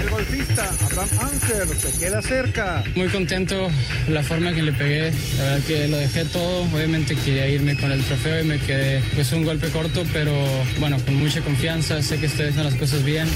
El 0.00 0.10
golfista 0.10 0.70
Abraham 0.86 1.08
Anser 1.20 1.68
se 1.76 1.98
queda 1.98 2.22
cerca. 2.22 2.84
Muy 2.94 3.08
contento 3.08 3.68
la 4.08 4.22
forma 4.22 4.52
que 4.52 4.62
le 4.62 4.72
pegué, 4.72 5.12
la 5.38 5.44
verdad 5.44 5.66
que 5.66 5.88
lo 5.88 5.96
dejé 5.96 6.24
todo, 6.26 6.62
obviamente 6.62 7.14
quería 7.16 7.48
irme 7.48 7.76
con 7.76 7.92
el 7.92 8.02
trofeo 8.02 8.42
y 8.42 8.46
me 8.46 8.58
quedé 8.58 9.02
pues 9.14 9.32
un 9.32 9.44
golpe 9.44 9.68
corto, 9.68 10.04
pero 10.12 10.32
bueno, 10.80 10.96
con 11.04 11.16
mucha 11.16 11.40
confianza, 11.40 12.02
sé 12.02 12.18
que 12.18 12.26
estoy 12.26 12.46
haciendo 12.46 12.70
las 12.70 12.78
cosas 12.78 13.04
bien. 13.04 13.28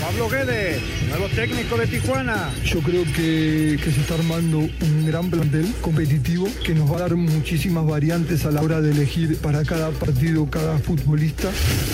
Pablo 0.00 0.28
Guede, 0.28 0.80
nuevo 1.08 1.28
técnico 1.34 1.76
de 1.76 1.86
Tijuana. 1.86 2.50
Yo 2.64 2.80
creo 2.80 3.04
que, 3.04 3.78
que 3.82 3.90
se 3.90 4.00
está 4.00 4.14
armando 4.14 4.58
un 4.58 5.06
gran 5.06 5.28
plantel 5.30 5.66
competitivo 5.80 6.48
que 6.64 6.74
nos 6.74 6.90
va 6.90 6.96
a 6.96 7.00
dar 7.00 7.16
muchísimas 7.16 7.86
variantes 7.86 8.46
a 8.46 8.50
la 8.50 8.62
hora 8.62 8.80
de 8.80 8.92
elegir 8.92 9.36
para 9.38 9.64
cada 9.64 9.90
partido, 9.90 10.46
cada 10.48 10.78
futbolista. 10.78 11.50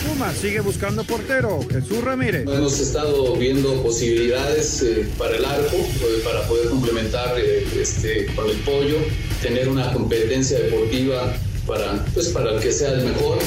Pumas 0.07 0.37
sigue 0.37 0.61
buscando 0.61 1.03
portero. 1.05 1.61
Jesús 1.71 2.05
Ramírez. 2.05 2.43
Hemos 2.47 2.79
estado 2.79 3.37
viendo 3.37 3.73
posibilidades 4.05 4.83
eh, 4.83 5.07
para 5.17 5.37
el 5.37 5.45
arco, 5.45 5.77
eh, 5.77 6.21
para 6.25 6.47
poder 6.47 6.69
complementar 6.69 7.39
eh, 7.39 7.67
este, 7.81 8.27
con 8.35 8.51
el 8.51 8.57
pollo, 8.59 8.99
tener 9.41 9.69
una 9.69 9.93
competencia 9.93 10.59
deportiva 10.59 11.35
para, 11.67 12.05
pues, 12.13 12.29
para 12.29 12.59
que 12.61 12.71
sea 12.71 12.93
el 12.93 13.07
mejor. 13.07 13.39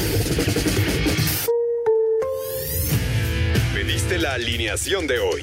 Pediste 3.72 4.18
la 4.18 4.34
alineación 4.34 5.06
de 5.06 5.20
hoy. 5.20 5.42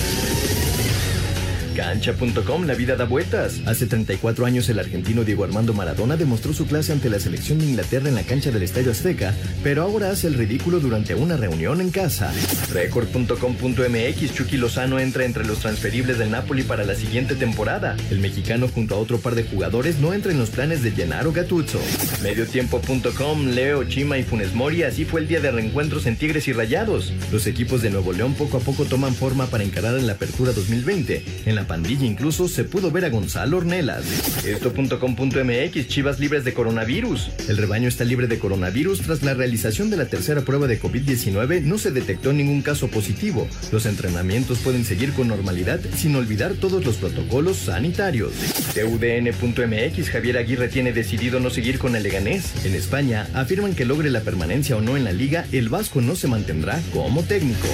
Cancha.com, 1.75 2.65
la 2.65 2.73
vida 2.73 2.95
da 2.95 3.05
vueltas. 3.05 3.61
Hace 3.65 3.85
34 3.85 4.45
años 4.45 4.69
el 4.69 4.79
argentino 4.79 5.23
Diego 5.23 5.43
Armando 5.43 5.73
Maradona 5.73 6.17
demostró 6.17 6.53
su 6.53 6.65
clase 6.65 6.91
ante 6.91 7.09
la 7.09 7.19
selección 7.19 7.59
de 7.59 7.65
Inglaterra 7.65 8.09
en 8.09 8.15
la 8.15 8.23
cancha 8.23 8.51
del 8.51 8.63
Estadio 8.63 8.91
Azteca, 8.91 9.33
pero 9.63 9.83
ahora 9.83 10.11
hace 10.11 10.27
el 10.27 10.35
ridículo 10.35 10.79
durante 10.79 11.15
una 11.15 11.37
reunión 11.37 11.81
en 11.81 11.91
casa. 11.91 12.33
Record.com.mx, 12.71 14.33
Chucky 14.33 14.57
Lozano 14.57 14.99
entra 14.99 15.25
entre 15.25 15.45
los 15.45 15.59
transferibles 15.59 16.17
del 16.17 16.31
Napoli 16.31 16.63
para 16.63 16.85
la 16.85 16.95
siguiente 16.95 17.35
temporada. 17.35 17.95
El 18.09 18.19
mexicano 18.19 18.67
junto 18.67 18.95
a 18.95 18.97
otro 18.97 19.19
par 19.19 19.35
de 19.35 19.43
jugadores 19.43 19.99
no 19.99 20.13
entra 20.13 20.31
en 20.31 20.39
los 20.39 20.49
planes 20.49 20.83
de 20.83 20.91
Gennaro 20.91 21.31
Gattuso. 21.31 21.79
Mediotiempo.com, 22.23 23.47
Leo, 23.47 23.83
Chima 23.85 24.17
y 24.17 24.23
Funes 24.23 24.53
Mori, 24.53 24.83
así 24.83 25.05
fue 25.05 25.21
el 25.21 25.27
día 25.27 25.39
de 25.39 25.51
reencuentros 25.51 26.05
en 26.05 26.17
Tigres 26.17 26.47
y 26.47 26.53
Rayados. 26.53 27.13
Los 27.31 27.47
equipos 27.47 27.81
de 27.81 27.89
Nuevo 27.89 28.13
León 28.13 28.33
poco 28.33 28.57
a 28.57 28.59
poco 28.59 28.85
toman 28.85 29.13
forma 29.13 29.47
para 29.47 29.63
encarar 29.63 29.97
en 29.97 30.07
la 30.07 30.13
apertura 30.13 30.51
2020. 30.51 31.23
En 31.45 31.55
la 31.55 31.60
pandilla 31.67 32.05
incluso 32.05 32.47
se 32.47 32.63
pudo 32.63 32.91
ver 32.91 33.05
a 33.05 33.09
Gonzalo 33.09 33.57
Ornelas. 33.57 34.45
Esto.com.mx 34.45 35.87
Chivas 35.87 36.19
libres 36.19 36.43
de 36.43 36.53
coronavirus. 36.53 37.29
El 37.47 37.57
rebaño 37.57 37.87
está 37.87 38.03
libre 38.03 38.27
de 38.27 38.39
coronavirus 38.39 39.01
tras 39.01 39.23
la 39.23 39.33
realización 39.33 39.89
de 39.89 39.97
la 39.97 40.05
tercera 40.05 40.41
prueba 40.41 40.67
de 40.67 40.79
COVID-19 40.79 41.61
no 41.63 41.77
se 41.77 41.91
detectó 41.91 42.33
ningún 42.33 42.61
caso 42.61 42.87
positivo. 42.87 43.47
Los 43.71 43.85
entrenamientos 43.85 44.59
pueden 44.59 44.85
seguir 44.85 45.13
con 45.13 45.27
normalidad 45.27 45.79
sin 45.95 46.15
olvidar 46.15 46.53
todos 46.53 46.85
los 46.85 46.97
protocolos 46.97 47.57
sanitarios. 47.57 48.33
TUDN.mx 48.73 50.09
Javier 50.09 50.37
Aguirre 50.37 50.67
tiene 50.67 50.93
decidido 50.93 51.39
no 51.39 51.49
seguir 51.49 51.79
con 51.79 51.95
el 51.95 52.03
Leganés. 52.03 52.65
En 52.65 52.75
España 52.75 53.27
afirman 53.33 53.75
que 53.75 53.85
logre 53.85 54.09
la 54.09 54.21
permanencia 54.21 54.75
o 54.75 54.81
no 54.81 54.97
en 54.97 55.03
la 55.03 55.11
liga, 55.11 55.45
el 55.51 55.69
Vasco 55.69 56.01
no 56.01 56.15
se 56.15 56.27
mantendrá 56.27 56.81
como 56.93 57.23
técnico. 57.23 57.67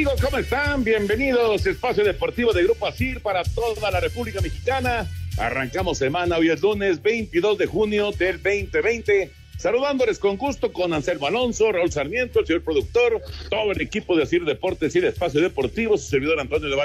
Amigos, 0.00 0.22
¿cómo 0.22 0.38
están? 0.38 0.82
Bienvenidos. 0.82 1.66
Espacio 1.66 2.02
Deportivo 2.02 2.54
de 2.54 2.62
Grupo 2.62 2.86
ASIR 2.86 3.20
para 3.20 3.42
toda 3.44 3.90
la 3.90 4.00
República 4.00 4.40
Mexicana. 4.40 5.06
Arrancamos 5.36 5.98
semana, 5.98 6.38
hoy 6.38 6.48
es 6.48 6.62
lunes 6.62 7.02
22 7.02 7.58
de 7.58 7.66
junio 7.66 8.10
del 8.12 8.42
2020. 8.42 9.30
Saludándoles 9.58 10.18
con 10.18 10.38
gusto 10.38 10.72
con 10.72 10.94
Anselmo 10.94 11.26
Alonso, 11.26 11.70
Raúl 11.70 11.92
Sarmiento, 11.92 12.40
el 12.40 12.46
señor 12.46 12.64
productor, 12.64 13.20
todo 13.50 13.72
el 13.72 13.80
equipo 13.82 14.16
de 14.16 14.22
ASIR 14.22 14.46
Deportes 14.46 14.96
y 14.96 15.00
de 15.00 15.08
Espacio 15.08 15.42
Deportivo, 15.42 15.98
su 15.98 16.08
servidor 16.08 16.40
Antonio 16.40 16.70
de. 16.70 16.76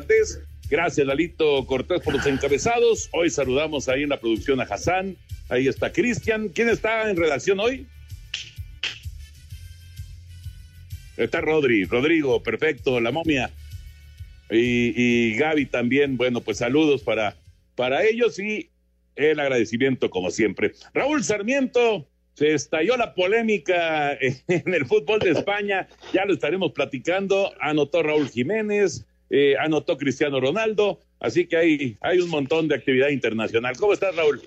Gracias, 0.69 1.07
Lalito 1.07 1.65
Cortés, 1.67 2.01
por 2.01 2.15
los 2.15 2.25
encabezados. 2.25 3.07
Hoy 3.13 3.29
saludamos 3.29 3.87
ahí 3.87 4.03
en 4.03 4.09
la 4.09 4.19
producción 4.19 4.59
a 4.59 4.65
Hassan. 4.65 5.15
Ahí 5.47 5.69
está 5.69 5.93
Cristian. 5.93 6.49
¿Quién 6.49 6.67
está 6.67 7.09
en 7.09 7.15
redacción 7.15 7.61
hoy? 7.61 7.87
Está 11.17 11.41
Rodri, 11.41 11.85
Rodrigo, 11.85 12.43
perfecto, 12.43 12.99
la 12.99 13.11
momia. 13.11 13.51
Y, 14.49 15.35
Gaby 15.37 15.65
también, 15.67 16.17
bueno, 16.17 16.41
pues 16.41 16.57
saludos 16.59 17.01
para, 17.01 17.35
para 17.75 18.05
ellos 18.05 18.37
y 18.37 18.69
el 19.15 19.39
agradecimiento 19.39 20.09
como 20.09 20.29
siempre. 20.29 20.73
Raúl 20.93 21.23
Sarmiento, 21.23 22.07
se 22.35 22.53
estalló 22.53 22.97
la 22.97 23.13
polémica 23.13 24.13
en 24.19 24.73
el 24.73 24.85
fútbol 24.85 25.19
de 25.19 25.31
España, 25.31 25.87
ya 26.13 26.25
lo 26.25 26.33
estaremos 26.33 26.73
platicando, 26.73 27.53
anotó 27.59 28.03
Raúl 28.03 28.29
Jiménez, 28.29 29.05
eh, 29.29 29.55
anotó 29.59 29.97
Cristiano 29.97 30.39
Ronaldo, 30.39 30.99
así 31.19 31.47
que 31.47 31.57
hay, 31.57 31.97
hay 32.01 32.19
un 32.19 32.29
montón 32.29 32.67
de 32.67 32.75
actividad 32.75 33.09
internacional. 33.09 33.75
¿Cómo 33.77 33.93
estás, 33.93 34.15
Raúl? 34.15 34.41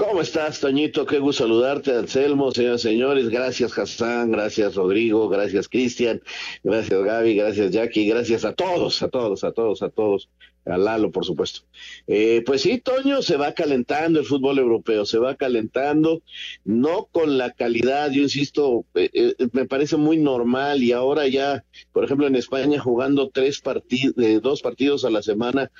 ¿Cómo 0.00 0.22
estás, 0.22 0.60
Toñito? 0.60 1.04
Qué 1.04 1.18
gusto 1.18 1.42
saludarte, 1.42 1.94
Anselmo, 1.94 2.50
señores, 2.52 2.80
señores. 2.80 3.28
Gracias, 3.28 3.76
Hassan, 3.76 4.30
gracias, 4.30 4.74
Rodrigo, 4.74 5.28
gracias, 5.28 5.68
Cristian, 5.68 6.22
gracias, 6.64 7.02
Gaby, 7.02 7.34
gracias, 7.34 7.70
Jackie, 7.70 8.08
gracias 8.08 8.46
a 8.46 8.54
todos, 8.54 9.02
a 9.02 9.08
todos, 9.08 9.44
a 9.44 9.52
todos, 9.52 9.82
a 9.82 9.90
todos, 9.90 10.30
a 10.64 10.78
Lalo, 10.78 11.10
por 11.10 11.26
supuesto. 11.26 11.66
Eh, 12.06 12.42
pues 12.46 12.62
sí, 12.62 12.78
Toño, 12.78 13.20
se 13.20 13.36
va 13.36 13.52
calentando 13.52 14.20
el 14.20 14.24
fútbol 14.24 14.58
europeo, 14.58 15.04
se 15.04 15.18
va 15.18 15.34
calentando, 15.34 16.22
no 16.64 17.06
con 17.12 17.36
la 17.36 17.50
calidad, 17.50 18.10
yo 18.10 18.22
insisto, 18.22 18.86
eh, 18.94 19.10
eh, 19.12 19.34
me 19.52 19.66
parece 19.66 19.98
muy 19.98 20.16
normal 20.16 20.82
y 20.82 20.92
ahora 20.92 21.28
ya, 21.28 21.62
por 21.92 22.04
ejemplo, 22.06 22.26
en 22.26 22.36
España 22.36 22.80
jugando 22.80 23.28
tres 23.28 23.60
partidos, 23.60 24.14
dos 24.40 24.62
partidos 24.62 25.04
a 25.04 25.10
la 25.10 25.20
semana, 25.20 25.70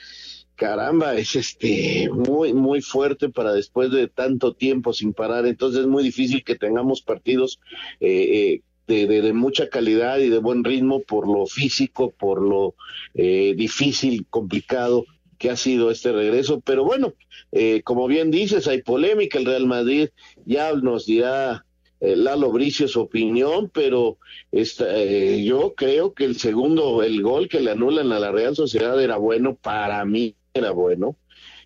caramba, 0.61 1.15
es 1.15 1.37
este 1.37 2.11
muy 2.13 2.53
muy 2.53 2.83
fuerte 2.83 3.31
para 3.31 3.55
después 3.55 3.91
de 3.91 4.09
tanto 4.09 4.53
tiempo 4.53 4.93
sin 4.93 5.15
parar, 5.15 5.47
entonces 5.47 5.81
es 5.81 5.87
muy 5.87 6.05
difícil 6.05 6.45
que 6.45 6.55
tengamos 6.55 7.01
partidos 7.01 7.61
eh, 7.99 8.61
de, 8.87 9.07
de, 9.07 9.23
de, 9.23 9.33
mucha 9.33 9.71
calidad 9.71 10.19
y 10.19 10.29
de 10.29 10.37
buen 10.37 10.63
ritmo 10.63 11.01
por 11.01 11.27
lo 11.27 11.47
físico, 11.47 12.11
por 12.11 12.43
lo 12.43 12.75
eh, 13.15 13.55
difícil, 13.57 14.27
complicado 14.29 15.07
que 15.39 15.49
ha 15.49 15.57
sido 15.57 15.91
este 15.91 16.13
regreso, 16.13 16.61
pero 16.61 16.85
bueno, 16.85 17.15
eh, 17.53 17.81
como 17.83 18.07
bien 18.07 18.31
dices, 18.31 18.69
hay 18.69 18.83
polémica, 18.83 19.39
el 19.39 19.47
Real 19.47 19.67
Madrid 19.67 20.11
ya 20.45 20.75
nos 20.75 21.07
dirá 21.07 21.65
eh, 22.01 22.17
Lalo 22.17 22.53
Bricio 22.53 22.87
su 22.87 23.01
opinión, 23.01 23.71
pero 23.73 24.19
eh, 24.53 25.43
yo 25.43 25.73
creo 25.75 26.13
que 26.13 26.27
el 26.27 26.37
segundo, 26.37 27.03
el 27.03 27.23
gol 27.23 27.49
que 27.49 27.61
le 27.61 27.71
anulan 27.71 28.13
a 28.13 28.19
la 28.19 28.31
Real 28.31 28.55
Sociedad 28.55 29.03
era 29.03 29.17
bueno 29.17 29.55
para 29.55 30.05
mí 30.05 30.37
era 30.55 30.71
bueno. 30.73 31.17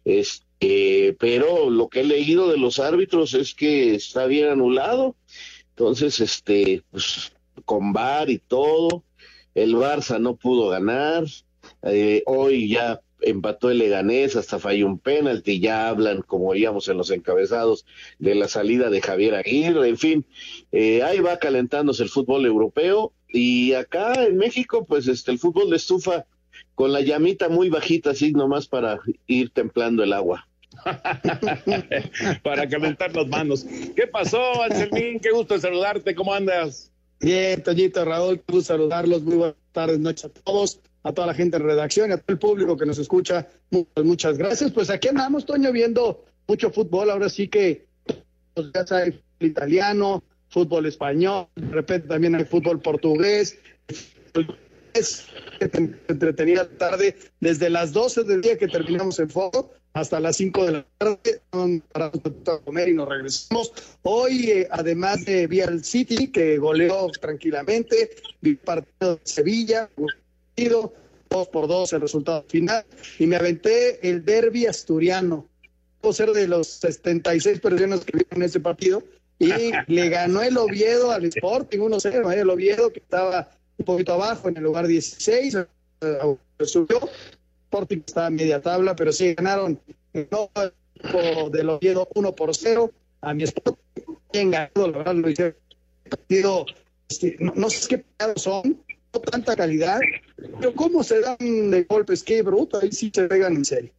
Este, 0.04 1.16
pero 1.18 1.70
lo 1.70 1.88
que 1.88 2.00
he 2.00 2.04
leído 2.04 2.48
de 2.48 2.58
los 2.58 2.78
árbitros 2.78 3.34
es 3.34 3.54
que 3.54 3.94
está 3.94 4.26
bien 4.26 4.48
anulado. 4.48 5.16
Entonces, 5.70 6.20
este, 6.20 6.82
pues, 6.90 7.32
con 7.64 7.92
VAR 7.92 8.30
y 8.30 8.38
todo, 8.38 9.04
el 9.54 9.74
Barça 9.74 10.20
no 10.20 10.36
pudo 10.36 10.68
ganar. 10.68 11.24
Eh, 11.82 12.22
hoy 12.26 12.68
ya 12.68 13.00
empató 13.20 13.70
el 13.70 13.78
Leganés, 13.78 14.36
hasta 14.36 14.58
falló 14.58 14.86
un 14.86 14.98
penalti, 14.98 15.58
ya 15.58 15.88
hablan, 15.88 16.22
como 16.22 16.50
veíamos 16.50 16.88
en 16.88 16.98
los 16.98 17.10
encabezados, 17.10 17.86
de 18.18 18.34
la 18.34 18.48
salida 18.48 18.90
de 18.90 19.00
Javier 19.00 19.34
Aguirre, 19.34 19.88
en 19.88 19.96
fin, 19.96 20.26
eh, 20.72 21.02
ahí 21.02 21.20
va 21.20 21.38
calentándose 21.38 22.02
el 22.02 22.10
fútbol 22.10 22.44
europeo 22.44 23.12
y 23.28 23.72
acá 23.72 24.24
en 24.24 24.36
México, 24.36 24.84
pues 24.84 25.08
este 25.08 25.30
el 25.30 25.38
fútbol 25.38 25.70
de 25.70 25.76
estufa 25.76 26.26
con 26.74 26.92
la 26.92 27.00
llamita 27.00 27.48
muy 27.48 27.70
bajita, 27.70 28.10
así 28.10 28.32
nomás 28.32 28.66
para 28.66 29.00
ir 29.26 29.50
templando 29.50 30.02
el 30.02 30.12
agua. 30.12 30.48
para 32.42 32.68
calentar 32.68 33.14
las 33.14 33.28
manos. 33.28 33.64
¿Qué 33.94 34.06
pasó, 34.06 34.62
Anselmín? 34.62 35.20
Qué 35.20 35.30
gusto 35.30 35.58
saludarte, 35.58 36.14
¿cómo 36.14 36.34
andas? 36.34 36.90
Bien, 37.20 37.62
Toñito, 37.62 38.04
Raúl, 38.04 38.40
qué 38.40 38.52
gusto 38.52 38.74
saludarlos, 38.74 39.22
muy 39.22 39.36
buenas 39.36 39.56
tardes, 39.72 39.98
noches 40.00 40.24
a 40.24 40.28
todos 40.30 40.80
a 41.04 41.12
toda 41.12 41.28
la 41.28 41.34
gente 41.34 41.58
en 41.58 41.62
redacción 41.62 42.10
y 42.10 42.14
a 42.14 42.16
todo 42.16 42.32
el 42.32 42.38
público 42.38 42.76
que 42.76 42.86
nos 42.86 42.98
escucha. 42.98 43.46
Muchas, 43.70 44.04
muchas 44.04 44.38
gracias. 44.38 44.72
Pues 44.72 44.90
aquí 44.90 45.08
andamos, 45.08 45.44
Toño, 45.44 45.70
viendo 45.70 46.24
mucho 46.48 46.70
fútbol. 46.70 47.10
Ahora 47.10 47.28
sí 47.28 47.46
que 47.46 47.86
pues, 48.54 48.68
ya 48.74 48.86
sabes, 48.86 49.14
italiano, 49.38 50.24
fútbol 50.48 50.86
español, 50.86 51.46
de 51.54 51.68
repente 51.68 52.08
también 52.08 52.34
hay 52.34 52.44
fútbol 52.44 52.80
portugués. 52.80 53.58
Es 54.94 55.26
entretenida 55.60 56.68
tarde, 56.68 57.16
desde 57.40 57.68
las 57.68 57.92
12 57.92 58.22
del 58.22 58.42
día 58.42 58.56
que 58.56 58.68
terminamos 58.68 59.18
en 59.18 59.28
foco 59.28 59.72
hasta 59.92 60.20
las 60.20 60.36
5 60.36 60.66
de 60.66 60.72
la 60.72 60.86
tarde, 60.98 61.40
para 61.92 62.12
comer 62.64 62.88
y 62.88 62.94
nos 62.94 63.08
regresamos. 63.08 63.72
Hoy, 64.02 64.50
eh, 64.50 64.68
además 64.70 65.24
de 65.24 65.48
Vial 65.48 65.84
City, 65.84 66.28
que 66.28 66.58
goleó 66.58 67.08
tranquilamente, 67.20 68.10
vi 68.40 68.54
partido 68.54 69.16
de 69.16 69.20
Sevilla, 69.24 69.90
dos 71.28 71.48
por 71.48 71.66
dos 71.66 71.92
el 71.92 72.00
resultado 72.00 72.44
final, 72.48 72.84
y 73.18 73.26
me 73.26 73.34
aventé 73.34 74.08
el 74.08 74.24
derby 74.24 74.66
asturiano. 74.66 75.48
Puedo 76.00 76.12
ser 76.12 76.30
de 76.30 76.46
los 76.46 76.68
76 76.68 77.58
personas 77.58 78.04
que 78.04 78.18
vieron 78.18 78.42
ese 78.44 78.60
partido, 78.60 79.02
y 79.40 79.48
le 79.88 80.08
ganó 80.08 80.40
el 80.42 80.56
Oviedo 80.56 81.10
al 81.10 81.24
Sporting 81.24 81.80
1-0, 81.80 82.32
¿eh? 82.32 82.40
el 82.40 82.50
Oviedo 82.50 82.92
que 82.92 83.00
estaba 83.00 83.50
un 83.78 83.84
poquito 83.84 84.14
abajo 84.14 84.48
en 84.48 84.56
el 84.56 84.62
lugar 84.62 84.86
16, 84.86 85.56
eh, 86.00 86.36
subió, 86.64 87.00
Sporting 87.64 88.02
estaba 88.06 88.26
a 88.26 88.30
media 88.30 88.60
tabla, 88.60 88.94
pero 88.94 89.12
sí 89.12 89.34
ganaron. 89.34 89.80
El 90.12 90.28
del 91.50 91.70
Oviedo 91.70 92.08
1 92.14 92.32
por 92.32 92.54
0 92.54 92.90
a 93.20 93.34
mi 93.34 93.42
Sporting, 93.42 94.14
bien 94.32 94.50
ganado, 94.50 94.90
la 94.90 95.12
lo 95.12 95.28
partido, 96.08 96.66
este, 97.08 97.36
no, 97.40 97.52
no, 97.56 97.70
sé 97.70 97.88
qué 97.88 97.98
pecados 97.98 98.42
son, 98.42 98.84
tanta 99.30 99.56
calidad, 99.56 100.00
pero 100.36 100.72
cómo 100.74 101.02
se 101.02 101.20
dan 101.20 101.70
de 101.70 101.84
golpes, 101.84 102.22
qué 102.22 102.42
bruto, 102.42 102.78
ahí 102.80 102.92
sí 102.92 103.10
se 103.14 103.26
pegan 103.28 103.54
en 103.56 103.64
serio. 103.64 103.92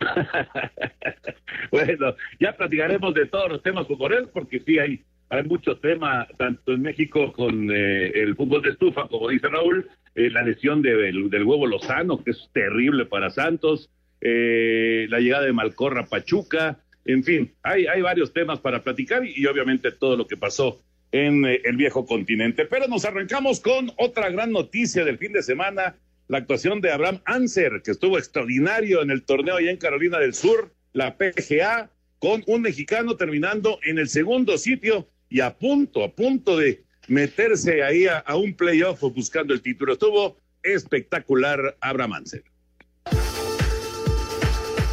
bueno, 1.70 2.14
ya 2.38 2.56
platicaremos 2.56 3.14
de 3.14 3.26
todos 3.26 3.50
los 3.50 3.62
temas 3.62 3.86
él, 4.12 4.28
porque 4.28 4.60
sí 4.60 4.78
hay, 4.78 5.04
hay 5.30 5.44
muchos 5.44 5.80
temas, 5.80 6.28
tanto 6.36 6.72
en 6.72 6.82
México 6.82 7.32
con 7.32 7.70
eh, 7.70 8.10
el 8.14 8.36
fútbol 8.36 8.62
de 8.62 8.70
estufa, 8.70 9.08
como 9.08 9.28
dice 9.28 9.48
Raúl, 9.48 9.88
eh, 10.14 10.28
la 10.30 10.42
lesión 10.42 10.82
del 10.82 11.44
huevo 11.44 11.66
Lozano, 11.66 12.22
que 12.22 12.32
es 12.32 12.50
terrible 12.52 13.06
para 13.06 13.30
Santos, 13.30 13.90
eh, 14.20 15.06
la 15.08 15.20
llegada 15.20 15.46
de 15.46 15.52
Malcorra 15.52 16.06
Pachuca, 16.06 16.80
en 17.04 17.24
fin, 17.24 17.54
hay, 17.62 17.86
hay 17.86 18.02
varios 18.02 18.32
temas 18.32 18.60
para 18.60 18.82
platicar 18.82 19.24
y 19.24 19.46
obviamente 19.46 19.90
todo 19.92 20.16
lo 20.16 20.26
que 20.26 20.36
pasó 20.36 20.82
en 21.12 21.44
eh, 21.46 21.60
el 21.64 21.76
viejo 21.76 22.06
continente. 22.06 22.66
Pero 22.66 22.88
nos 22.88 23.04
arrancamos 23.04 23.60
con 23.60 23.90
otra 23.96 24.30
gran 24.30 24.52
noticia 24.52 25.04
del 25.04 25.18
fin 25.18 25.32
de 25.32 25.42
semana, 25.42 25.96
la 26.28 26.38
actuación 26.38 26.80
de 26.80 26.92
Abraham 26.92 27.20
Anser, 27.24 27.82
que 27.82 27.92
estuvo 27.92 28.18
extraordinario 28.18 29.02
en 29.02 29.10
el 29.10 29.24
torneo 29.24 29.56
allá 29.56 29.70
en 29.70 29.78
Carolina 29.78 30.18
del 30.18 30.34
Sur, 30.34 30.72
la 30.92 31.16
PGA, 31.16 31.90
con 32.18 32.42
un 32.46 32.62
mexicano 32.62 33.16
terminando 33.16 33.78
en 33.82 33.98
el 33.98 34.08
segundo 34.08 34.58
sitio 34.58 35.08
y 35.30 35.40
a 35.40 35.56
punto, 35.56 36.04
a 36.04 36.12
punto 36.12 36.58
de 36.58 36.82
meterse 37.08 37.82
ahí 37.82 38.06
a, 38.06 38.18
a 38.18 38.36
un 38.36 38.54
playoff 38.54 39.00
buscando 39.14 39.54
el 39.54 39.62
título. 39.62 39.94
Estuvo 39.94 40.36
espectacular 40.62 41.76
Abraham 41.80 42.14
Anser. 42.14 42.44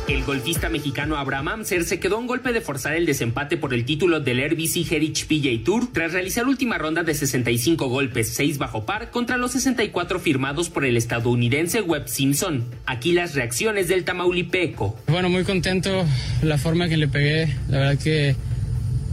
El 0.08 0.24
golfista 0.24 0.70
mexicano 0.70 1.18
Abraham 1.18 1.50
Amser 1.50 1.84
se 1.84 2.00
quedó 2.00 2.18
un 2.18 2.28
golpe 2.28 2.54
de 2.54 2.62
forzar 2.62 2.96
el 2.96 3.06
desempate 3.06 3.58
por 3.58 3.74
el 3.74 3.84
título 3.84 4.22
del 4.22 4.40
RBC 4.40 4.90
Heritage 4.90 5.26
PJ 5.26 5.66
Tour 5.66 5.92
tras 5.92 6.14
realizar 6.14 6.48
última 6.48 6.78
ronda 6.78 7.04
de 7.04 7.14
65 7.14 7.90
golpes, 7.90 8.30
6 8.30 8.58
bajo 8.58 8.86
par, 8.86 9.12
contra 9.12 9.36
los 9.36 9.52
64 9.52 10.20
firmados 10.22 10.70
por 10.70 10.86
el 10.86 10.96
estadounidense 10.96 11.82
Webb 11.82 12.08
Simpson. 12.08 12.64
Aquí 12.86 13.12
las 13.12 13.36
reacciones 13.36 13.90
del 13.90 14.06
Tamaulipeco. 14.06 14.98
Bueno, 15.08 15.28
muy 15.28 15.44
contento 15.44 16.06
la 16.42 16.58
forma 16.58 16.88
que 16.88 16.96
le 16.96 17.10
pegué. 17.10 17.54
La 17.68 17.80
verdad 17.80 18.00
que, 18.02 18.38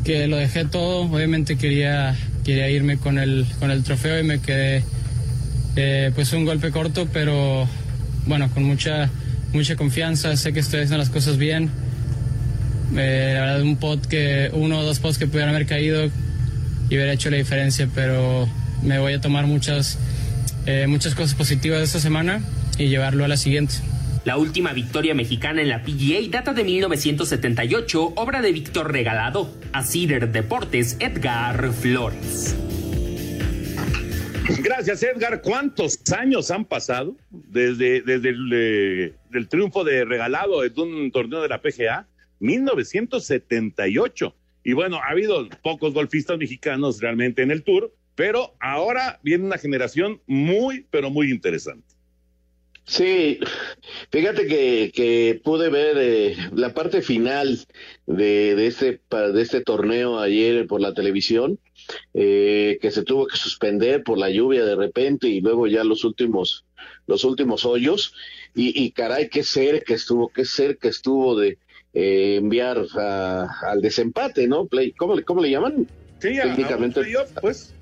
que 0.04 0.26
lo 0.26 0.36
dejé 0.36 0.64
todo. 0.64 1.02
Obviamente 1.02 1.56
quería, 1.56 2.16
quería 2.44 2.68
irme 2.70 2.98
con 2.98 3.18
el, 3.18 3.46
con 3.58 3.70
el 3.70 3.82
trofeo 3.82 4.20
y 4.20 4.22
me 4.22 4.40
quedé 4.40 4.84
eh, 5.76 6.12
pues 6.14 6.32
un 6.32 6.44
golpe 6.44 6.70
corto, 6.70 7.08
pero 7.12 7.68
bueno, 8.26 8.50
con 8.50 8.64
mucha 8.64 9.10
mucha 9.54 9.76
confianza, 9.76 10.36
sé 10.36 10.52
que 10.52 10.60
estoy 10.60 10.80
haciendo 10.80 10.98
las 10.98 11.10
cosas 11.10 11.38
bien. 11.38 11.70
Eh, 12.96 13.32
la 13.34 13.40
verdad, 13.40 13.62
un 13.62 13.76
pot 13.76 14.04
que, 14.06 14.50
uno 14.52 14.80
o 14.80 14.82
dos 14.82 14.98
pots 14.98 15.16
que 15.16 15.26
pudieran 15.26 15.54
haber 15.54 15.66
caído 15.66 16.04
y 16.04 16.94
hubiera 16.94 17.12
hecho 17.12 17.30
la 17.30 17.36
diferencia, 17.36 17.88
pero 17.94 18.48
me 18.82 18.98
voy 18.98 19.14
a 19.14 19.20
tomar 19.20 19.46
muchas, 19.46 19.98
eh, 20.66 20.86
muchas 20.88 21.14
cosas 21.14 21.34
positivas 21.34 21.78
de 21.78 21.84
esta 21.84 22.00
semana 22.00 22.40
y 22.78 22.88
llevarlo 22.88 23.24
a 23.24 23.28
la 23.28 23.36
siguiente. 23.36 23.74
La 24.24 24.38
última 24.38 24.72
victoria 24.72 25.14
mexicana 25.14 25.60
en 25.60 25.68
la 25.68 25.82
PGA 25.82 26.26
data 26.30 26.54
de 26.54 26.64
1978, 26.64 28.14
obra 28.16 28.40
de 28.40 28.52
Víctor 28.52 28.90
Regalado. 28.90 29.52
A 29.74 29.82
Cider 29.82 30.32
Deportes, 30.32 30.96
Edgar 30.98 31.70
Flores. 31.74 32.56
Gracias, 34.62 35.02
Edgar. 35.02 35.42
¿Cuántos 35.42 36.00
años 36.16 36.50
han 36.50 36.64
pasado 36.64 37.14
desde, 37.30 38.00
desde 38.00 38.30
el 38.30 38.50
eh, 38.54 39.46
triunfo 39.50 39.84
de 39.84 40.06
regalado 40.06 40.64
en 40.64 40.78
un 40.78 41.10
torneo 41.10 41.42
de 41.42 41.48
la 41.48 41.60
PGA? 41.60 42.08
1978. 42.40 44.34
Y 44.64 44.72
bueno, 44.72 45.00
ha 45.02 45.10
habido 45.10 45.46
pocos 45.62 45.92
golfistas 45.92 46.38
mexicanos 46.38 46.98
realmente 47.02 47.42
en 47.42 47.50
el 47.50 47.62
Tour, 47.62 47.92
pero 48.14 48.54
ahora 48.58 49.20
viene 49.22 49.44
una 49.44 49.58
generación 49.58 50.22
muy, 50.26 50.86
pero 50.90 51.10
muy 51.10 51.30
interesante. 51.30 51.93
Sí, 52.86 53.38
fíjate 54.10 54.46
que, 54.46 54.92
que 54.94 55.40
pude 55.42 55.70
ver 55.70 55.96
eh, 55.98 56.36
la 56.54 56.74
parte 56.74 57.00
final 57.00 57.58
de, 58.06 58.54
de, 58.54 58.66
este, 58.66 59.00
de 59.10 59.42
este 59.42 59.62
torneo 59.62 60.18
ayer 60.18 60.66
por 60.66 60.82
la 60.82 60.92
televisión, 60.92 61.58
eh, 62.12 62.78
que 62.82 62.90
se 62.90 63.02
tuvo 63.02 63.26
que 63.26 63.36
suspender 63.38 64.02
por 64.02 64.18
la 64.18 64.28
lluvia 64.28 64.66
de 64.66 64.76
repente 64.76 65.28
y 65.28 65.40
luego 65.40 65.66
ya 65.66 65.82
los 65.82 66.04
últimos, 66.04 66.66
los 67.06 67.24
últimos 67.24 67.64
hoyos. 67.64 68.12
Y, 68.54 68.84
y 68.84 68.90
caray, 68.92 69.30
qué 69.30 69.44
cerca 69.44 69.94
estuvo, 69.94 70.28
qué 70.28 70.44
cerca 70.44 70.88
estuvo 70.88 71.36
de 71.36 71.58
eh, 71.94 72.36
enviar 72.36 72.84
a, 72.98 73.48
al 73.70 73.80
desempate, 73.80 74.46
¿no? 74.46 74.66
Play, 74.66 74.92
¿cómo, 74.92 75.20
¿Cómo 75.24 75.40
le 75.42 75.50
llaman? 75.50 75.86
Sí, 76.20 76.36
Técnicamente. 76.40 77.00
pues 77.40 77.74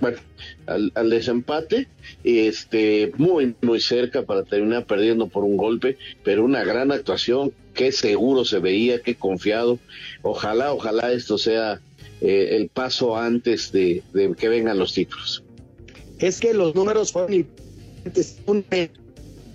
bueno, 0.00 0.18
al, 0.66 1.10
desempate, 1.10 1.88
este, 2.22 3.12
muy, 3.16 3.54
muy 3.62 3.80
cerca 3.80 4.22
para 4.22 4.44
terminar 4.44 4.86
perdiendo 4.86 5.26
por 5.28 5.44
un 5.44 5.56
golpe, 5.56 5.96
pero 6.22 6.44
una 6.44 6.64
gran 6.64 6.92
actuación, 6.92 7.52
qué 7.72 7.92
seguro 7.92 8.44
se 8.44 8.58
veía, 8.58 9.00
qué 9.00 9.14
confiado. 9.14 9.78
Ojalá, 10.22 10.72
ojalá 10.72 11.12
esto 11.12 11.38
sea 11.38 11.80
eh, 12.20 12.56
el 12.56 12.68
paso 12.68 13.16
antes 13.16 13.72
de, 13.72 14.02
que 14.38 14.48
vengan 14.48 14.78
los 14.78 14.94
títulos. 14.94 15.42
Es 16.18 16.40
que 16.40 16.54
los 16.54 16.74
números 16.74 17.12
fueron 17.12 17.46
un, 18.46 18.64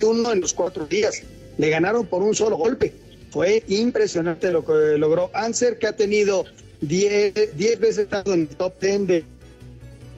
uno 0.01 0.31
en 0.33 0.41
los 0.41 0.53
cuatro 0.53 0.85
días. 0.85 1.23
Le 1.57 1.69
ganaron 1.69 2.05
por 2.05 2.21
un 2.23 2.35
solo 2.35 2.57
golpe. 2.57 2.93
Fue 3.31 3.63
impresionante 3.67 4.51
lo 4.51 4.65
que 4.65 4.97
logró 4.97 5.29
Anser, 5.33 5.77
que 5.77 5.87
ha 5.87 5.95
tenido 5.95 6.45
10 6.81 7.33
veces 7.79 7.99
estado 7.99 8.33
en 8.33 8.41
el 8.41 8.47
top 8.47 8.79
10 8.79 9.07
de 9.07 9.23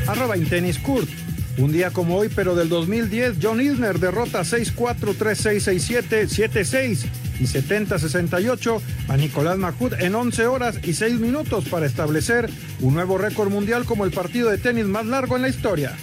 Arroba 0.08 0.36
Intenis 0.36 0.79
Kurt. 0.79 1.37
Un 1.57 1.71
día 1.71 1.89
como 1.89 2.17
hoy, 2.17 2.29
pero 2.33 2.55
del 2.55 2.69
2010, 2.69 3.37
John 3.41 3.59
Isner 3.59 3.99
derrota 3.99 4.41
6-4, 4.41 4.95
3-6, 5.17 6.05
6-7, 6.07 6.51
7-6 6.51 7.05
y 7.39 7.43
70-68 7.45 8.79
a 9.07 9.17
Nicolás 9.17 9.57
Mahut 9.57 9.93
en 9.99 10.13
11 10.13 10.45
horas 10.45 10.79
y 10.83 10.93
6 10.93 11.19
minutos 11.19 11.65
para 11.67 11.87
establecer 11.87 12.47
un 12.81 12.93
nuevo 12.93 13.17
récord 13.17 13.49
mundial 13.49 13.85
como 13.85 14.05
el 14.05 14.11
partido 14.11 14.51
de 14.51 14.59
tenis 14.59 14.85
más 14.85 15.07
largo 15.07 15.35
en 15.35 15.41
la 15.41 15.49
historia. 15.49 15.97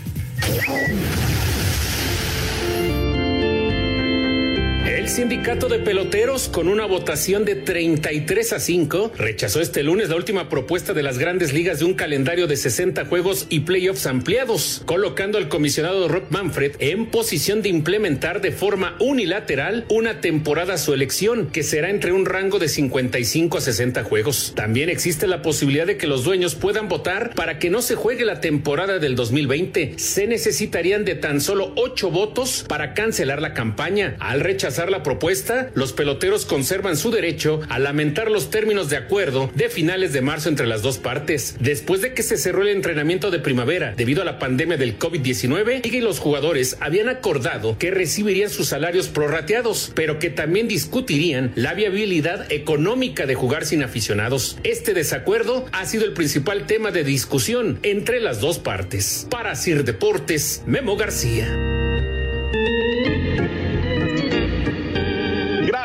El 5.04 5.10
sindicato 5.10 5.68
de 5.68 5.80
peloteros, 5.80 6.48
con 6.48 6.66
una 6.66 6.86
votación 6.86 7.44
de 7.44 7.56
33 7.56 8.54
a 8.54 8.58
5, 8.58 9.12
rechazó 9.18 9.60
este 9.60 9.82
lunes 9.82 10.08
la 10.08 10.16
última 10.16 10.48
propuesta 10.48 10.94
de 10.94 11.02
las 11.02 11.18
grandes 11.18 11.52
ligas 11.52 11.80
de 11.80 11.84
un 11.84 11.92
calendario 11.92 12.46
de 12.46 12.56
60 12.56 13.04
juegos 13.04 13.46
y 13.50 13.60
playoffs 13.60 14.06
ampliados, 14.06 14.80
colocando 14.86 15.36
al 15.36 15.50
comisionado 15.50 16.08
Rob 16.08 16.24
Manfred 16.30 16.76
en 16.78 17.04
posición 17.04 17.60
de 17.60 17.68
implementar 17.68 18.40
de 18.40 18.50
forma 18.50 18.96
unilateral 18.98 19.84
una 19.90 20.22
temporada 20.22 20.72
a 20.72 20.78
su 20.78 20.94
elección, 20.94 21.50
que 21.50 21.64
será 21.64 21.90
entre 21.90 22.12
un 22.12 22.24
rango 22.24 22.58
de 22.58 22.68
55 22.68 23.58
a 23.58 23.60
60 23.60 24.04
juegos. 24.04 24.54
También 24.56 24.88
existe 24.88 25.26
la 25.26 25.42
posibilidad 25.42 25.86
de 25.86 25.98
que 25.98 26.06
los 26.06 26.24
dueños 26.24 26.54
puedan 26.54 26.88
votar 26.88 27.34
para 27.34 27.58
que 27.58 27.68
no 27.68 27.82
se 27.82 27.94
juegue 27.94 28.24
la 28.24 28.40
temporada 28.40 28.98
del 28.98 29.16
2020. 29.16 29.98
Se 29.98 30.26
necesitarían 30.26 31.04
de 31.04 31.14
tan 31.14 31.42
solo 31.42 31.74
8 31.76 32.10
votos 32.10 32.64
para 32.66 32.94
cancelar 32.94 33.42
la 33.42 33.52
campaña. 33.52 34.16
Al 34.18 34.40
rechazar 34.40 34.93
la 34.94 35.02
propuesta, 35.02 35.70
los 35.74 35.92
peloteros 35.92 36.46
conservan 36.46 36.96
su 36.96 37.10
derecho 37.10 37.60
a 37.68 37.80
lamentar 37.80 38.30
los 38.30 38.50
términos 38.50 38.90
de 38.90 38.96
acuerdo 38.96 39.50
de 39.54 39.68
finales 39.68 40.12
de 40.12 40.20
marzo 40.20 40.48
entre 40.48 40.68
las 40.68 40.82
dos 40.82 40.98
partes. 40.98 41.56
Después 41.58 42.00
de 42.00 42.14
que 42.14 42.22
se 42.22 42.36
cerró 42.36 42.62
el 42.62 42.68
entrenamiento 42.68 43.32
de 43.32 43.40
primavera 43.40 43.94
debido 43.96 44.22
a 44.22 44.24
la 44.24 44.38
pandemia 44.38 44.76
del 44.76 44.96
COVID-19, 44.96 45.80
y 45.84 46.00
los 46.00 46.20
jugadores 46.20 46.76
habían 46.80 47.08
acordado 47.08 47.76
que 47.76 47.90
recibirían 47.90 48.50
sus 48.50 48.68
salarios 48.68 49.08
prorrateados, 49.08 49.90
pero 49.96 50.20
que 50.20 50.30
también 50.30 50.68
discutirían 50.68 51.50
la 51.56 51.74
viabilidad 51.74 52.50
económica 52.52 53.26
de 53.26 53.34
jugar 53.34 53.64
sin 53.64 53.82
aficionados. 53.82 54.58
Este 54.62 54.94
desacuerdo 54.94 55.66
ha 55.72 55.86
sido 55.86 56.04
el 56.04 56.12
principal 56.12 56.66
tema 56.66 56.92
de 56.92 57.02
discusión 57.02 57.80
entre 57.82 58.20
las 58.20 58.40
dos 58.40 58.60
partes. 58.60 59.26
Para 59.28 59.56
Sir 59.56 59.82
Deportes, 59.82 60.62
Memo 60.66 60.96
García. 60.96 61.73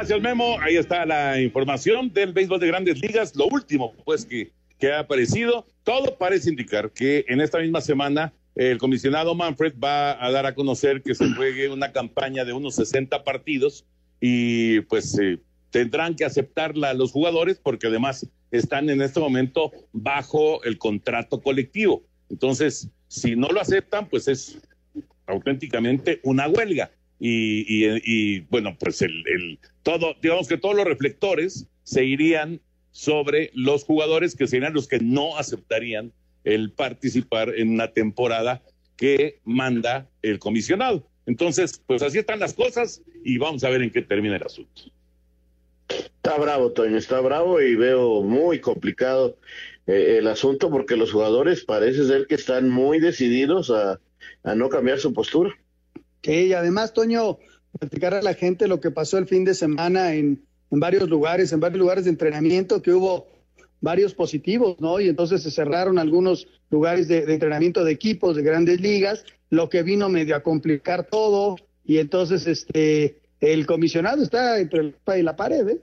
Gracias, 0.09 0.27
Memo. 0.27 0.59
Ahí 0.61 0.75
está 0.75 1.05
la 1.05 1.39
información 1.39 2.11
del 2.11 2.33
béisbol 2.33 2.59
de 2.59 2.65
grandes 2.65 2.99
ligas. 2.99 3.35
Lo 3.35 3.45
último, 3.45 3.93
pues, 4.05 4.25
que, 4.25 4.51
que 4.79 4.91
ha 4.91 5.01
aparecido. 5.01 5.67
Todo 5.83 6.17
parece 6.17 6.49
indicar 6.49 6.89
que 6.89 7.25
en 7.27 7.41
esta 7.41 7.59
misma 7.59 7.79
semana 7.79 8.33
el 8.55 8.79
comisionado 8.79 9.35
Manfred 9.35 9.75
va 9.77 10.25
a 10.25 10.31
dar 10.31 10.47
a 10.47 10.55
conocer 10.55 11.03
que 11.03 11.13
se 11.13 11.31
juegue 11.35 11.69
una 11.69 11.91
campaña 11.91 12.43
de 12.43 12.53
unos 12.53 12.73
60 12.73 13.23
partidos 13.23 13.85
y 14.19 14.79
pues 14.81 15.15
eh, 15.19 15.37
tendrán 15.69 16.15
que 16.15 16.25
aceptarla 16.25 16.95
los 16.95 17.11
jugadores 17.11 17.59
porque 17.61 17.85
además 17.85 18.27
están 18.49 18.89
en 18.89 19.03
este 19.03 19.19
momento 19.19 19.71
bajo 19.91 20.63
el 20.63 20.79
contrato 20.79 21.39
colectivo. 21.39 22.01
Entonces, 22.31 22.89
si 23.09 23.35
no 23.35 23.49
lo 23.49 23.61
aceptan, 23.61 24.09
pues 24.09 24.27
es 24.27 24.57
auténticamente 25.27 26.19
una 26.23 26.47
huelga. 26.47 26.89
Y, 27.19 28.39
bueno, 28.49 28.77
pues 28.79 29.01
el, 29.01 29.23
el, 29.27 29.59
todo, 29.83 30.15
digamos 30.21 30.47
que 30.47 30.57
todos 30.57 30.75
los 30.75 30.85
reflectores 30.85 31.67
se 31.83 32.05
irían 32.05 32.61
sobre 32.91 33.51
los 33.53 33.83
jugadores 33.83 34.35
que 34.35 34.47
serían 34.47 34.73
los 34.73 34.87
que 34.87 34.99
no 34.99 35.37
aceptarían 35.37 36.13
el 36.43 36.71
participar 36.71 37.53
en 37.55 37.71
una 37.71 37.91
temporada 37.91 38.61
que 38.95 39.39
manda 39.43 40.09
el 40.21 40.39
comisionado. 40.39 41.07
Entonces, 41.25 41.81
pues 41.85 42.01
así 42.01 42.17
están 42.17 42.39
las 42.39 42.53
cosas 42.53 43.01
y 43.23 43.37
vamos 43.37 43.63
a 43.63 43.69
ver 43.69 43.81
en 43.81 43.91
qué 43.91 44.01
termina 44.01 44.37
el 44.37 44.43
asunto. 44.43 44.83
Está 45.87 46.37
bravo, 46.37 46.71
Toño, 46.71 46.97
está 46.97 47.19
bravo 47.19 47.61
y 47.61 47.75
veo 47.75 48.21
muy 48.21 48.59
complicado 48.59 49.37
eh, 49.87 50.17
el 50.19 50.27
asunto 50.27 50.69
porque 50.69 50.95
los 50.95 51.11
jugadores 51.11 51.63
parece 51.63 52.05
ser 52.05 52.27
que 52.27 52.35
están 52.35 52.69
muy 52.69 52.99
decididos 52.99 53.71
a, 53.71 53.99
a 54.43 54.55
no 54.55 54.69
cambiar 54.69 54.99
su 54.99 55.13
postura. 55.13 55.55
Sí, 56.23 56.31
y 56.31 56.53
además, 56.53 56.93
Toño, 56.93 57.37
platicar 57.77 58.13
a 58.13 58.21
la 58.21 58.33
gente 58.33 58.67
lo 58.67 58.79
que 58.79 58.91
pasó 58.91 59.17
el 59.17 59.27
fin 59.27 59.45
de 59.45 59.53
semana 59.53 60.13
en, 60.15 60.43
en 60.71 60.79
varios 60.79 61.09
lugares, 61.09 61.51
en 61.51 61.59
varios 61.59 61.79
lugares 61.79 62.05
de 62.05 62.11
entrenamiento, 62.11 62.81
que 62.81 62.91
hubo 62.91 63.27
varios 63.81 64.13
positivos, 64.13 64.79
¿no? 64.79 64.99
Y 64.99 65.07
entonces 65.07 65.43
se 65.43 65.51
cerraron 65.51 65.99
algunos 65.99 66.47
lugares 66.69 67.07
de, 67.07 67.19
entrenamiento 67.33 67.83
de 67.83 67.91
equipos 67.91 68.35
de 68.35 68.43
grandes 68.43 68.81
ligas, 68.81 69.25
lo 69.49 69.69
que 69.69 69.83
vino 69.83 70.09
medio 70.09 70.35
a 70.35 70.43
complicar 70.43 71.05
todo, 71.05 71.55
y 71.85 71.97
entonces 71.97 72.45
este 72.47 73.17
el 73.39 73.65
comisionado 73.65 74.21
está 74.21 74.59
entre 74.59 74.81
el 74.81 74.95
y 75.17 75.23
la 75.23 75.35
pared, 75.35 75.67
¿eh? 75.69 75.79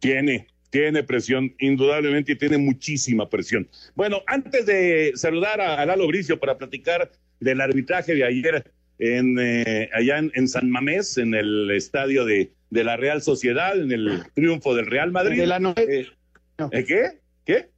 Tiene, 0.00 0.48
tiene 0.70 1.04
presión, 1.04 1.54
indudablemente, 1.60 2.32
y 2.32 2.36
tiene 2.36 2.58
muchísima 2.58 3.28
presión. 3.28 3.68
Bueno, 3.94 4.22
antes 4.26 4.66
de 4.66 5.12
saludar 5.14 5.60
a, 5.60 5.80
a 5.80 5.86
Lalo 5.86 6.06
Bricio 6.08 6.40
para 6.40 6.58
platicar 6.58 7.12
del 7.40 7.60
arbitraje 7.60 8.14
de 8.14 8.24
ayer 8.24 8.72
en, 8.98 9.38
eh, 9.38 9.90
allá 9.92 10.18
en, 10.18 10.32
en, 10.34 10.48
San 10.48 10.70
Mamés, 10.70 11.18
en 11.18 11.34
el 11.34 11.70
estadio 11.70 12.24
de, 12.24 12.52
de, 12.70 12.84
la 12.84 12.96
Real 12.96 13.22
Sociedad, 13.22 13.78
en 13.78 13.92
el 13.92 14.22
triunfo 14.34 14.74
del 14.74 14.86
Real 14.86 15.12
Madrid. 15.12 15.38
De 15.38 15.46
la 15.46 15.58
no... 15.58 15.74
eh, 15.76 16.06
¿Qué? 16.86 17.20
¿Qué? 17.44 17.70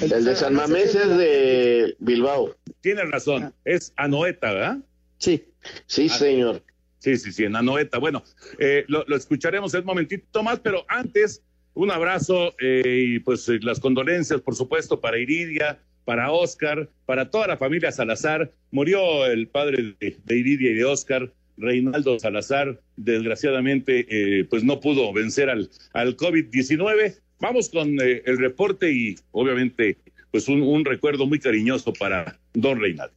El, 0.00 0.12
el 0.12 0.24
de 0.24 0.36
San 0.36 0.54
Mamés 0.54 0.94
es 0.94 1.18
de 1.18 1.96
Bilbao. 1.98 2.56
Tiene 2.80 3.02
razón, 3.04 3.52
es 3.64 3.92
Anoeta, 3.96 4.52
¿verdad? 4.52 4.78
Sí. 5.18 5.44
Sí, 5.86 6.08
señor. 6.08 6.62
Sí, 6.98 7.16
sí, 7.16 7.32
sí, 7.32 7.44
en 7.44 7.56
Anoeta. 7.56 7.98
Bueno, 7.98 8.22
eh, 8.58 8.84
lo, 8.88 9.04
lo, 9.06 9.16
escucharemos 9.16 9.74
en 9.74 9.80
un 9.80 9.86
momentito 9.86 10.42
más, 10.42 10.60
pero 10.60 10.84
antes, 10.88 11.42
un 11.74 11.90
abrazo 11.90 12.54
eh, 12.58 12.82
y 12.86 13.18
pues 13.20 13.48
las 13.62 13.80
condolencias, 13.80 14.40
por 14.40 14.54
supuesto, 14.54 15.00
para 15.00 15.18
Iridia, 15.18 15.78
para 16.06 16.30
Oscar, 16.30 16.88
para 17.04 17.30
toda 17.30 17.48
la 17.48 17.58
familia 17.58 17.92
Salazar. 17.92 18.52
Murió 18.70 19.26
el 19.26 19.48
padre 19.48 19.96
de, 20.00 20.16
de 20.24 20.38
Iridia 20.38 20.70
y 20.70 20.74
de 20.74 20.84
Oscar, 20.86 21.30
Reinaldo 21.58 22.18
Salazar, 22.18 22.80
desgraciadamente, 22.96 24.06
eh, 24.08 24.44
pues 24.44 24.62
no 24.64 24.80
pudo 24.80 25.12
vencer 25.12 25.50
al, 25.50 25.68
al 25.92 26.16
COVID-19. 26.16 27.16
Vamos 27.40 27.68
con 27.68 28.00
eh, 28.00 28.22
el 28.24 28.38
reporte 28.38 28.92
y 28.92 29.16
obviamente, 29.32 29.98
pues 30.30 30.48
un, 30.48 30.62
un 30.62 30.84
recuerdo 30.84 31.26
muy 31.26 31.40
cariñoso 31.40 31.92
para 31.92 32.38
don 32.54 32.80
Reinaldo. 32.80 33.14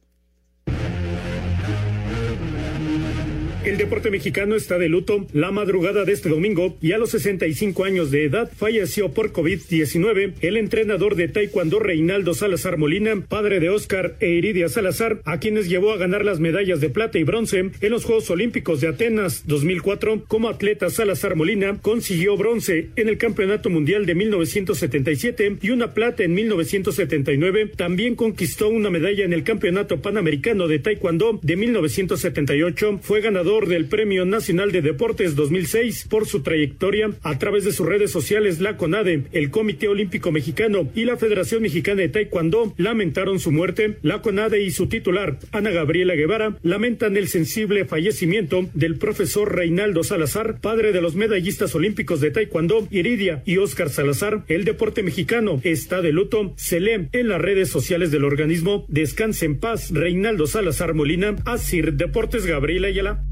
El 3.62 3.76
deporte 3.76 4.10
mexicano 4.10 4.56
está 4.56 4.78
de 4.78 4.88
luto. 4.88 5.26
La 5.34 5.50
madrugada 5.50 6.06
de 6.06 6.12
este 6.12 6.30
domingo 6.30 6.78
y 6.80 6.92
a 6.92 6.98
los 6.98 7.10
65 7.10 7.84
años 7.84 8.10
de 8.10 8.24
edad 8.24 8.50
falleció 8.56 9.10
por 9.10 9.34
COVID-19 9.34 10.32
el 10.40 10.56
entrenador 10.56 11.14
de 11.14 11.28
Taekwondo 11.28 11.78
Reinaldo 11.78 12.32
Salazar 12.32 12.78
Molina, 12.78 13.22
padre 13.28 13.60
de 13.60 13.68
Oscar 13.68 14.16
e 14.20 14.30
Iridia 14.30 14.70
Salazar, 14.70 15.20
a 15.26 15.40
quienes 15.40 15.68
llevó 15.68 15.92
a 15.92 15.98
ganar 15.98 16.24
las 16.24 16.40
medallas 16.40 16.80
de 16.80 16.88
plata 16.88 17.18
y 17.18 17.24
bronce 17.24 17.70
en 17.78 17.90
los 17.90 18.06
Juegos 18.06 18.30
Olímpicos 18.30 18.80
de 18.80 18.88
Atenas 18.88 19.46
2004. 19.46 20.24
Como 20.26 20.48
atleta 20.48 20.88
Salazar 20.88 21.36
Molina 21.36 21.76
consiguió 21.82 22.38
bronce 22.38 22.88
en 22.96 23.10
el 23.10 23.18
Campeonato 23.18 23.68
Mundial 23.68 24.06
de 24.06 24.14
1977 24.14 25.58
y 25.60 25.68
una 25.68 25.92
plata 25.92 26.22
en 26.22 26.32
1979. 26.32 27.72
También 27.76 28.14
conquistó 28.14 28.70
una 28.70 28.88
medalla 28.88 29.26
en 29.26 29.34
el 29.34 29.44
Campeonato 29.44 30.00
Panamericano 30.00 30.66
de 30.66 30.78
Taekwondo 30.78 31.38
de 31.42 31.56
1978. 31.56 33.00
Fue 33.02 33.20
ganador 33.20 33.49
del 33.50 33.86
Premio 33.86 34.24
Nacional 34.24 34.70
de 34.70 34.80
Deportes 34.80 35.34
2006 35.34 36.06
por 36.08 36.24
su 36.24 36.42
trayectoria 36.42 37.10
a 37.22 37.36
través 37.40 37.64
de 37.64 37.72
sus 37.72 37.84
redes 37.84 38.12
sociales 38.12 38.60
la 38.60 38.76
CONADE, 38.76 39.24
el 39.32 39.50
Comité 39.50 39.88
Olímpico 39.88 40.30
Mexicano 40.30 40.88
y 40.94 41.04
la 41.04 41.16
Federación 41.16 41.62
Mexicana 41.62 42.02
de 42.02 42.08
Taekwondo 42.08 42.72
lamentaron 42.76 43.40
su 43.40 43.50
muerte. 43.50 43.96
La 44.02 44.22
CONADE 44.22 44.62
y 44.62 44.70
su 44.70 44.86
titular, 44.86 45.40
Ana 45.50 45.70
Gabriela 45.70 46.14
Guevara, 46.14 46.58
lamentan 46.62 47.16
el 47.16 47.26
sensible 47.26 47.86
fallecimiento 47.86 48.70
del 48.72 48.98
profesor 48.98 49.52
Reinaldo 49.52 50.04
Salazar, 50.04 50.60
padre 50.60 50.92
de 50.92 51.00
los 51.00 51.16
medallistas 51.16 51.74
olímpicos 51.74 52.20
de 52.20 52.30
Taekwondo, 52.30 52.86
Iridia 52.92 53.42
y 53.46 53.56
Oscar 53.56 53.90
Salazar. 53.90 54.44
El 54.46 54.64
deporte 54.64 55.02
mexicano 55.02 55.60
está 55.64 56.02
de 56.02 56.12
luto. 56.12 56.54
Se 56.56 56.78
lee 56.78 57.08
en 57.10 57.28
las 57.28 57.40
redes 57.40 57.68
sociales 57.68 58.12
del 58.12 58.22
organismo. 58.24 58.86
Descanse 58.86 59.44
en 59.44 59.58
paz, 59.58 59.90
Reinaldo 59.90 60.46
Salazar 60.46 60.94
Molina. 60.94 61.34
Asir 61.44 61.94
Deportes 61.94 62.46
Gabriela 62.46 62.86
Ayala. 62.86 63.24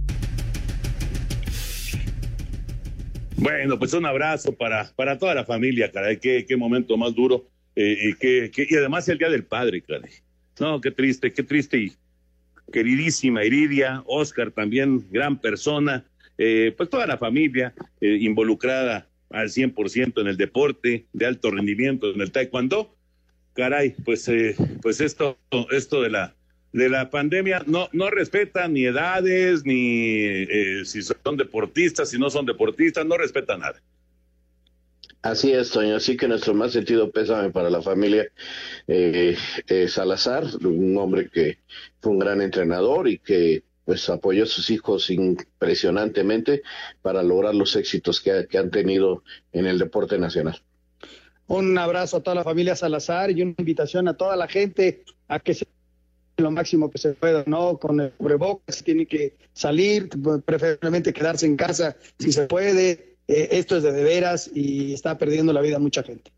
Bueno, 3.41 3.79
pues 3.79 3.93
un 3.95 4.05
abrazo 4.05 4.53
para, 4.53 4.91
para 4.97 5.17
toda 5.17 5.33
la 5.33 5.45
familia, 5.45 5.93
caray, 5.93 6.19
qué, 6.19 6.45
qué 6.47 6.57
momento 6.57 6.97
más 6.97 7.15
duro. 7.15 7.47
Eh, 7.77 8.11
y, 8.11 8.15
que, 8.15 8.51
y 8.69 8.75
además 8.75 9.09
el 9.09 9.19
Día 9.19 9.31
del 9.31 9.45
Padre, 9.45 9.81
caray. 9.81 10.11
No, 10.59 10.81
qué 10.81 10.91
triste, 10.91 11.33
qué 11.33 11.45
triste. 11.45 11.79
Y 11.79 11.93
queridísima 12.73 13.45
Iridia, 13.45 14.03
Oscar 14.07 14.51
también, 14.51 15.07
gran 15.13 15.41
persona. 15.41 16.05
Eh, 16.37 16.75
pues 16.77 16.91
toda 16.91 17.07
la 17.07 17.17
familia 17.17 17.75
eh, 18.01 18.19
involucrada 18.21 19.09
al 19.31 19.49
100% 19.49 20.21
en 20.21 20.27
el 20.27 20.37
deporte 20.37 21.07
de 21.13 21.27
alto 21.27 21.53
rendimiento, 21.53 22.13
en 22.13 22.21
el 22.21 22.33
taekwondo. 22.33 22.97
Caray, 23.53 23.95
pues, 24.05 24.27
eh, 24.29 24.57
pues 24.83 25.01
esto, 25.01 25.39
esto 25.71 26.03
de 26.03 26.11
la, 26.11 26.35
de 26.73 26.89
la 26.89 27.11
pandemia 27.11 27.63
no, 27.67 27.89
no 27.93 28.11
respeta 28.11 28.69
ni 28.69 28.85
edades, 28.85 29.65
ni 29.65 30.19
eh, 30.21 30.85
si 30.85 31.03
son 31.03 31.37
deportistas, 31.37 32.11
si 32.11 32.19
no 32.19 32.31
son 32.31 32.47
deportistas, 32.47 33.07
no 33.07 33.17
respeta 33.17 33.57
nada. 33.57 33.81
Así 35.23 35.53
es, 35.53 35.71
Toño. 35.71 35.97
Así 35.97 36.17
que 36.17 36.29
nuestro 36.29 36.55
más 36.55 36.73
sentido 36.73 37.11
pésame 37.11 37.51
para 37.51 37.71
la 37.71 37.83
familia 37.83 38.29
eh, 38.87 39.37
eh, 39.67 39.89
Salazar, 39.89 40.45
un 40.65 40.97
hombre 40.97 41.29
que 41.29 41.59
fue 42.01 42.13
un 42.13 42.19
gran 42.19 42.41
entrenador 42.41 43.09
y 43.09 43.19
que 43.19 43.65
pues 43.85 44.09
apoyó 44.11 44.45
a 44.45 44.47
sus 44.47 44.71
hijos 44.71 45.11
impresionantemente 45.11 46.63
para 47.01 47.23
lograr 47.23 47.55
los 47.55 47.75
éxitos 47.75 48.21
que, 48.21 48.47
que 48.49 48.59
han 48.59 48.71
tenido 48.71 49.25
en 49.53 49.67
el 49.67 49.79
deporte 49.79 50.19
nacional. 50.19 50.63
Un 51.47 51.77
abrazo 51.79 52.19
a 52.19 52.23
toda 52.23 52.35
la 52.35 52.45
familia 52.45 52.77
Salazar 52.77 53.31
y 53.31 53.41
una 53.41 53.55
invitación 53.57 54.07
a 54.07 54.15
toda 54.15 54.37
la 54.37 54.47
gente 54.47 55.05
a 55.27 55.41
que 55.41 55.55
se 55.55 55.67
lo 56.39 56.51
máximo 56.51 56.91
que 56.91 56.99
se 56.99 57.13
pueda, 57.13 57.45
¿no? 57.47 57.79
Con 57.79 58.01
el 58.01 58.13
cubrebocas, 58.13 58.83
tiene 58.83 59.07
que 59.07 59.35
salir, 59.53 60.09
preferiblemente 60.45 61.13
quedarse 61.13 61.47
en 61.47 61.57
casa 61.57 61.97
si 62.19 62.33
se 62.33 62.47
puede. 62.47 63.17
Eh, 63.27 63.49
esto 63.53 63.77
es 63.77 63.83
de, 63.83 63.93
de 63.93 64.05
veras 64.05 64.51
y 64.55 64.95
está 64.95 65.19
perdiendo 65.19 65.53
la 65.53 65.61
vida 65.61 65.79
mucha 65.79 66.03
gente. 66.03 66.31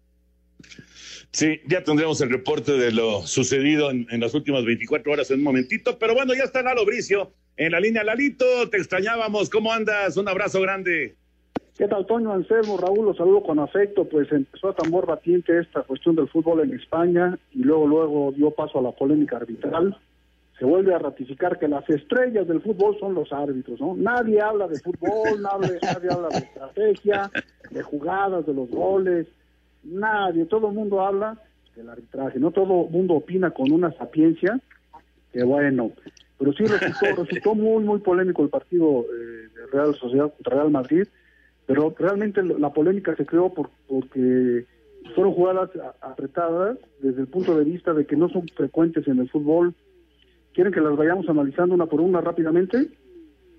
Sí, 1.33 1.61
ya 1.69 1.85
tendremos 1.85 2.21
el 2.23 2.31
reporte 2.31 2.73
de 2.73 2.91
lo 2.91 3.25
sucedido 3.27 3.91
en, 3.91 4.07
en, 4.11 4.21
las 4.21 4.35
últimas 4.35 4.65
24 4.65 5.13
horas 5.13 5.31
en 5.31 5.39
un 5.39 5.45
momentito, 5.45 5.97
pero 5.99 6.15
bueno, 6.15 6.35
ya 6.35 6.43
está 6.43 6.63
Lalo 6.63 6.85
Bricio 6.85 7.33
en 7.57 7.73
la 7.73 7.79
línea. 7.79 8.03
Lalito, 8.03 8.69
te 8.69 8.79
extrañábamos, 8.79 9.49
¿cómo 9.49 9.73
andas? 9.73 10.17
Un 10.17 10.29
abrazo 10.29 10.61
grande. 10.61 11.17
¿Qué 11.81 11.89
tal, 11.89 12.05
Toño 12.05 12.31
Anselmo? 12.31 12.77
Raúl, 12.77 13.07
los 13.07 13.17
saludo 13.17 13.43
con 13.43 13.59
afecto, 13.59 14.05
pues 14.05 14.31
empezó 14.33 14.69
a 14.69 14.75
tambor 14.75 15.07
batiente 15.07 15.59
esta 15.59 15.81
cuestión 15.83 16.15
del 16.15 16.29
fútbol 16.29 16.61
en 16.61 16.75
España 16.75 17.39
y 17.53 17.63
luego, 17.63 17.87
luego 17.87 18.33
dio 18.33 18.51
paso 18.51 18.79
a 18.79 18.83
la 18.83 18.93
polémica 18.93 19.39
arbitral. 19.39 19.97
Se 20.59 20.67
vuelve 20.67 20.95
a 20.95 20.99
ratificar 20.99 21.59
que 21.59 21.69
las 21.69 21.89
estrellas 21.89 22.47
del 22.47 22.61
fútbol 22.61 22.99
son 23.01 23.15
los 23.15 23.33
árbitros, 23.33 23.81
¿no? 23.81 23.95
Nadie 23.97 24.43
habla 24.43 24.69
de 24.69 24.79
fútbol, 24.79 25.41
nadie, 25.41 25.79
habla 26.11 26.29
de 26.29 26.37
estrategia, 26.37 27.31
de 27.71 27.83
jugadas, 27.83 28.45
de 28.45 28.53
los 28.53 28.69
goles, 28.69 29.27
nadie, 29.83 30.45
todo 30.45 30.69
el 30.69 30.75
mundo 30.75 31.01
habla 31.01 31.39
del 31.75 31.89
arbitraje, 31.89 32.39
no 32.39 32.51
todo 32.51 32.85
el 32.85 32.91
mundo 32.91 33.15
opina 33.15 33.53
con 33.53 33.73
una 33.73 33.91
sapiencia, 33.93 34.61
que 35.33 35.43
bueno, 35.45 35.93
pero 36.39 36.53
sí 36.53 36.65
resultó, 36.67 37.25
resultó 37.25 37.55
muy, 37.55 37.83
muy 37.83 38.01
polémico 38.01 38.43
el 38.43 38.51
partido 38.51 39.07
eh, 39.07 39.49
de 39.57 39.67
Real 39.73 39.95
Sociedad 39.95 40.31
contra 40.31 40.57
Real 40.57 40.71
Madrid, 40.71 41.09
pero 41.71 41.95
realmente 41.97 42.43
la 42.43 42.73
polémica 42.73 43.15
se 43.15 43.25
creó 43.25 43.55
por, 43.55 43.71
porque 43.87 44.65
fueron 45.15 45.33
jugadas 45.35 45.71
apretadas 46.01 46.77
desde 46.99 47.21
el 47.21 47.29
punto 47.29 47.57
de 47.57 47.65
vista 47.65 47.95
de 47.95 48.07
que 48.07 48.17
no 48.17 48.29
son 48.29 48.49
frecuentes 48.49 49.07
en 49.07 49.21
el 49.21 49.31
fútbol. 49.31 49.73
¿Quieren 50.53 50.73
que 50.73 50.81
las 50.81 50.97
vayamos 50.97 51.29
analizando 51.29 51.77
una 51.77 51.87
por 51.87 52.01
una 52.01 52.21
rápidamente? 52.21 52.89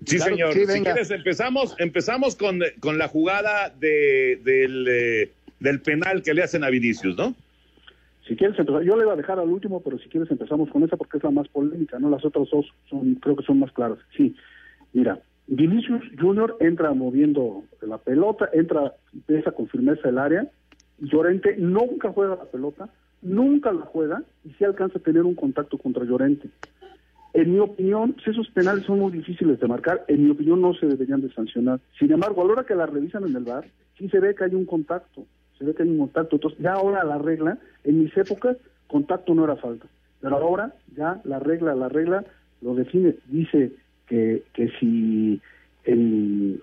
Sí, 0.04 0.18
claro, 0.18 0.30
señor. 0.30 0.52
Sí, 0.52 0.66
si 0.66 0.82
quieres, 0.82 1.10
empezamos, 1.10 1.74
empezamos 1.78 2.36
con, 2.36 2.60
con 2.80 2.98
la 2.98 3.08
jugada 3.08 3.70
de, 3.70 4.38
del, 4.44 4.86
eh, 4.90 5.32
del 5.60 5.80
penal 5.80 6.22
que 6.22 6.34
le 6.34 6.42
hacen 6.42 6.64
a 6.64 6.68
Vinicius, 6.68 7.16
¿no? 7.16 7.34
Si 8.28 8.36
quieres 8.36 8.58
empezar, 8.58 8.82
yo 8.82 8.94
le 8.94 9.04
iba 9.04 9.14
a 9.14 9.16
dejar 9.16 9.38
al 9.38 9.48
último, 9.48 9.80
pero 9.80 9.98
si 9.98 10.10
quieres 10.10 10.30
empezamos 10.30 10.68
con 10.68 10.82
esa 10.82 10.98
porque 10.98 11.16
es 11.16 11.24
la 11.24 11.30
más 11.30 11.48
polémica, 11.48 11.98
¿no? 11.98 12.10
Las 12.10 12.26
otras 12.26 12.50
dos 12.50 12.66
son, 12.90 13.14
creo 13.14 13.36
que 13.36 13.44
son 13.44 13.58
más 13.58 13.72
claras. 13.72 13.96
Sí, 14.14 14.36
mira, 14.92 15.18
Vinicius 15.46 16.02
Junior 16.20 16.56
entra 16.60 16.92
moviendo 16.94 17.64
la 17.80 17.98
pelota, 17.98 18.48
entra, 18.52 18.94
empieza 19.12 19.50
con 19.50 19.68
firmeza 19.68 20.08
el 20.08 20.18
área, 20.18 20.48
Llorente 20.98 21.56
nunca 21.58 22.12
juega 22.12 22.36
la 22.36 22.44
pelota, 22.44 22.88
nunca 23.22 23.72
la 23.72 23.82
juega, 23.82 24.22
y 24.44 24.50
si 24.50 24.64
alcanza 24.64 24.98
a 24.98 25.02
tener 25.02 25.24
un 25.24 25.34
contacto 25.34 25.78
contra 25.78 26.04
Llorente. 26.04 26.48
En 27.34 27.52
mi 27.52 27.58
opinión, 27.58 28.14
si 28.22 28.30
esos 28.30 28.48
penales 28.50 28.84
son 28.84 29.00
muy 29.00 29.10
difíciles 29.10 29.58
de 29.58 29.66
marcar, 29.66 30.04
en 30.06 30.24
mi 30.24 30.30
opinión 30.30 30.60
no 30.60 30.74
se 30.74 30.86
deberían 30.86 31.22
de 31.22 31.32
sancionar. 31.32 31.80
Sin 31.98 32.12
embargo, 32.12 32.42
a 32.42 32.44
la 32.44 32.52
hora 32.52 32.64
que 32.64 32.74
la 32.74 32.86
revisan 32.86 33.24
en 33.24 33.34
el 33.34 33.44
bar, 33.44 33.64
sí 33.98 34.08
se 34.10 34.20
ve 34.20 34.34
que 34.34 34.44
hay 34.44 34.54
un 34.54 34.66
contacto, 34.66 35.24
se 35.58 35.64
ve 35.64 35.74
que 35.74 35.82
hay 35.82 35.88
un 35.88 35.98
contacto. 35.98 36.36
Entonces, 36.36 36.60
ya 36.60 36.74
ahora 36.74 37.04
la 37.04 37.18
regla, 37.18 37.58
en 37.84 38.00
mis 38.00 38.16
épocas, 38.16 38.58
contacto 38.86 39.34
no 39.34 39.44
era 39.44 39.56
falta. 39.56 39.86
Pero 40.20 40.36
ahora, 40.36 40.74
ya 40.94 41.20
la 41.24 41.38
regla, 41.38 41.74
la 41.74 41.88
regla 41.88 42.24
lo 42.60 42.74
define, 42.74 43.16
dice 43.26 43.72
que, 44.06 44.42
que 44.52 44.68
si 44.78 45.40
el, 45.84 46.62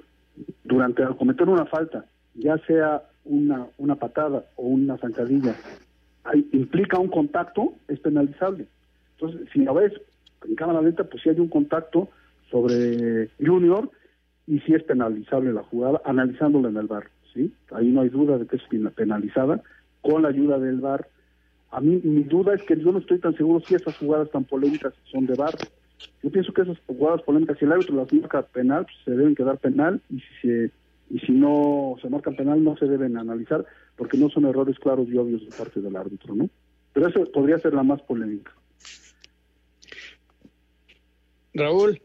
durante 0.63 1.03
al 1.03 1.17
cometer 1.17 1.49
una 1.49 1.65
falta, 1.65 2.05
ya 2.35 2.57
sea 2.59 3.03
una, 3.25 3.67
una 3.77 3.95
patada 3.95 4.45
o 4.55 4.63
una 4.63 4.97
zancadilla, 4.97 5.55
implica 6.51 6.99
un 6.99 7.09
contacto, 7.09 7.73
es 7.87 7.99
penalizable. 7.99 8.67
Entonces, 9.17 9.47
si 9.51 9.59
lo 9.63 9.73
ves 9.73 9.93
en 10.47 10.55
cámara 10.55 10.81
lenta, 10.81 11.03
pues 11.03 11.23
si 11.23 11.29
hay 11.29 11.39
un 11.39 11.49
contacto 11.49 12.09
sobre 12.49 13.29
Junior 13.39 13.89
y 14.47 14.59
si 14.61 14.73
es 14.73 14.83
penalizable 14.83 15.53
la 15.53 15.63
jugada, 15.63 16.01
analizándola 16.05 16.69
en 16.69 16.77
el 16.77 16.87
bar, 16.87 17.07
¿sí? 17.33 17.51
Ahí 17.71 17.89
no 17.89 18.01
hay 18.01 18.09
duda 18.09 18.37
de 18.37 18.47
que 18.47 18.55
es 18.55 18.63
penalizada 18.95 19.61
con 20.01 20.23
la 20.23 20.29
ayuda 20.29 20.59
del 20.59 20.79
bar. 20.79 21.07
A 21.71 21.81
mí 21.81 21.99
mi 22.03 22.23
duda 22.23 22.55
es 22.55 22.63
que 22.63 22.77
yo 22.77 22.91
no 22.91 22.99
estoy 22.99 23.19
tan 23.19 23.35
seguro 23.35 23.63
si 23.65 23.75
esas 23.75 23.95
jugadas 23.97 24.31
tan 24.31 24.43
polémicas 24.43 24.93
son 25.11 25.25
de 25.27 25.35
bar. 25.35 25.53
Yo 26.23 26.29
pienso 26.31 26.53
que 26.53 26.61
esas 26.61 26.77
jugadas 26.87 27.21
polémicas, 27.23 27.57
si 27.57 27.65
el 27.65 27.71
árbitro 27.71 27.95
las 27.95 28.11
marca 28.13 28.41
penal, 28.41 28.85
pues 28.85 28.97
se 29.05 29.11
deben 29.11 29.35
quedar 29.35 29.57
penal 29.57 30.01
y 30.09 30.19
si 30.19 30.47
se 30.47 30.71
y 31.09 31.19
si 31.19 31.31
no 31.31 31.95
se 32.01 32.09
marcan 32.09 32.35
penal 32.35 32.63
no 32.63 32.77
se 32.77 32.85
deben 32.85 33.17
analizar 33.17 33.65
porque 33.95 34.17
no 34.17 34.29
son 34.29 34.45
errores 34.45 34.77
claros 34.77 35.07
y 35.09 35.17
obvios 35.17 35.41
de 35.41 35.55
parte 35.55 35.81
del 35.81 35.95
árbitro, 35.95 36.35
¿no? 36.35 36.49
Pero 36.93 37.07
eso 37.07 37.25
podría 37.31 37.57
ser 37.57 37.73
la 37.73 37.83
más 37.83 38.01
polémica. 38.03 38.53
Raúl. 41.53 42.01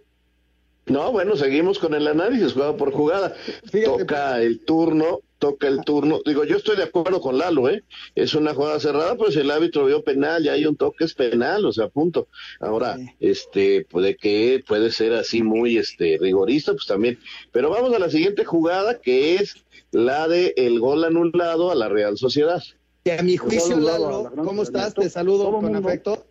No, 0.87 1.13
bueno, 1.13 1.37
seguimos 1.37 1.79
con 1.79 1.95
el 1.95 2.07
análisis, 2.07 2.53
jugada 2.53 2.77
por 2.77 2.93
jugada. 2.93 3.31
Fíjate, 3.71 4.05
toca 4.05 4.43
el 4.43 4.61
turno, 4.65 5.21
toca 5.45 5.69
el 5.69 5.85
turno. 5.85 6.21
Digo, 6.25 6.45
yo 6.45 6.57
estoy 6.57 6.75
de 6.75 6.85
acuerdo 6.85 7.21
con 7.21 7.37
Lalo, 7.37 7.69
¿eh? 7.69 7.85
Es 8.15 8.33
una 8.33 8.55
jugada 8.55 8.81
cerrada, 8.81 9.15
pues 9.15 9.37
el 9.37 9.51
árbitro 9.51 9.85
vio 9.85 10.03
penal, 10.03 10.43
ya 10.43 10.53
hay 10.53 10.65
un 10.65 10.75
toque, 10.75 11.05
es 11.05 11.13
penal, 11.13 11.67
o 11.67 11.73
sea, 11.73 11.89
punto. 11.89 12.29
Ahora, 12.61 12.97
sí. 12.97 13.11
este, 13.21 13.85
puede 13.85 14.17
que 14.17 14.65
puede 14.67 14.91
ser 14.91 15.13
así 15.13 15.43
muy 15.43 15.77
este 15.77 16.17
rigorista, 16.19 16.73
pues 16.73 16.87
también. 16.87 17.19
Pero 17.53 17.69
vamos 17.69 17.93
a 17.95 17.99
la 17.99 18.09
siguiente 18.09 18.47
jugada, 18.47 19.01
que 19.01 19.35
es 19.35 19.55
la 19.91 20.29
de 20.29 20.55
el 20.57 20.81
gol 20.81 21.05
anulado 21.05 21.71
a 21.71 21.75
la 21.75 21.91
Real 21.91 22.17
Sociedad. 22.17 22.63
Y 23.05 23.11
a 23.11 23.23
mi 23.23 23.37
juicio, 23.37 23.79
Lalo, 23.79 24.33
¿cómo 24.35 24.63
estás? 24.63 24.95
Te 24.95 25.11
saludo 25.11 25.53
con 25.53 25.77
afecto. 25.77 26.27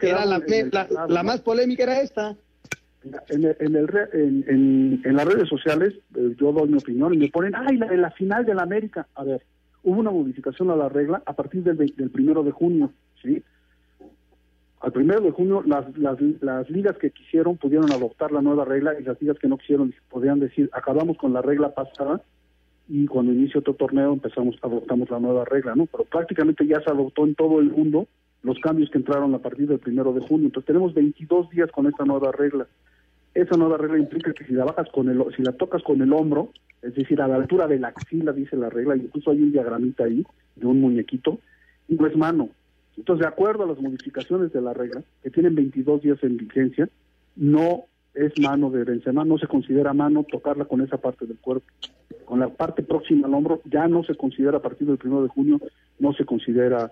Era 0.00 0.24
la, 0.24 0.40
la, 0.70 1.06
la, 1.08 1.22
más 1.24 1.40
polémica 1.40 1.82
era 1.82 2.00
esta. 2.00 2.36
En, 3.04 3.44
en, 3.44 3.76
el, 3.76 3.88
en, 4.12 5.00
en, 5.04 5.16
las 5.16 5.24
redes 5.24 5.48
sociales, 5.48 5.94
eh, 6.16 6.34
yo 6.36 6.52
doy 6.52 6.68
mi 6.68 6.78
opinión 6.78 7.14
y 7.14 7.18
me 7.18 7.28
ponen, 7.28 7.54
ay, 7.54 7.76
la, 7.76 7.86
en 7.86 8.02
la 8.02 8.10
final 8.10 8.44
de 8.44 8.54
la 8.54 8.62
América. 8.62 9.06
A 9.14 9.24
ver, 9.24 9.42
hubo 9.84 10.00
una 10.00 10.10
modificación 10.10 10.70
a 10.70 10.76
la 10.76 10.88
regla 10.88 11.22
a 11.24 11.32
partir 11.32 11.62
del, 11.62 11.76
del 11.76 12.10
primero 12.10 12.42
de 12.42 12.50
junio, 12.50 12.92
¿sí? 13.22 13.42
Al 14.80 14.92
primero 14.92 15.20
de 15.20 15.30
junio, 15.30 15.62
las, 15.66 15.96
las, 15.96 16.18
las 16.40 16.70
ligas 16.70 16.96
que 16.98 17.10
quisieron 17.10 17.56
pudieron 17.56 17.90
adoptar 17.92 18.30
la 18.30 18.42
nueva 18.42 18.64
regla 18.64 18.98
y 18.98 19.02
las 19.02 19.20
ligas 19.20 19.38
que 19.38 19.48
no 19.48 19.58
quisieron 19.58 19.92
podían 20.08 20.38
decir, 20.38 20.70
acabamos 20.72 21.16
con 21.18 21.32
la 21.32 21.42
regla 21.42 21.74
pasada 21.74 22.22
y 22.88 23.06
cuando 23.06 23.32
inició 23.32 23.60
otro 23.60 23.74
torneo 23.74 24.12
empezamos, 24.12 24.56
adoptamos 24.62 25.10
la 25.10 25.18
nueva 25.18 25.44
regla, 25.44 25.74
¿no? 25.74 25.86
Pero 25.86 26.04
prácticamente 26.04 26.66
ya 26.66 26.80
se 26.80 26.90
adoptó 26.90 27.26
en 27.26 27.34
todo 27.34 27.60
el 27.60 27.70
mundo 27.70 28.06
los 28.42 28.58
cambios 28.60 28.90
que 28.90 28.98
entraron 28.98 29.34
a 29.34 29.38
partir 29.38 29.68
del 29.68 29.78
primero 29.78 30.12
de 30.12 30.20
junio. 30.20 30.46
Entonces 30.46 30.66
tenemos 30.66 30.94
22 30.94 31.50
días 31.50 31.70
con 31.70 31.86
esta 31.86 32.04
nueva 32.04 32.32
regla. 32.32 32.66
Esa 33.34 33.56
nueva 33.56 33.76
regla 33.76 33.98
implica 33.98 34.32
que 34.32 34.44
si 34.44 34.52
la 34.52 34.64
bajas 34.64 34.88
con 34.90 35.08
el, 35.08 35.22
si 35.36 35.42
la 35.42 35.52
tocas 35.52 35.82
con 35.82 36.00
el 36.00 36.12
hombro, 36.12 36.50
es 36.82 36.94
decir, 36.94 37.20
a 37.20 37.28
la 37.28 37.36
altura 37.36 37.66
de 37.66 37.78
la 37.78 37.88
axila, 37.88 38.32
dice 38.32 38.56
la 38.56 38.70
regla, 38.70 38.96
incluso 38.96 39.30
hay 39.30 39.42
un 39.42 39.52
diagramita 39.52 40.04
ahí 40.04 40.24
de 40.56 40.66
un 40.66 40.80
muñequito, 40.80 41.38
no 41.88 42.06
es 42.06 42.16
mano. 42.16 42.50
Entonces, 42.96 43.22
de 43.22 43.28
acuerdo 43.28 43.64
a 43.64 43.66
las 43.68 43.80
modificaciones 43.80 44.52
de 44.52 44.60
la 44.60 44.74
regla, 44.74 45.02
que 45.22 45.30
tienen 45.30 45.54
22 45.54 46.02
días 46.02 46.18
en 46.22 46.36
vigencia, 46.36 46.88
no 47.36 47.84
es 48.14 48.32
mano 48.40 48.70
de 48.70 48.84
Benzema, 48.84 49.24
no 49.24 49.38
se 49.38 49.46
considera 49.46 49.92
mano 49.92 50.24
tocarla 50.24 50.64
con 50.64 50.80
esa 50.80 50.96
parte 50.96 51.26
del 51.26 51.38
cuerpo. 51.38 51.66
Con 52.24 52.40
la 52.40 52.48
parte 52.48 52.82
próxima 52.82 53.28
al 53.28 53.34
hombro 53.34 53.62
ya 53.64 53.86
no 53.86 54.02
se 54.02 54.16
considera 54.16 54.58
a 54.58 54.62
partir 54.62 54.88
del 54.88 54.98
primero 54.98 55.22
de 55.22 55.28
junio, 55.28 55.60
no 55.98 56.12
se 56.12 56.24
considera 56.24 56.90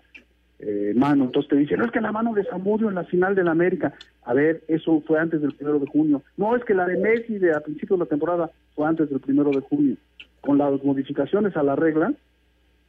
eh, 0.59 0.93
mano. 0.97 1.25
Entonces 1.25 1.51
te 1.51 1.57
dicen, 1.57 1.79
no 1.79 1.85
es 1.85 1.91
que 1.91 2.01
la 2.01 2.13
mano 2.13 2.33
de 2.35 2.45
Zamudio 2.45 2.89
en 2.89 2.95
la 2.95 3.05
final 3.05 3.35
de 3.35 3.45
la 3.45 3.51
América. 3.51 3.95
A 4.25 4.35
ver, 4.35 4.63
eso 4.69 5.03
fue 5.07 5.19
antes 5.19 5.41
del 5.41 5.55
primero 5.55 5.79
de 5.79 5.87
junio. 5.87 6.23
No, 6.37 6.57
es 6.57 6.65
que 6.65 6.75
la 6.75 6.87
de 6.87 6.97
Messi 6.97 7.39
de 7.39 7.53
a 7.53 7.61
principios 7.61 7.99
de 7.99 8.05
la 8.05 8.09
temporada 8.09 8.51
fue 8.75 8.87
antes 8.87 9.11
del 9.11 9.21
primero 9.21 9.51
de 9.51 9.61
junio. 9.61 9.97
Con 10.41 10.59
las 10.59 10.83
modificaciones 10.83 11.57
a 11.57 11.63
la 11.63 11.77
regla, 11.77 12.13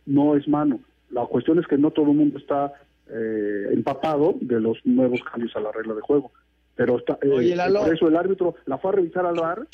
no 0.06 0.36
es 0.36 0.48
mano. 0.48 0.80
La 1.10 1.26
cuestión 1.26 1.60
es 1.60 1.68
que 1.68 1.78
no 1.78 1.92
todo 1.92 2.12
el 2.12 2.18
mundo 2.18 2.38
está 2.38 2.74
eh, 3.10 3.70
empapado 3.72 4.36
de 4.42 4.60
los 4.60 4.86
nuevos 4.86 5.22
cambios 5.24 5.56
a 5.56 5.60
la 5.60 5.72
regla 5.72 5.94
de 5.94 6.02
juego. 6.02 6.32
Pero 6.76 6.98
está, 6.98 7.18
eh, 7.22 7.30
Oye, 7.30 7.56
por 7.56 7.94
eso 7.94 8.08
el 8.08 8.16
árbitro 8.16 8.56
la 8.66 8.78
fue 8.78 8.92
a 8.92 8.96
revisar 8.96 9.26
al 9.26 9.36
bar 9.36 9.68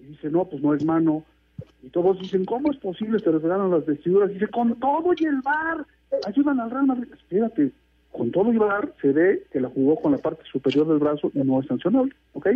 y 0.00 0.04
dice, 0.06 0.30
no, 0.30 0.44
pues 0.44 0.62
no 0.62 0.74
es 0.74 0.84
mano. 0.84 1.24
Y 1.82 1.88
todos 1.88 2.18
dicen, 2.20 2.44
¿cómo 2.44 2.70
es 2.70 2.78
posible? 2.78 3.18
Se 3.18 3.32
les 3.32 3.42
regalan 3.42 3.70
las 3.70 3.86
vestiduras. 3.86 4.30
Dice, 4.30 4.48
con 4.48 4.78
todo 4.78 5.12
y 5.16 5.24
el 5.24 5.40
bar, 5.40 5.86
ayudan 6.24 6.60
al 6.60 6.70
Real 6.70 6.86
Madrid. 6.86 7.08
Espérate, 7.12 7.70
con 8.12 8.30
todo 8.30 8.52
y 8.52 8.56
bar 8.56 8.94
se 9.02 9.12
ve 9.12 9.46
que 9.52 9.60
la 9.60 9.68
jugó 9.68 9.96
con 9.96 10.12
la 10.12 10.18
parte 10.18 10.42
superior 10.50 10.88
del 10.88 10.98
brazo 10.98 11.30
y 11.34 11.38
no 11.40 11.60
es 11.60 11.66
sancionable, 11.66 12.14
¿ok? 12.32 12.48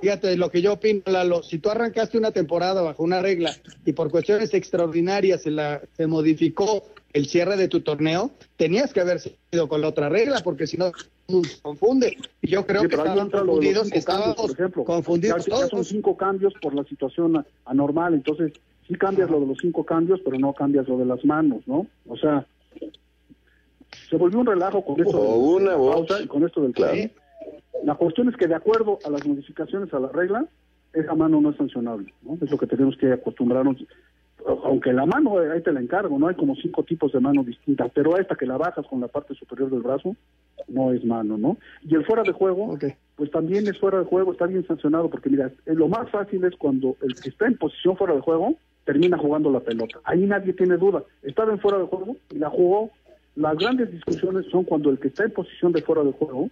Fíjate, 0.00 0.36
lo 0.36 0.50
que 0.50 0.62
yo 0.62 0.74
opino, 0.74 1.02
Lalo, 1.06 1.42
si 1.42 1.58
tú 1.58 1.68
arrancaste 1.68 2.16
una 2.16 2.30
temporada 2.30 2.80
bajo 2.80 3.02
una 3.02 3.20
regla 3.20 3.54
y 3.84 3.92
por 3.92 4.10
cuestiones 4.10 4.54
extraordinarias 4.54 5.42
se, 5.42 5.50
la, 5.50 5.82
se 5.92 6.06
modificó 6.06 6.84
el 7.12 7.26
cierre 7.26 7.56
de 7.56 7.68
tu 7.68 7.80
torneo, 7.80 8.30
tenías 8.56 8.94
que 8.94 9.00
haber 9.00 9.20
seguido 9.20 9.68
con 9.68 9.80
la 9.82 9.88
otra 9.88 10.08
regla, 10.08 10.40
porque 10.42 10.66
si 10.66 10.78
no, 10.78 10.92
se 11.28 11.60
confunde. 11.60 12.16
Y 12.40 12.48
yo 12.48 12.64
creo 12.64 12.82
Sí, 12.82 12.88
que 12.88 12.96
estaban 12.96 13.28
los 13.30 13.30
confundidos, 13.30 13.92
estábamos 13.92 14.26
cambios, 14.36 14.36
por 14.46 14.50
ejemplo. 14.58 14.84
confundidos 14.84 15.44
Ya- 15.44 15.50
ya 15.50 15.56
son 15.62 15.70
todos. 15.70 15.88
cinco 15.88 16.16
cambios 16.16 16.54
por 16.62 16.74
la 16.74 16.84
situación 16.84 17.44
anormal, 17.66 18.14
entonces 18.14 18.52
sí 18.90 18.96
cambias 18.96 19.30
lo 19.30 19.38
de 19.38 19.46
los 19.46 19.58
cinco 19.58 19.84
cambios, 19.84 20.20
pero 20.24 20.36
no 20.36 20.52
cambias 20.52 20.88
lo 20.88 20.98
de 20.98 21.04
las 21.04 21.24
manos, 21.24 21.62
¿no? 21.66 21.86
O 22.08 22.16
sea, 22.16 22.44
se 24.08 24.16
volvió 24.16 24.40
un 24.40 24.46
relajo 24.46 24.84
con 24.84 25.00
esto 25.00 25.16
O 25.16 25.58
de 25.58 25.64
una 25.64 25.76
pausa 25.76 26.20
y 26.20 26.26
con 26.26 26.44
esto 26.44 26.60
del 26.60 26.72
Claro. 26.72 26.94
claro. 26.94 27.10
La 27.84 27.94
cuestión 27.94 28.28
es 28.28 28.36
que 28.36 28.48
de 28.48 28.56
acuerdo 28.56 28.98
a 29.04 29.10
las 29.10 29.24
modificaciones 29.24 29.94
a 29.94 30.00
la 30.00 30.08
regla, 30.08 30.44
esa 30.92 31.14
mano 31.14 31.40
no 31.40 31.50
es 31.50 31.56
sancionable, 31.56 32.12
¿no? 32.22 32.36
Es 32.42 32.50
lo 32.50 32.58
que 32.58 32.66
tenemos 32.66 32.96
que 32.96 33.12
acostumbrarnos. 33.12 33.76
Aunque 34.64 34.92
la 34.92 35.06
mano, 35.06 35.40
eh, 35.40 35.52
ahí 35.52 35.62
te 35.62 35.72
la 35.72 35.80
encargo, 35.80 36.18
¿no? 36.18 36.26
Hay 36.26 36.34
como 36.34 36.56
cinco 36.56 36.82
tipos 36.82 37.12
de 37.12 37.20
manos 37.20 37.46
distintas, 37.46 37.92
pero 37.94 38.18
esta 38.18 38.34
que 38.34 38.46
la 38.46 38.56
bajas 38.56 38.86
con 38.88 39.00
la 39.00 39.08
parte 39.08 39.34
superior 39.34 39.70
del 39.70 39.82
brazo, 39.82 40.16
no 40.66 40.92
es 40.92 41.04
mano, 41.04 41.38
¿no? 41.38 41.58
Y 41.86 41.94
el 41.94 42.04
fuera 42.04 42.22
de 42.24 42.32
juego, 42.32 42.76
pues 43.16 43.30
también 43.30 43.68
es 43.68 43.78
fuera 43.78 43.98
de 44.00 44.04
juego, 44.04 44.32
está 44.32 44.46
bien 44.46 44.66
sancionado, 44.66 45.08
porque 45.08 45.30
mira, 45.30 45.52
eh, 45.66 45.74
lo 45.74 45.88
más 45.88 46.10
fácil 46.10 46.44
es 46.44 46.56
cuando 46.56 46.96
el 47.02 47.14
que 47.14 47.28
está 47.28 47.46
en 47.46 47.56
posición 47.56 47.96
fuera 47.96 48.14
de 48.14 48.20
juego 48.20 48.56
termina 48.90 49.16
jugando 49.16 49.52
la 49.52 49.60
pelota. 49.60 50.00
Ahí 50.02 50.26
nadie 50.26 50.52
tiene 50.52 50.76
duda. 50.76 51.04
Estaba 51.22 51.52
en 51.52 51.60
fuera 51.60 51.78
de 51.78 51.84
juego 51.84 52.16
y 52.28 52.38
la 52.38 52.50
jugó. 52.50 52.90
Las 53.36 53.56
grandes 53.56 53.88
discusiones 53.92 54.46
son 54.50 54.64
cuando 54.64 54.90
el 54.90 54.98
que 54.98 55.06
está 55.06 55.22
en 55.22 55.30
posición 55.30 55.70
de 55.70 55.80
fuera 55.80 56.02
de 56.02 56.10
juego 56.10 56.50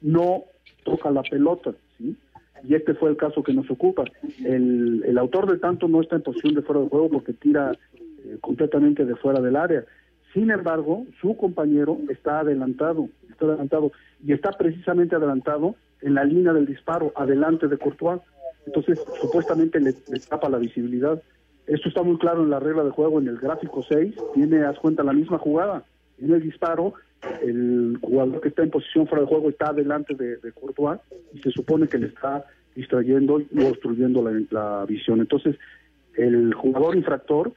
no 0.00 0.42
toca 0.82 1.12
la 1.12 1.22
pelota, 1.22 1.74
¿sí? 1.96 2.16
Y 2.64 2.74
este 2.74 2.94
fue 2.94 3.10
el 3.10 3.16
caso 3.16 3.44
que 3.44 3.52
nos 3.52 3.70
ocupa. 3.70 4.02
El, 4.44 5.04
el 5.06 5.16
autor 5.16 5.46
del 5.46 5.60
tanto 5.60 5.86
no 5.86 6.00
está 6.00 6.16
en 6.16 6.22
posición 6.22 6.54
de 6.54 6.62
fuera 6.62 6.80
de 6.80 6.88
juego 6.88 7.08
porque 7.08 7.34
tira 7.34 7.70
eh, 7.94 8.38
completamente 8.40 9.04
de 9.04 9.14
fuera 9.14 9.40
del 9.40 9.54
área. 9.54 9.84
Sin 10.34 10.50
embargo, 10.50 11.06
su 11.20 11.36
compañero 11.36 11.98
está 12.08 12.40
adelantado, 12.40 13.08
está 13.30 13.44
adelantado 13.44 13.92
y 14.26 14.32
está 14.32 14.50
precisamente 14.50 15.14
adelantado 15.14 15.76
en 16.02 16.14
la 16.14 16.24
línea 16.24 16.52
del 16.52 16.66
disparo, 16.66 17.12
adelante 17.14 17.68
de 17.68 17.78
Courtois. 17.78 18.20
Entonces, 18.66 19.00
supuestamente 19.20 19.78
le, 19.78 19.94
le 20.08 20.18
tapa 20.28 20.48
la 20.48 20.58
visibilidad. 20.58 21.22
Esto 21.66 21.88
está 21.88 22.02
muy 22.02 22.18
claro 22.18 22.42
en 22.42 22.50
la 22.50 22.60
regla 22.60 22.84
de 22.84 22.90
juego, 22.90 23.18
en 23.18 23.28
el 23.28 23.38
gráfico 23.38 23.82
6, 23.82 24.14
tiene, 24.34 24.64
haz 24.64 24.78
cuenta, 24.78 25.02
la 25.02 25.12
misma 25.12 25.38
jugada. 25.38 25.84
En 26.18 26.32
el 26.32 26.42
disparo, 26.42 26.94
el 27.42 27.98
jugador 28.00 28.40
que 28.40 28.48
está 28.48 28.62
en 28.62 28.70
posición 28.70 29.06
fuera 29.06 29.22
de 29.22 29.28
juego 29.28 29.48
está 29.48 29.68
adelante 29.68 30.14
de, 30.14 30.36
de 30.36 30.52
Courtois 30.52 31.00
y 31.34 31.40
se 31.40 31.50
supone 31.50 31.88
que 31.88 31.98
le 31.98 32.06
está 32.08 32.44
distrayendo 32.74 33.40
y 33.40 33.64
obstruyendo 33.64 34.22
la, 34.22 34.40
la 34.50 34.84
visión. 34.86 35.20
Entonces, 35.20 35.56
el 36.16 36.54
jugador 36.54 36.96
infractor 36.96 37.52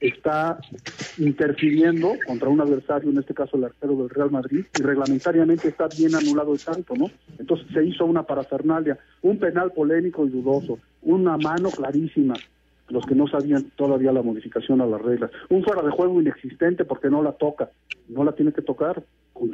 está 0.00 0.58
interfiriendo 1.18 2.12
contra 2.26 2.48
un 2.48 2.60
adversario, 2.60 3.10
en 3.10 3.18
este 3.18 3.34
caso 3.34 3.56
el 3.56 3.64
arquero 3.64 3.96
del 3.96 4.08
Real 4.08 4.30
Madrid, 4.30 4.64
y 4.78 4.82
reglamentariamente 4.82 5.68
está 5.68 5.88
bien 5.88 6.14
anulado 6.14 6.54
el 6.54 6.64
tanto, 6.64 6.94
¿no? 6.96 7.10
Entonces 7.38 7.66
se 7.72 7.84
hizo 7.84 8.06
una 8.06 8.22
parafernalia, 8.22 8.98
un 9.20 9.38
penal 9.38 9.72
polémico 9.72 10.24
y 10.24 10.30
dudoso, 10.30 10.78
una 11.02 11.36
mano 11.36 11.70
clarísima, 11.70 12.34
los 12.90 13.06
que 13.06 13.14
no 13.14 13.26
sabían 13.26 13.70
todavía 13.76 14.12
la 14.12 14.22
modificación 14.22 14.80
a 14.80 14.86
las 14.86 15.00
reglas, 15.00 15.30
un 15.48 15.64
fuera 15.64 15.82
de 15.82 15.90
juego 15.90 16.20
inexistente 16.20 16.84
porque 16.84 17.08
no 17.08 17.22
la 17.22 17.32
toca, 17.32 17.70
no 18.08 18.24
la 18.24 18.32
tiene 18.32 18.52
que 18.52 18.62
tocar, 18.62 19.02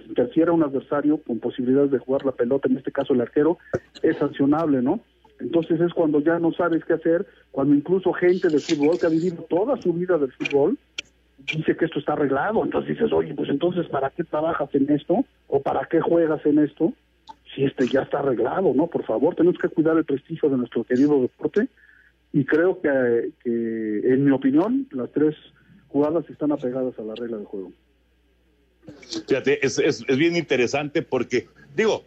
interfiere 0.08 0.50
un 0.50 0.62
adversario 0.62 1.18
con 1.18 1.38
posibilidades 1.38 1.90
de 1.90 1.98
jugar 1.98 2.24
la 2.24 2.32
pelota, 2.32 2.68
en 2.68 2.76
este 2.76 2.92
caso 2.92 3.14
el 3.14 3.20
arquero, 3.20 3.58
es 4.02 4.16
sancionable, 4.16 4.82
¿no? 4.82 5.00
Entonces 5.38 5.80
es 5.80 5.92
cuando 5.92 6.20
ya 6.20 6.38
no 6.38 6.52
sabes 6.52 6.84
qué 6.84 6.94
hacer, 6.94 7.26
cuando 7.50 7.74
incluso 7.74 8.12
gente 8.12 8.48
de 8.48 8.58
fútbol 8.58 8.98
que 8.98 9.06
ha 9.06 9.10
vivido 9.10 9.44
toda 9.48 9.76
su 9.80 9.92
vida 9.92 10.16
del 10.18 10.32
fútbol 10.32 10.78
dice 11.38 11.76
que 11.76 11.84
esto 11.84 11.98
está 11.98 12.14
arreglado. 12.14 12.64
Entonces 12.64 12.96
dices, 12.96 13.12
oye, 13.12 13.34
pues 13.34 13.48
entonces, 13.50 13.86
¿para 13.88 14.10
qué 14.10 14.24
trabajas 14.24 14.68
en 14.74 14.90
esto? 14.90 15.24
¿O 15.48 15.60
para 15.60 15.86
qué 15.86 16.00
juegas 16.00 16.44
en 16.46 16.58
esto? 16.58 16.92
Si 17.54 17.64
este 17.64 17.86
ya 17.86 18.02
está 18.02 18.20
arreglado, 18.20 18.72
¿no? 18.74 18.86
Por 18.86 19.04
favor, 19.04 19.34
tenemos 19.34 19.58
que 19.58 19.68
cuidar 19.68 19.96
el 19.96 20.04
prestigio 20.04 20.48
de 20.48 20.56
nuestro 20.56 20.84
querido 20.84 21.20
deporte. 21.20 21.68
Y 22.32 22.44
creo 22.44 22.80
que, 22.80 23.32
en 23.44 24.24
mi 24.24 24.30
opinión, 24.30 24.86
las 24.90 25.10
tres 25.12 25.34
jugadas 25.88 26.28
están 26.28 26.52
apegadas 26.52 26.98
a 26.98 27.02
la 27.02 27.14
regla 27.14 27.38
de 27.38 27.44
juego. 27.44 27.72
Fíjate, 29.26 29.64
es, 29.64 29.78
es, 29.78 30.04
es 30.06 30.16
bien 30.18 30.36
interesante 30.36 31.02
porque, 31.02 31.46
digo, 31.74 32.04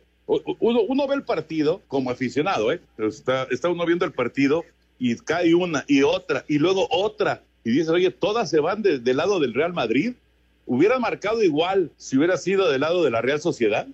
uno 0.60 1.08
ve 1.08 1.16
el 1.16 1.24
partido 1.24 1.82
como 1.88 2.12
aficionado, 2.12 2.72
¿eh? 2.72 2.80
Está, 2.98 3.48
está 3.50 3.70
uno 3.70 3.86
viendo 3.86 4.06
el 4.06 4.12
partido 4.12 4.64
y 5.00 5.16
cae 5.16 5.56
una 5.56 5.84
y 5.88 6.04
otra 6.04 6.46
y 6.48 6.60
luego 6.60 6.88
otra. 6.92 7.42
Y 7.64 7.72
dices, 7.72 7.90
oye, 7.90 8.12
todas 8.12 8.50
se 8.50 8.60
van 8.60 8.82
de- 8.82 9.00
del 9.00 9.18
lado 9.18 9.40
del 9.40 9.54
Real 9.54 9.74
Madrid. 9.74 10.14
¿Hubiera 10.66 11.00
marcado 11.00 11.42
igual 11.44 11.90
si 11.98 12.18
hubiera 12.18 12.38
sido 12.38 12.70
del 12.70 12.82
lado 12.82 13.04
de 13.04 13.10
la 13.10 13.22
Real 13.22 13.42
Sociedad? 13.42 13.88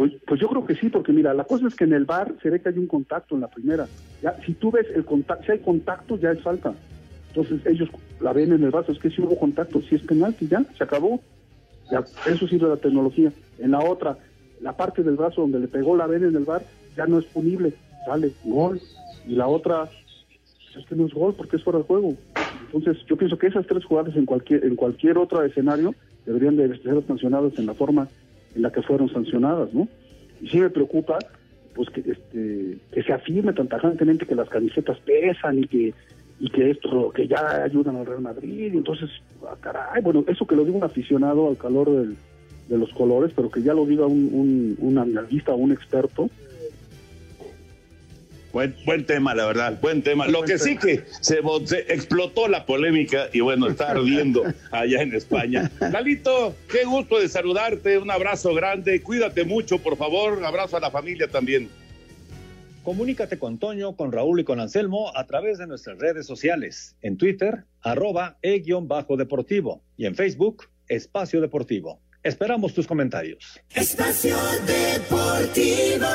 Pues, 0.00 0.12
pues 0.26 0.40
yo 0.40 0.48
creo 0.48 0.64
que 0.64 0.76
sí, 0.76 0.88
porque 0.88 1.12
mira, 1.12 1.34
la 1.34 1.44
cosa 1.44 1.68
es 1.68 1.74
que 1.74 1.84
en 1.84 1.92
el 1.92 2.06
bar 2.06 2.34
se 2.42 2.48
ve 2.48 2.62
que 2.62 2.70
hay 2.70 2.78
un 2.78 2.86
contacto 2.86 3.34
en 3.34 3.42
la 3.42 3.48
primera. 3.48 3.86
Ya, 4.22 4.34
si 4.46 4.54
tú 4.54 4.70
ves 4.70 4.86
el 4.94 5.04
contacto, 5.04 5.44
si 5.44 5.52
hay 5.52 5.58
contacto, 5.58 6.16
ya 6.16 6.30
es 6.30 6.40
falta. 6.40 6.72
Entonces 7.28 7.60
ellos 7.66 7.90
la 8.18 8.32
ven 8.32 8.50
en 8.50 8.64
el 8.64 8.70
brazo, 8.70 8.92
es 8.92 8.98
que 8.98 9.10
si 9.10 9.20
hubo 9.20 9.38
contacto, 9.38 9.82
si 9.82 9.96
es 9.96 10.02
penalti, 10.04 10.48
ya, 10.48 10.64
se 10.78 10.84
acabó. 10.84 11.20
Ya, 11.90 12.02
eso 12.24 12.48
sirve 12.48 12.70
la 12.70 12.78
tecnología. 12.78 13.30
En 13.58 13.72
la 13.72 13.80
otra, 13.80 14.16
la 14.62 14.74
parte 14.74 15.02
del 15.02 15.16
brazo 15.16 15.42
donde 15.42 15.60
le 15.60 15.68
pegó 15.68 15.94
la 15.94 16.06
ven 16.06 16.24
en 16.24 16.34
el 16.34 16.44
bar, 16.44 16.64
ya 16.96 17.04
no 17.04 17.18
es 17.18 17.26
punible, 17.26 17.74
sale, 18.06 18.32
gol. 18.46 18.80
Y 19.26 19.34
la 19.34 19.48
otra, 19.48 19.84
pues 19.84 20.82
es 20.82 20.86
que 20.88 20.96
no 20.96 21.08
es 21.08 21.12
gol 21.12 21.34
porque 21.34 21.58
es 21.58 21.62
fuera 21.62 21.78
de 21.78 21.84
juego. 21.84 22.14
Entonces 22.58 23.04
yo 23.06 23.18
pienso 23.18 23.36
que 23.36 23.48
esas 23.48 23.66
tres 23.66 23.84
jugadas 23.84 24.16
en 24.16 24.24
cualquier, 24.24 24.64
en 24.64 24.76
cualquier 24.76 25.18
otro 25.18 25.44
escenario 25.44 25.94
deberían 26.24 26.56
de 26.56 26.74
ser 26.78 27.06
sancionadas 27.06 27.52
en 27.58 27.66
la 27.66 27.74
forma 27.74 28.08
en 28.54 28.62
la 28.62 28.70
que 28.72 28.82
fueron 28.82 29.08
sancionadas, 29.10 29.72
¿no? 29.72 29.88
Y 30.40 30.48
sí 30.48 30.58
me 30.58 30.70
preocupa, 30.70 31.18
pues 31.74 31.88
que 31.90 32.00
este 32.00 32.78
que 32.92 33.02
se 33.02 33.12
afirme 33.12 33.52
tan 33.52 33.68
tajantemente 33.68 34.26
que 34.26 34.34
las 34.34 34.48
camisetas 34.48 34.98
pesan 35.00 35.58
y 35.58 35.66
que 35.66 35.94
y 36.40 36.48
que 36.50 36.70
esto 36.70 37.10
que 37.14 37.28
ya 37.28 37.62
ayudan 37.64 37.96
al 37.96 38.06
Real 38.06 38.22
Madrid, 38.22 38.72
entonces, 38.74 39.10
ah, 39.46 39.56
caray, 39.60 40.00
bueno, 40.02 40.24
eso 40.26 40.46
que 40.46 40.56
lo 40.56 40.64
diga 40.64 40.78
un 40.78 40.84
aficionado 40.84 41.48
al 41.48 41.58
calor 41.58 41.90
del- 41.90 42.16
de 42.68 42.78
los 42.78 42.90
colores, 42.94 43.32
pero 43.36 43.50
que 43.50 43.62
ya 43.62 43.74
lo 43.74 43.84
diga 43.84 44.06
un, 44.06 44.30
un, 44.32 44.76
un 44.78 44.98
analista 44.98 45.52
o 45.52 45.56
un 45.56 45.72
experto, 45.72 46.30
Buen, 48.52 48.74
buen 48.84 49.06
tema, 49.06 49.34
la 49.34 49.46
verdad, 49.46 49.78
buen 49.80 50.02
tema. 50.02 50.26
Lo 50.26 50.42
que 50.42 50.58
sí 50.58 50.76
que 50.76 51.04
se, 51.20 51.38
explotó 51.88 52.48
la 52.48 52.66
polémica 52.66 53.28
y 53.32 53.40
bueno, 53.40 53.68
está 53.68 53.92
ardiendo 53.92 54.42
allá 54.72 55.02
en 55.02 55.14
España. 55.14 55.70
Galito, 55.78 56.56
qué 56.68 56.84
gusto 56.84 57.20
de 57.20 57.28
saludarte, 57.28 57.98
un 57.98 58.10
abrazo 58.10 58.52
grande, 58.54 59.02
cuídate 59.02 59.44
mucho, 59.44 59.78
por 59.78 59.96
favor, 59.96 60.44
abrazo 60.44 60.76
a 60.76 60.80
la 60.80 60.90
familia 60.90 61.28
también. 61.28 61.68
Comunícate 62.82 63.38
con 63.38 63.58
Toño, 63.58 63.94
con 63.94 64.10
Raúl 64.10 64.40
y 64.40 64.44
con 64.44 64.58
Anselmo 64.58 65.16
a 65.16 65.26
través 65.26 65.58
de 65.58 65.66
nuestras 65.66 65.98
redes 65.98 66.26
sociales. 66.26 66.96
En 67.02 67.18
Twitter, 67.18 67.64
arroba 67.82 68.38
e-deportivo 68.42 69.82
y 69.96 70.06
en 70.06 70.14
Facebook, 70.14 70.64
Espacio 70.88 71.40
Deportivo. 71.40 72.00
Esperamos 72.22 72.74
tus 72.74 72.86
comentarios. 72.86 73.60
Espacio 73.74 74.36
Deportivo. 74.66 76.06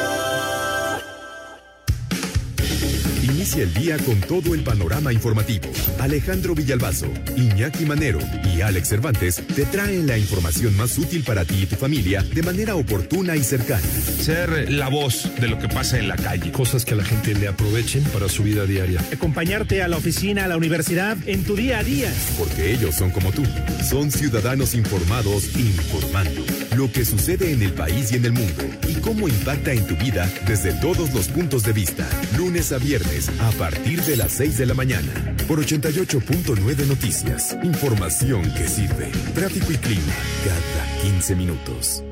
Inicia 3.25 3.63
el 3.63 3.73
día 3.73 3.97
con 3.97 4.19
todo 4.21 4.53
el 4.53 4.61
panorama 4.61 5.11
informativo. 5.11 5.67
Alejandro 5.99 6.53
Villalbazo, 6.53 7.07
Iñaki 7.35 7.83
Manero 7.83 8.19
y 8.53 8.61
Alex 8.61 8.89
Cervantes 8.89 9.41
te 9.55 9.65
traen 9.65 10.05
la 10.05 10.15
información 10.15 10.77
más 10.77 10.95
útil 10.99 11.23
para 11.23 11.43
ti 11.43 11.63
y 11.63 11.65
tu 11.65 11.75
familia 11.75 12.21
de 12.21 12.43
manera 12.43 12.75
oportuna 12.75 13.35
y 13.35 13.43
cercana. 13.43 13.81
Ser 14.21 14.71
la 14.71 14.89
voz 14.89 15.27
de 15.41 15.47
lo 15.47 15.57
que 15.57 15.67
pasa 15.67 15.97
en 15.97 16.07
la 16.07 16.17
calle. 16.17 16.51
Cosas 16.51 16.85
que 16.85 16.93
a 16.93 16.97
la 16.97 17.03
gente 17.03 17.33
le 17.33 17.47
aprovechen 17.47 18.03
para 18.03 18.29
su 18.29 18.43
vida 18.43 18.67
diaria. 18.67 19.01
Acompañarte 19.11 19.81
a 19.81 19.87
la 19.87 19.97
oficina, 19.97 20.45
a 20.45 20.47
la 20.47 20.57
universidad, 20.57 21.17
en 21.25 21.43
tu 21.43 21.55
día 21.55 21.79
a 21.79 21.83
día. 21.83 22.13
Porque 22.37 22.73
ellos 22.73 22.93
son 22.93 23.09
como 23.09 23.31
tú. 23.31 23.43
Son 23.89 24.11
ciudadanos 24.11 24.75
informados 24.75 25.47
informando 25.55 26.45
lo 26.75 26.91
que 26.91 27.05
sucede 27.05 27.53
en 27.53 27.61
el 27.61 27.71
país 27.71 28.11
y 28.11 28.17
en 28.17 28.25
el 28.25 28.33
mundo 28.33 28.63
y 28.87 28.95
cómo 28.95 29.27
impacta 29.27 29.71
en 29.71 29.87
tu 29.87 29.95
vida 29.95 30.29
desde 30.45 30.73
todos 30.73 31.13
los 31.13 31.29
puntos 31.29 31.63
de 31.63 31.73
vista. 31.73 32.07
Lunes 32.37 32.71
a 32.71 32.77
viernes 32.77 33.14
a 33.39 33.51
partir 33.51 34.01
de 34.03 34.17
las 34.17 34.33
6 34.33 34.57
de 34.57 34.65
la 34.65 34.73
mañana. 34.73 35.35
Por 35.47 35.59
88.9 35.59 36.85
Noticias. 36.85 37.57
Información 37.63 38.43
que 38.53 38.67
sirve. 38.67 39.11
Tráfico 39.33 39.71
y 39.71 39.77
clima 39.77 40.13
cada 40.43 41.01
15 41.01 41.35
minutos. 41.35 42.03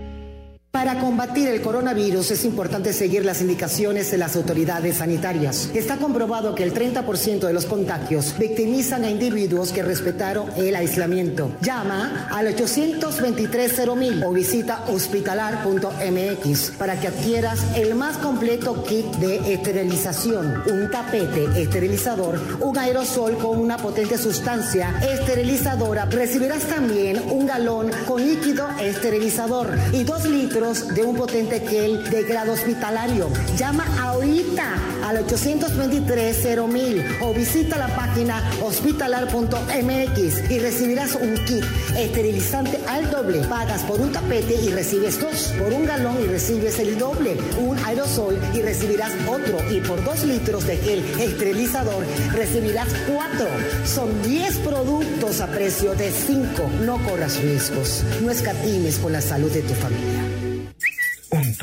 Para 0.73 0.97
combatir 0.97 1.47
el 1.49 1.61
coronavirus 1.61 2.31
es 2.31 2.45
importante 2.45 2.93
seguir 2.93 3.23
las 3.23 3.41
indicaciones 3.41 4.09
de 4.09 4.17
las 4.17 4.35
autoridades 4.35 4.97
sanitarias. 4.97 5.69
Está 5.75 5.97
comprobado 5.97 6.55
que 6.55 6.63
el 6.63 6.73
30% 6.73 7.41
de 7.41 7.53
los 7.53 7.67
contagios 7.67 8.35
victimizan 8.39 9.03
a 9.03 9.11
individuos 9.11 9.71
que 9.71 9.83
respetaron 9.83 10.49
el 10.57 10.75
aislamiento. 10.75 11.55
Llama 11.61 12.27
al 12.31 12.47
823-0000 12.55 14.25
o 14.25 14.31
visita 14.33 14.85
hospitalar.mx 14.87 16.71
para 16.71 16.99
que 16.99 17.09
adquieras 17.09 17.59
el 17.75 17.93
más 17.93 18.17
completo 18.17 18.83
kit 18.83 19.05
de 19.17 19.53
esterilización, 19.53 20.63
un 20.71 20.89
tapete 20.89 21.61
esterilizador, 21.61 22.39
un 22.61 22.75
aerosol 22.79 23.37
con 23.37 23.59
una 23.59 23.77
potente 23.77 24.17
sustancia 24.17 24.91
esterilizadora. 25.03 26.05
Recibirás 26.05 26.63
también 26.63 27.21
un 27.29 27.45
galón 27.45 27.91
con 28.07 28.25
líquido 28.25 28.67
esterilizador 28.79 29.69
y 29.91 30.03
dos 30.03 30.25
litros 30.25 30.62
de 30.63 31.03
un 31.03 31.17
potente 31.17 31.59
gel 31.59 32.09
de 32.09 32.23
grado 32.23 32.53
hospitalario. 32.53 33.27
Llama 33.57 33.85
ahorita 34.01 34.75
al 35.03 35.27
823-0000 35.27 37.17
o 37.21 37.33
visita 37.33 37.77
la 37.77 37.93
página 37.93 38.41
hospitalar.mx 38.61 40.49
y 40.49 40.59
recibirás 40.59 41.15
un 41.15 41.35
kit 41.45 41.65
esterilizante 41.97 42.79
al 42.87 43.11
doble. 43.11 43.39
Pagas 43.41 43.81
por 43.83 43.99
un 43.99 44.13
tapete 44.13 44.55
y 44.55 44.69
recibes 44.69 45.19
dos, 45.19 45.53
por 45.59 45.73
un 45.73 45.85
galón 45.85 46.15
y 46.23 46.27
recibes 46.27 46.79
el 46.79 46.97
doble, 46.97 47.37
un 47.59 47.77
aerosol 47.79 48.39
y 48.53 48.61
recibirás 48.61 49.11
otro 49.27 49.57
y 49.69 49.81
por 49.81 50.01
dos 50.05 50.23
litros 50.23 50.65
de 50.65 50.77
gel 50.77 51.03
esterilizador 51.19 52.05
recibirás 52.33 52.87
cuatro. 53.11 53.47
Son 53.85 54.21
10 54.23 54.59
productos 54.59 55.41
a 55.41 55.47
precio 55.47 55.93
de 55.95 56.09
5. 56.09 56.69
No 56.85 57.03
corras 57.03 57.41
riesgos. 57.41 58.03
No 58.21 58.31
escatimes 58.31 58.97
con 58.99 59.11
la 59.11 59.21
salud 59.21 59.51
de 59.51 59.61
tu 59.61 59.73
familia. 59.73 60.32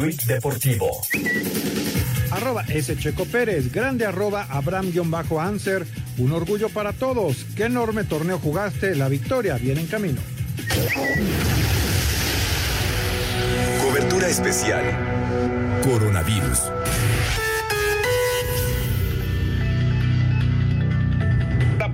Deportivo. 0.00 1.02
Arroba 2.30 2.64
S. 2.68 2.96
Checo 2.96 3.26
Pérez, 3.26 3.70
grande 3.70 4.06
arroba 4.06 4.46
Abraham-Anser, 4.48 5.86
un 6.16 6.32
orgullo 6.32 6.70
para 6.70 6.94
todos. 6.94 7.44
Qué 7.54 7.64
enorme 7.64 8.04
torneo 8.04 8.38
jugaste, 8.38 8.94
la 8.94 9.08
victoria 9.08 9.56
viene 9.58 9.82
en 9.82 9.86
camino. 9.88 10.20
Cobertura 13.82 14.28
especial. 14.28 14.84
Coronavirus. 15.82 16.72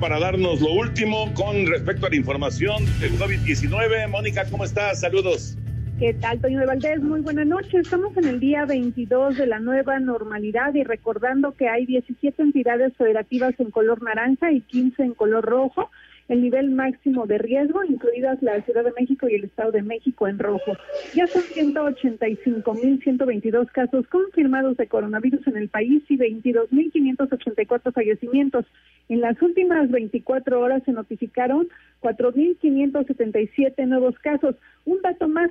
Para 0.01 0.21
darnos 0.21 0.61
lo 0.61 0.73
último 0.73 1.33
con 1.35 1.67
respecto 1.67 2.07
a 2.07 2.11
la 2.11 2.17
información 2.17 2.85
del 3.01 3.19
COVID-19. 3.19 4.09
Mónica, 4.09 4.45
¿cómo 4.51 4.65
estás? 4.65 5.01
Saludos. 5.01 5.57
¿Qué 5.99 6.13
tal, 6.13 6.39
Toño 6.43 6.61
de? 6.61 7.01
Muy 7.01 7.23
buenas 7.23 7.47
noches. 7.47 7.73
Estamos 7.73 8.15
en 8.19 8.27
el 8.27 8.39
día 8.39 8.67
22 8.67 9.39
de 9.39 9.47
la 9.47 9.61
nueva 9.61 9.99
normalidad 9.99 10.75
y 10.75 10.85
recordando 10.85 11.53
que 11.53 11.71
hay 11.71 11.87
17 11.87 12.43
entidades 12.43 12.95
federativas 12.99 13.59
en 13.59 13.71
color 13.71 14.03
naranja 14.03 14.53
y 14.53 14.61
15 14.61 15.03
en 15.03 15.15
color 15.15 15.47
rojo. 15.47 15.91
El 16.29 16.43
nivel 16.43 16.69
máximo 16.69 17.27
de 17.27 17.39
riesgo, 17.39 17.83
incluidas 17.83 18.43
la 18.43 18.61
Ciudad 18.63 18.85
de 18.85 18.93
México 18.93 19.27
y 19.27 19.37
el 19.37 19.45
Estado 19.45 19.73
de 19.73 19.81
México 19.81 20.29
en 20.29 20.39
rojo. 20.39 20.77
Ya 21.15 21.27
son 21.29 21.45
185.122 21.45 23.71
casos 23.71 24.07
confirmados 24.09 24.77
de 24.77 24.89
coronavirus 24.89 25.47
en 25.47 25.57
el 25.57 25.71
país 25.71 26.03
y 26.11 26.19
22.584 26.19 27.95
fallecimientos. 27.95 28.67
En 29.09 29.23
las 29.23 29.41
últimas 29.41 29.91
24 29.91 30.61
horas 30.61 30.83
se 30.85 30.93
notificaron 30.93 31.69
4.577 32.03 33.87
nuevos 33.87 34.19
casos. 34.19 34.57
Un 34.85 35.01
dato 35.01 35.29
más, 35.29 35.51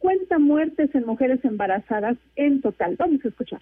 50 0.00 0.38
muertes 0.38 0.94
en 0.94 1.06
mujeres 1.06 1.44
embarazadas 1.44 2.16
en 2.36 2.60
total. 2.60 2.96
Vamos 2.96 3.24
a 3.24 3.28
escuchar 3.28 3.60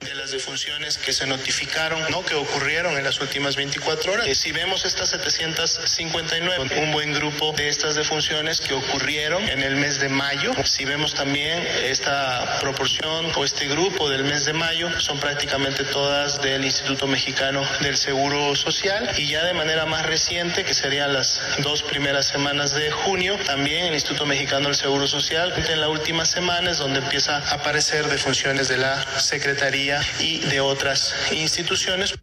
de 0.00 0.14
las 0.14 0.30
defunciones 0.30 0.96
que 0.96 1.12
se 1.12 1.26
notificaron, 1.26 2.00
no 2.10 2.24
que 2.24 2.34
ocurrieron 2.34 2.96
en 2.96 3.02
las 3.02 3.20
últimas 3.20 3.56
24 3.56 4.12
horas. 4.12 4.26
Eh, 4.28 4.34
si 4.34 4.52
vemos 4.52 4.84
estas 4.84 5.08
759, 5.08 6.80
un 6.80 6.92
buen 6.92 7.12
grupo 7.12 7.52
de 7.52 7.68
estas 7.68 7.96
defunciones 7.96 8.60
que 8.60 8.74
ocurrieron 8.74 9.42
en 9.48 9.60
el 9.62 9.74
mes 9.76 9.98
de 9.98 10.08
mayo, 10.08 10.52
si 10.64 10.84
vemos 10.84 11.14
también 11.14 11.66
esta 11.82 12.58
proporción 12.60 13.26
o 13.34 13.44
este 13.44 13.66
grupo 13.66 14.08
del 14.08 14.22
mes 14.22 14.44
de 14.44 14.52
mayo, 14.52 14.88
son 15.00 15.18
prácticamente 15.18 15.82
todas 15.84 16.40
del 16.42 16.64
Instituto 16.64 17.08
Mexicano 17.08 17.66
del 17.80 17.96
Seguro 17.96 18.54
Social 18.54 19.10
y 19.18 19.26
ya 19.26 19.44
de 19.44 19.54
manera 19.54 19.84
más 19.84 20.06
reciente, 20.06 20.64
que 20.64 20.74
serían 20.74 21.12
las 21.12 21.40
dos 21.58 21.82
primeras 21.82 22.26
semanas 22.26 22.72
de 22.72 22.90
junio, 22.92 23.36
también 23.44 23.86
el 23.86 23.94
Instituto 23.94 24.26
Mexicano 24.26 24.66
del 24.66 24.76
Seguro 24.76 25.08
Social, 25.08 25.52
en 25.68 25.80
la 25.80 25.88
última 25.88 26.24
semana 26.24 26.70
es 26.70 26.78
donde 26.78 27.00
empieza 27.00 27.38
a 27.38 27.54
aparecer 27.54 28.06
defunciones 28.06 28.68
de 28.68 28.76
la 28.76 29.04
Secretaría 29.20 29.87
y 30.20 30.38
de 30.50 30.60
otras 30.60 31.32
instituciones. 31.32 32.14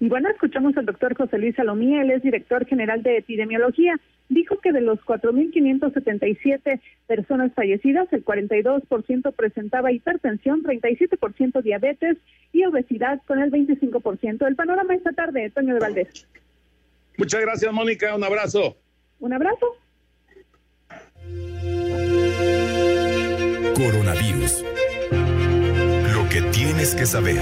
Y 0.00 0.08
bueno, 0.08 0.28
escuchamos 0.30 0.76
al 0.76 0.86
doctor 0.86 1.14
José 1.14 1.38
Luis 1.38 1.54
Salomía, 1.54 2.02
él 2.02 2.10
es 2.10 2.22
director 2.22 2.66
general 2.66 3.02
de 3.02 3.18
epidemiología. 3.18 3.94
Dijo 4.28 4.58
que 4.58 4.72
de 4.72 4.80
los 4.80 4.98
4.577 5.00 6.80
personas 7.06 7.52
fallecidas, 7.54 8.12
el 8.12 8.24
42% 8.24 9.34
presentaba 9.34 9.92
hipertensión, 9.92 10.62
37% 10.62 11.62
diabetes 11.62 12.16
y 12.52 12.64
obesidad 12.64 13.20
con 13.26 13.40
el 13.40 13.50
25%. 13.50 14.46
El 14.46 14.56
panorama 14.56 14.94
esta 14.94 15.12
tarde, 15.12 15.50
Toño 15.50 15.74
de 15.74 15.80
Valdés. 15.80 16.26
Muchas 17.16 17.40
gracias, 17.42 17.72
Mónica. 17.72 18.14
Un 18.14 18.24
abrazo. 18.24 18.76
Un 19.18 19.32
abrazo. 19.32 19.76
Coronavirus 23.74 24.64
que 26.30 26.42
tienes 26.52 26.94
que 26.94 27.06
saber. 27.06 27.40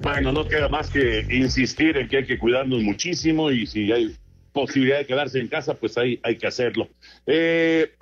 Bueno, 0.00 0.32
no 0.32 0.48
queda 0.48 0.68
más 0.68 0.88
que 0.88 1.26
insistir 1.30 1.96
en 1.98 2.08
que 2.08 2.18
hay 2.18 2.26
que 2.26 2.38
cuidarnos 2.38 2.82
muchísimo 2.82 3.50
y 3.50 3.66
si 3.66 3.92
hay 3.92 4.16
posibilidad 4.52 4.98
de 4.98 5.06
quedarse 5.06 5.38
en 5.38 5.48
casa, 5.48 5.74
pues 5.74 5.98
ahí 5.98 6.18
hay 6.22 6.36
que 6.38 6.46
hacerlo. 6.46 6.88
Eh, 7.26 7.92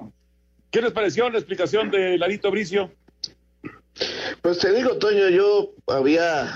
¿Qué 0.71 0.81
les 0.81 0.93
pareció 0.93 1.29
la 1.29 1.38
explicación 1.38 1.90
de 1.90 2.16
Larito 2.19 2.51
Bricio? 2.53 2.93
Pues 4.43 4.59
te 4.59 4.73
digo, 4.73 4.97
Toño, 4.97 5.29
yo 5.29 5.73
había 5.88 6.49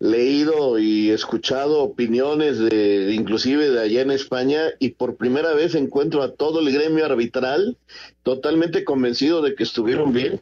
leído 0.00 0.78
y 0.78 1.10
escuchado 1.10 1.82
opiniones 1.82 2.58
de 2.58 3.12
inclusive 3.12 3.70
de 3.70 3.80
allá 3.80 4.02
en 4.02 4.12
España 4.12 4.62
y 4.78 4.90
por 4.90 5.16
primera 5.16 5.54
vez 5.54 5.74
encuentro 5.74 6.22
a 6.22 6.32
todo 6.32 6.60
el 6.60 6.72
gremio 6.72 7.04
arbitral 7.04 7.76
totalmente 8.22 8.84
convencido 8.84 9.42
de 9.42 9.56
que 9.56 9.64
estuvieron 9.64 10.12
bien, 10.12 10.40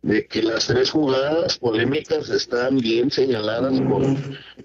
de 0.00 0.26
que 0.26 0.42
las 0.42 0.68
tres 0.68 0.90
jugadas 0.90 1.58
polémicas 1.58 2.30
están 2.30 2.78
bien 2.78 3.10
señaladas 3.10 3.78
por, 3.82 4.02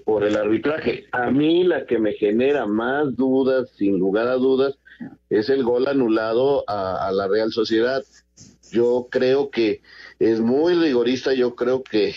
por 0.06 0.24
el 0.24 0.38
arbitraje. 0.38 1.08
A 1.12 1.30
mí 1.30 1.63
la 1.65 1.86
que 1.86 2.00
me 2.00 2.13
genera 2.13 2.65
más 2.65 3.15
dudas, 3.17 3.70
sin 3.78 4.00
lugar 4.00 4.28
a 4.28 4.36
dudas, 4.36 4.76
es 5.30 5.50
el 5.50 5.63
gol 5.63 5.88
anulado 5.88 6.63
a, 6.67 7.08
a 7.08 7.12
la 7.12 7.28
Real 7.28 7.52
Sociedad. 7.52 8.04
Yo 8.72 9.08
creo 9.10 9.50
que 9.50 9.82
es 10.20 10.39
muy 10.39 10.76
rigorista, 10.76 11.34
yo 11.34 11.56
creo 11.56 11.84
que 11.84 12.13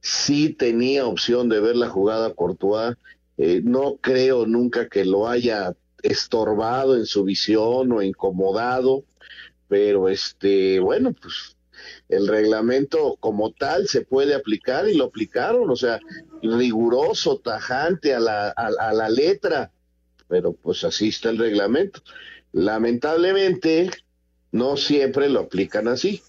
sí 0.00 0.50
tenía 0.50 1.06
opción 1.06 1.48
de 1.48 1.60
ver 1.60 1.76
la 1.76 1.88
jugada 1.88 2.34
Courtois. 2.34 2.96
Eh, 3.38 3.60
no 3.64 3.96
creo 3.96 4.46
nunca 4.46 4.88
que 4.88 5.04
lo 5.04 5.28
haya 5.28 5.74
estorbado 6.02 6.96
en 6.96 7.06
su 7.06 7.24
visión 7.24 7.92
o 7.92 8.02
incomodado, 8.02 9.04
pero 9.68 10.08
este, 10.08 10.78
bueno, 10.80 11.12
pues 11.12 11.56
el 12.08 12.26
reglamento 12.26 13.16
como 13.20 13.52
tal 13.52 13.88
se 13.88 14.02
puede 14.02 14.34
aplicar 14.34 14.88
y 14.88 14.94
lo 14.94 15.04
aplicaron, 15.04 15.68
o 15.70 15.76
sea, 15.76 16.00
riguroso, 16.42 17.38
tajante 17.38 18.14
a 18.14 18.20
la, 18.20 18.48
a 18.50 18.92
la 18.92 19.08
letra, 19.08 19.70
pero 20.28 20.52
pues 20.52 20.84
así 20.84 21.08
está 21.08 21.30
el 21.30 21.38
reglamento. 21.38 22.00
Lamentablemente, 22.52 23.90
no 24.52 24.76
siempre 24.76 25.28
lo 25.28 25.40
aplican 25.40 25.88
así. 25.88 26.22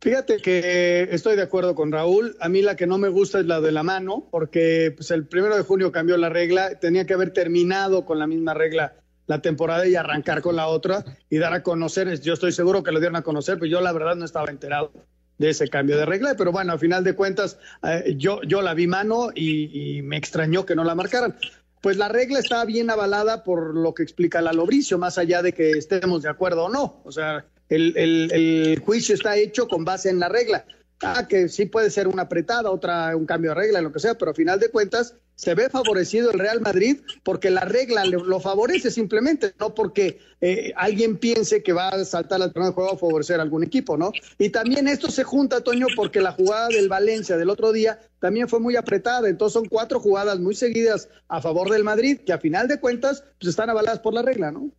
Fíjate 0.00 0.36
que 0.36 1.08
estoy 1.10 1.34
de 1.34 1.42
acuerdo 1.42 1.74
con 1.74 1.90
Raúl. 1.90 2.36
A 2.40 2.48
mí 2.48 2.62
la 2.62 2.76
que 2.76 2.86
no 2.86 2.98
me 2.98 3.08
gusta 3.08 3.40
es 3.40 3.46
la 3.46 3.60
de 3.60 3.72
la 3.72 3.82
mano, 3.82 4.28
porque 4.30 4.92
pues, 4.96 5.10
el 5.10 5.26
primero 5.26 5.56
de 5.56 5.62
junio 5.62 5.90
cambió 5.90 6.16
la 6.16 6.28
regla. 6.28 6.78
Tenía 6.78 7.04
que 7.04 7.14
haber 7.14 7.32
terminado 7.32 8.04
con 8.04 8.18
la 8.18 8.28
misma 8.28 8.54
regla 8.54 8.94
la 9.26 9.42
temporada 9.42 9.86
y 9.86 9.96
arrancar 9.96 10.40
con 10.40 10.56
la 10.56 10.68
otra 10.68 11.04
y 11.28 11.38
dar 11.38 11.52
a 11.52 11.62
conocer. 11.64 12.20
Yo 12.20 12.34
estoy 12.34 12.52
seguro 12.52 12.82
que 12.84 12.92
lo 12.92 13.00
dieron 13.00 13.16
a 13.16 13.22
conocer, 13.22 13.58
pero 13.58 13.66
yo 13.66 13.80
la 13.80 13.92
verdad 13.92 14.14
no 14.14 14.24
estaba 14.24 14.50
enterado 14.50 14.92
de 15.36 15.50
ese 15.50 15.68
cambio 15.68 15.96
de 15.96 16.06
regla. 16.06 16.36
Pero 16.38 16.52
bueno, 16.52 16.74
a 16.74 16.78
final 16.78 17.02
de 17.02 17.14
cuentas, 17.14 17.58
eh, 17.82 18.14
yo, 18.16 18.40
yo 18.42 18.62
la 18.62 18.74
vi 18.74 18.86
mano 18.86 19.30
y, 19.34 19.98
y, 19.98 20.02
me 20.02 20.16
extrañó 20.16 20.64
que 20.64 20.76
no 20.76 20.84
la 20.84 20.94
marcaran. 20.94 21.36
Pues 21.82 21.96
la 21.96 22.08
regla 22.08 22.38
está 22.38 22.64
bien 22.64 22.88
avalada 22.88 23.42
por 23.42 23.74
lo 23.74 23.94
que 23.94 24.04
explica 24.04 24.40
la 24.40 24.52
Lobricio, 24.52 24.96
más 24.96 25.18
allá 25.18 25.42
de 25.42 25.52
que 25.52 25.72
estemos 25.72 26.22
de 26.22 26.28
acuerdo 26.28 26.66
o 26.66 26.68
no. 26.68 27.02
O 27.04 27.10
sea, 27.10 27.44
el, 27.68 27.96
el, 27.96 28.32
el, 28.32 28.78
juicio 28.80 29.14
está 29.14 29.36
hecho 29.36 29.68
con 29.68 29.84
base 29.84 30.10
en 30.10 30.20
la 30.20 30.28
regla. 30.28 30.64
ah, 31.02 31.26
que 31.28 31.48
sí 31.48 31.66
puede 31.66 31.90
ser 31.90 32.08
una 32.08 32.22
apretada, 32.22 32.70
otra 32.70 33.14
un 33.16 33.26
cambio 33.26 33.50
de 33.50 33.56
regla, 33.56 33.80
lo 33.80 33.92
que 33.92 34.00
sea, 34.00 34.16
pero 34.16 34.32
a 34.32 34.34
final 34.34 34.58
de 34.58 34.70
cuentas 34.70 35.14
se 35.38 35.54
ve 35.54 35.68
favorecido 35.68 36.32
el 36.32 36.38
Real 36.40 36.60
Madrid 36.60 37.00
porque 37.22 37.48
la 37.48 37.60
regla 37.60 38.04
lo 38.04 38.40
favorece 38.40 38.90
simplemente, 38.90 39.54
no 39.60 39.72
porque 39.72 40.18
eh, 40.40 40.72
alguien 40.74 41.16
piense 41.16 41.62
que 41.62 41.72
va 41.72 41.90
a 41.90 42.04
saltar 42.04 42.42
al 42.42 42.52
de 42.52 42.72
juego 42.72 42.92
a 42.92 42.98
favorecer 42.98 43.38
a 43.38 43.44
algún 43.44 43.62
equipo, 43.62 43.96
¿no? 43.96 44.10
Y 44.36 44.50
también 44.50 44.88
esto 44.88 45.12
se 45.12 45.22
junta, 45.22 45.60
Toño, 45.60 45.86
porque 45.94 46.20
la 46.20 46.32
jugada 46.32 46.66
del 46.68 46.88
Valencia 46.88 47.36
del 47.36 47.50
otro 47.50 47.70
día 47.70 48.00
también 48.18 48.48
fue 48.48 48.58
muy 48.58 48.74
apretada, 48.74 49.28
entonces 49.28 49.52
son 49.52 49.66
cuatro 49.66 50.00
jugadas 50.00 50.40
muy 50.40 50.56
seguidas 50.56 51.08
a 51.28 51.40
favor 51.40 51.70
del 51.70 51.84
Madrid 51.84 52.18
que 52.26 52.32
a 52.32 52.38
final 52.38 52.66
de 52.66 52.80
cuentas 52.80 53.22
pues 53.38 53.50
están 53.50 53.70
avaladas 53.70 54.00
por 54.00 54.14
la 54.14 54.22
regla, 54.22 54.50
¿no? 54.50 54.72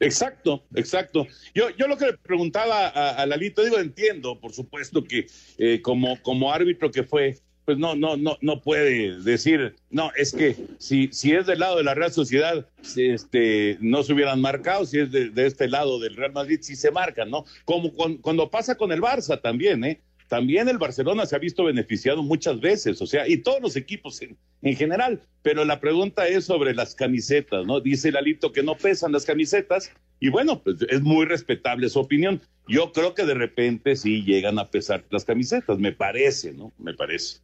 Exacto, 0.00 0.64
exacto. 0.74 1.26
Yo, 1.54 1.70
yo 1.70 1.86
lo 1.86 1.96
que 1.96 2.06
le 2.06 2.18
preguntaba 2.18 2.88
a, 2.88 3.24
Lalito, 3.26 3.62
digo, 3.62 3.78
entiendo, 3.78 4.38
por 4.38 4.52
supuesto, 4.52 5.04
que 5.04 5.26
eh, 5.58 5.80
como, 5.82 6.20
como 6.22 6.52
árbitro 6.52 6.90
que 6.90 7.04
fue, 7.04 7.38
pues 7.64 7.78
no, 7.78 7.94
no, 7.94 8.16
no, 8.16 8.36
no 8.40 8.60
puede 8.60 9.20
decir, 9.20 9.76
no, 9.90 10.10
es 10.16 10.32
que 10.32 10.56
si, 10.78 11.08
si 11.12 11.32
es 11.32 11.46
del 11.46 11.60
lado 11.60 11.76
de 11.76 11.84
la 11.84 11.94
Real 11.94 12.12
Sociedad, 12.12 12.66
este, 12.96 13.78
no 13.80 14.02
se 14.02 14.12
hubieran 14.12 14.40
marcado, 14.40 14.84
si 14.86 14.98
es 14.98 15.12
de, 15.12 15.30
este 15.46 15.68
lado 15.68 16.00
del 16.00 16.16
Real 16.16 16.32
Madrid, 16.32 16.58
sí 16.62 16.74
se 16.74 16.90
marcan, 16.90 17.30
¿no? 17.30 17.44
Como 17.64 17.92
cuando 17.92 18.50
pasa 18.50 18.74
con 18.74 18.92
el 18.92 19.00
Barça 19.00 19.40
también, 19.40 19.84
¿eh? 19.84 20.00
También 20.30 20.68
el 20.68 20.78
Barcelona 20.78 21.26
se 21.26 21.34
ha 21.34 21.40
visto 21.40 21.64
beneficiado 21.64 22.22
muchas 22.22 22.60
veces, 22.60 23.02
o 23.02 23.06
sea, 23.06 23.26
y 23.26 23.38
todos 23.38 23.60
los 23.60 23.74
equipos 23.74 24.22
en, 24.22 24.36
en 24.62 24.76
general, 24.76 25.20
pero 25.42 25.64
la 25.64 25.80
pregunta 25.80 26.28
es 26.28 26.44
sobre 26.44 26.72
las 26.72 26.94
camisetas, 26.94 27.66
¿no? 27.66 27.80
Dice 27.80 28.12
Lalito 28.12 28.52
que 28.52 28.62
no 28.62 28.76
pesan 28.76 29.10
las 29.10 29.24
camisetas, 29.24 29.90
y 30.20 30.28
bueno, 30.28 30.62
pues 30.62 30.76
es 30.88 31.00
muy 31.00 31.26
respetable 31.26 31.88
su 31.88 31.98
opinión. 31.98 32.40
Yo 32.68 32.92
creo 32.92 33.12
que 33.14 33.24
de 33.24 33.34
repente 33.34 33.96
sí 33.96 34.22
llegan 34.22 34.60
a 34.60 34.70
pesar 34.70 35.04
las 35.10 35.24
camisetas, 35.24 35.80
me 35.80 35.90
parece, 35.90 36.52
¿no? 36.52 36.72
Me 36.78 36.94
parece. 36.94 37.40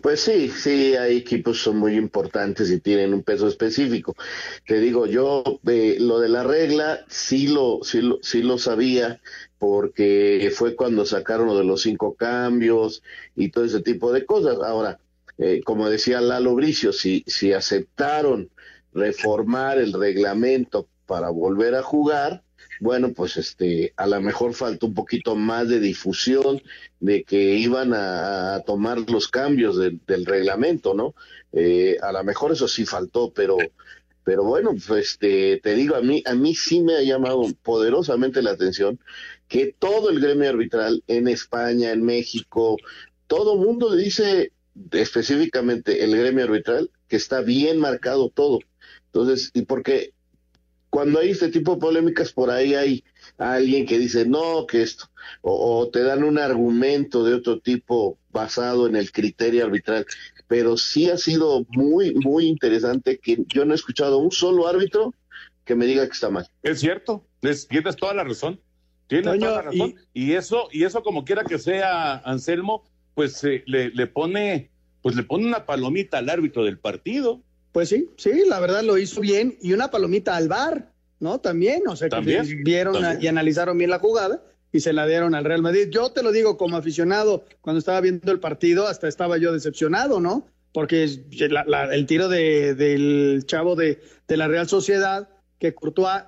Pues 0.00 0.20
sí, 0.20 0.48
sí, 0.48 0.94
hay 0.96 1.18
equipos 1.18 1.60
son 1.60 1.76
muy 1.76 1.96
importantes 1.96 2.70
y 2.70 2.80
tienen 2.80 3.12
un 3.12 3.22
peso 3.22 3.46
específico. 3.46 4.14
Te 4.66 4.80
digo, 4.80 5.06
yo 5.06 5.42
eh, 5.66 5.96
lo 6.00 6.18
de 6.18 6.28
la 6.28 6.42
regla 6.44 7.04
sí 7.08 7.48
lo, 7.48 7.80
sí 7.82 8.00
lo, 8.00 8.18
sí 8.22 8.42
lo 8.42 8.58
sabía 8.58 9.20
porque 9.58 10.50
fue 10.54 10.76
cuando 10.76 11.04
sacaron 11.04 11.48
lo 11.48 11.58
de 11.58 11.64
los 11.64 11.82
cinco 11.82 12.14
cambios 12.14 13.02
y 13.34 13.50
todo 13.50 13.64
ese 13.64 13.82
tipo 13.82 14.12
de 14.12 14.24
cosas. 14.24 14.56
Ahora, 14.64 14.98
eh, 15.38 15.60
como 15.64 15.90
decía 15.90 16.20
Lalo 16.20 16.54
Bricio, 16.54 16.92
si, 16.92 17.22
si 17.26 17.52
aceptaron 17.52 18.50
reformar 18.94 19.78
el 19.78 19.92
reglamento 19.92 20.88
para 21.06 21.28
volver 21.28 21.74
a 21.74 21.82
jugar, 21.82 22.42
bueno, 22.80 23.12
pues 23.12 23.36
este, 23.36 23.92
a 23.96 24.06
lo 24.06 24.20
mejor 24.20 24.54
faltó 24.54 24.86
un 24.86 24.94
poquito 24.94 25.34
más 25.34 25.68
de 25.68 25.80
difusión 25.80 26.62
de 27.00 27.24
que 27.24 27.54
iban 27.54 27.92
a, 27.94 28.62
tomar 28.66 28.98
los 29.10 29.28
cambios 29.28 29.76
del 29.78 30.26
reglamento, 30.26 30.94
¿no? 30.94 31.14
Eh, 31.52 31.96
a 32.02 32.12
lo 32.12 32.22
mejor 32.24 32.52
eso 32.52 32.68
sí 32.68 32.84
faltó, 32.84 33.32
pero, 33.32 33.56
pero 34.24 34.44
bueno, 34.44 34.74
pues 34.86 35.12
este, 35.12 35.60
te 35.62 35.74
digo, 35.74 35.96
a 35.96 36.02
mí, 36.02 36.22
a 36.26 36.34
mí 36.34 36.54
sí 36.54 36.80
me 36.80 36.96
ha 36.96 37.02
llamado 37.02 37.42
poderosamente 37.62 38.42
la 38.42 38.50
atención 38.52 38.98
que 39.48 39.74
todo 39.78 40.10
el 40.10 40.20
gremio 40.20 40.50
arbitral 40.50 41.02
en 41.06 41.28
España, 41.28 41.92
en 41.92 42.04
México, 42.04 42.76
todo 43.26 43.56
mundo 43.56 43.94
dice 43.94 44.52
específicamente 44.92 46.04
el 46.04 46.16
gremio 46.16 46.44
arbitral 46.44 46.90
que 47.08 47.16
está 47.16 47.40
bien 47.40 47.78
marcado 47.78 48.28
todo. 48.28 48.58
Entonces, 49.06 49.50
y 49.54 49.62
porque 49.62 50.12
cuando 50.96 51.20
hay 51.20 51.28
este 51.28 51.50
tipo 51.50 51.74
de 51.74 51.80
polémicas, 51.82 52.32
por 52.32 52.48
ahí 52.48 52.72
hay 52.72 53.04
alguien 53.36 53.84
que 53.84 53.98
dice, 53.98 54.24
no, 54.24 54.66
que 54.66 54.80
esto, 54.80 55.10
o, 55.42 55.90
te 55.92 56.02
dan 56.02 56.24
un 56.24 56.38
argumento 56.38 57.22
de 57.22 57.34
otro 57.34 57.60
tipo 57.60 58.16
basado 58.30 58.86
en 58.86 58.96
el 58.96 59.12
criterio 59.12 59.66
arbitral, 59.66 60.06
pero 60.48 60.78
sí 60.78 61.10
ha 61.10 61.18
sido 61.18 61.66
muy, 61.68 62.14
muy 62.14 62.46
interesante 62.46 63.18
que 63.18 63.44
yo 63.46 63.66
no 63.66 63.72
he 63.72 63.74
escuchado 63.74 64.16
un 64.16 64.32
solo 64.32 64.66
árbitro 64.68 65.12
que 65.66 65.74
me 65.74 65.84
diga 65.84 66.06
que 66.06 66.14
está 66.14 66.30
mal. 66.30 66.48
Es 66.62 66.80
cierto, 66.80 67.26
tienes 67.40 67.96
toda 67.96 68.14
la 68.14 68.24
razón, 68.24 68.58
tienes 69.06 69.38
toda 69.38 69.52
la 69.52 69.62
razón, 69.70 69.96
y... 70.14 70.32
eso, 70.32 70.70
y 70.72 70.84
eso 70.84 71.02
como 71.02 71.26
quiera 71.26 71.44
que 71.44 71.58
sea, 71.58 72.14
Anselmo, 72.24 72.84
pues 73.14 73.44
eh, 73.44 73.62
le, 73.66 73.90
le 73.90 74.06
pone, 74.06 74.70
pues 75.02 75.14
le 75.14 75.24
pone 75.24 75.46
una 75.46 75.66
palomita 75.66 76.16
al 76.16 76.30
árbitro 76.30 76.64
del 76.64 76.78
partido. 76.78 77.42
Pues 77.76 77.90
sí, 77.90 78.08
sí, 78.16 78.30
la 78.48 78.58
verdad 78.58 78.82
lo 78.84 78.96
hizo 78.96 79.20
bien 79.20 79.58
y 79.60 79.74
una 79.74 79.90
palomita 79.90 80.34
al 80.34 80.48
bar, 80.48 80.94
¿no? 81.20 81.40
También, 81.40 81.86
o 81.86 81.94
sea, 81.94 82.08
que 82.08 82.20
vieron 82.64 82.96
y 83.20 83.26
analizaron 83.26 83.76
bien 83.76 83.90
la 83.90 83.98
jugada 83.98 84.42
y 84.72 84.80
se 84.80 84.94
la 84.94 85.06
dieron 85.06 85.34
al 85.34 85.44
Real 85.44 85.60
Madrid. 85.60 85.88
Yo 85.90 86.10
te 86.10 86.22
lo 86.22 86.32
digo 86.32 86.56
como 86.56 86.78
aficionado, 86.78 87.44
cuando 87.60 87.80
estaba 87.80 88.00
viendo 88.00 88.32
el 88.32 88.40
partido, 88.40 88.88
hasta 88.88 89.08
estaba 89.08 89.36
yo 89.36 89.52
decepcionado, 89.52 90.20
¿no? 90.20 90.46
Porque 90.72 91.04
el 91.04 92.06
tiro 92.06 92.30
del 92.30 93.44
chavo 93.44 93.76
de, 93.76 94.00
la 94.26 94.48
Real 94.48 94.66
Sociedad, 94.66 95.28
que 95.58 95.74
Courtois 95.74 96.22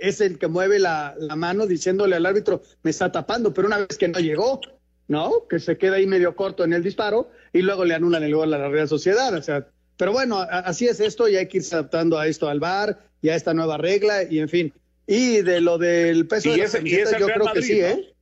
es 0.00 0.22
el 0.22 0.38
que 0.38 0.48
mueve 0.48 0.78
la, 0.78 1.14
la, 1.18 1.36
mano 1.36 1.66
diciéndole 1.66 2.16
al 2.16 2.24
árbitro, 2.24 2.62
me 2.82 2.90
está 2.90 3.12
tapando, 3.12 3.52
pero 3.52 3.66
una 3.66 3.76
vez 3.76 3.98
que 3.98 4.08
no 4.08 4.20
llegó, 4.20 4.58
¿no? 5.06 5.46
Que 5.50 5.58
se 5.58 5.76
queda 5.76 5.96
ahí 5.96 6.06
medio 6.06 6.34
corto 6.34 6.64
en 6.64 6.72
el 6.72 6.82
disparo 6.82 7.28
y 7.52 7.60
luego 7.60 7.84
le 7.84 7.92
anulan 7.92 8.22
el 8.22 8.34
gol 8.34 8.54
a 8.54 8.58
la 8.58 8.70
Real 8.70 8.88
Sociedad. 8.88 9.34
O 9.34 9.42
sea, 9.42 9.68
pero 9.96 10.12
bueno, 10.12 10.40
así 10.40 10.86
es 10.86 11.00
esto 11.00 11.28
y 11.28 11.36
hay 11.36 11.48
que 11.48 11.58
irse 11.58 11.74
adaptando 11.74 12.18
a 12.18 12.26
esto 12.26 12.48
al 12.48 12.60
VAR 12.60 12.98
y 13.22 13.28
a 13.28 13.36
esta 13.36 13.54
nueva 13.54 13.78
regla 13.78 14.24
y 14.24 14.40
en 14.40 14.48
fin. 14.48 14.72
Y 15.06 15.42
de 15.42 15.60
lo 15.60 15.78
del 15.78 16.26
peso 16.26 16.50
de 16.50 16.58
las 16.58 16.72
camisetas, 16.72 17.20
yo 17.20 17.26
creo 17.26 17.52
que 17.52 17.62
sí, 17.62 17.80
¿eh? 17.80 18.14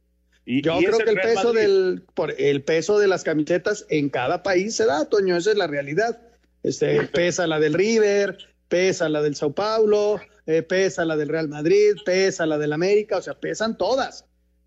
yo 0.46 0.78
creo 0.78 0.98
que 0.98 1.10
el 1.10 1.20
peso 1.20 1.52
del 1.52 2.04
por 2.14 2.34
el 2.38 2.62
peso 2.62 2.98
de 2.98 3.06
las 3.06 3.22
camisetas 3.22 3.86
en 3.88 4.10
cada 4.10 4.42
país 4.42 4.74
se 4.74 4.86
da, 4.86 5.08
Toño, 5.08 5.36
esa 5.36 5.52
es 5.52 5.56
la 5.56 5.66
realidad. 5.66 6.20
Este, 6.62 7.02
pesa 7.08 7.46
la 7.46 7.58
del 7.58 7.74
River, 7.74 8.38
pesa 8.68 9.08
la 9.08 9.22
del 9.22 9.34
Sao 9.34 9.52
Paulo, 9.52 10.20
eh, 10.46 10.62
pesa 10.62 11.04
la 11.04 11.16
del 11.16 11.28
Real 11.28 11.48
Madrid, 11.48 11.94
pesa 12.04 12.46
la 12.46 12.58
del 12.58 12.72
América, 12.72 13.18
o 13.18 13.22
sea, 13.22 13.34
pesan 13.34 13.76
todas. 13.76 14.26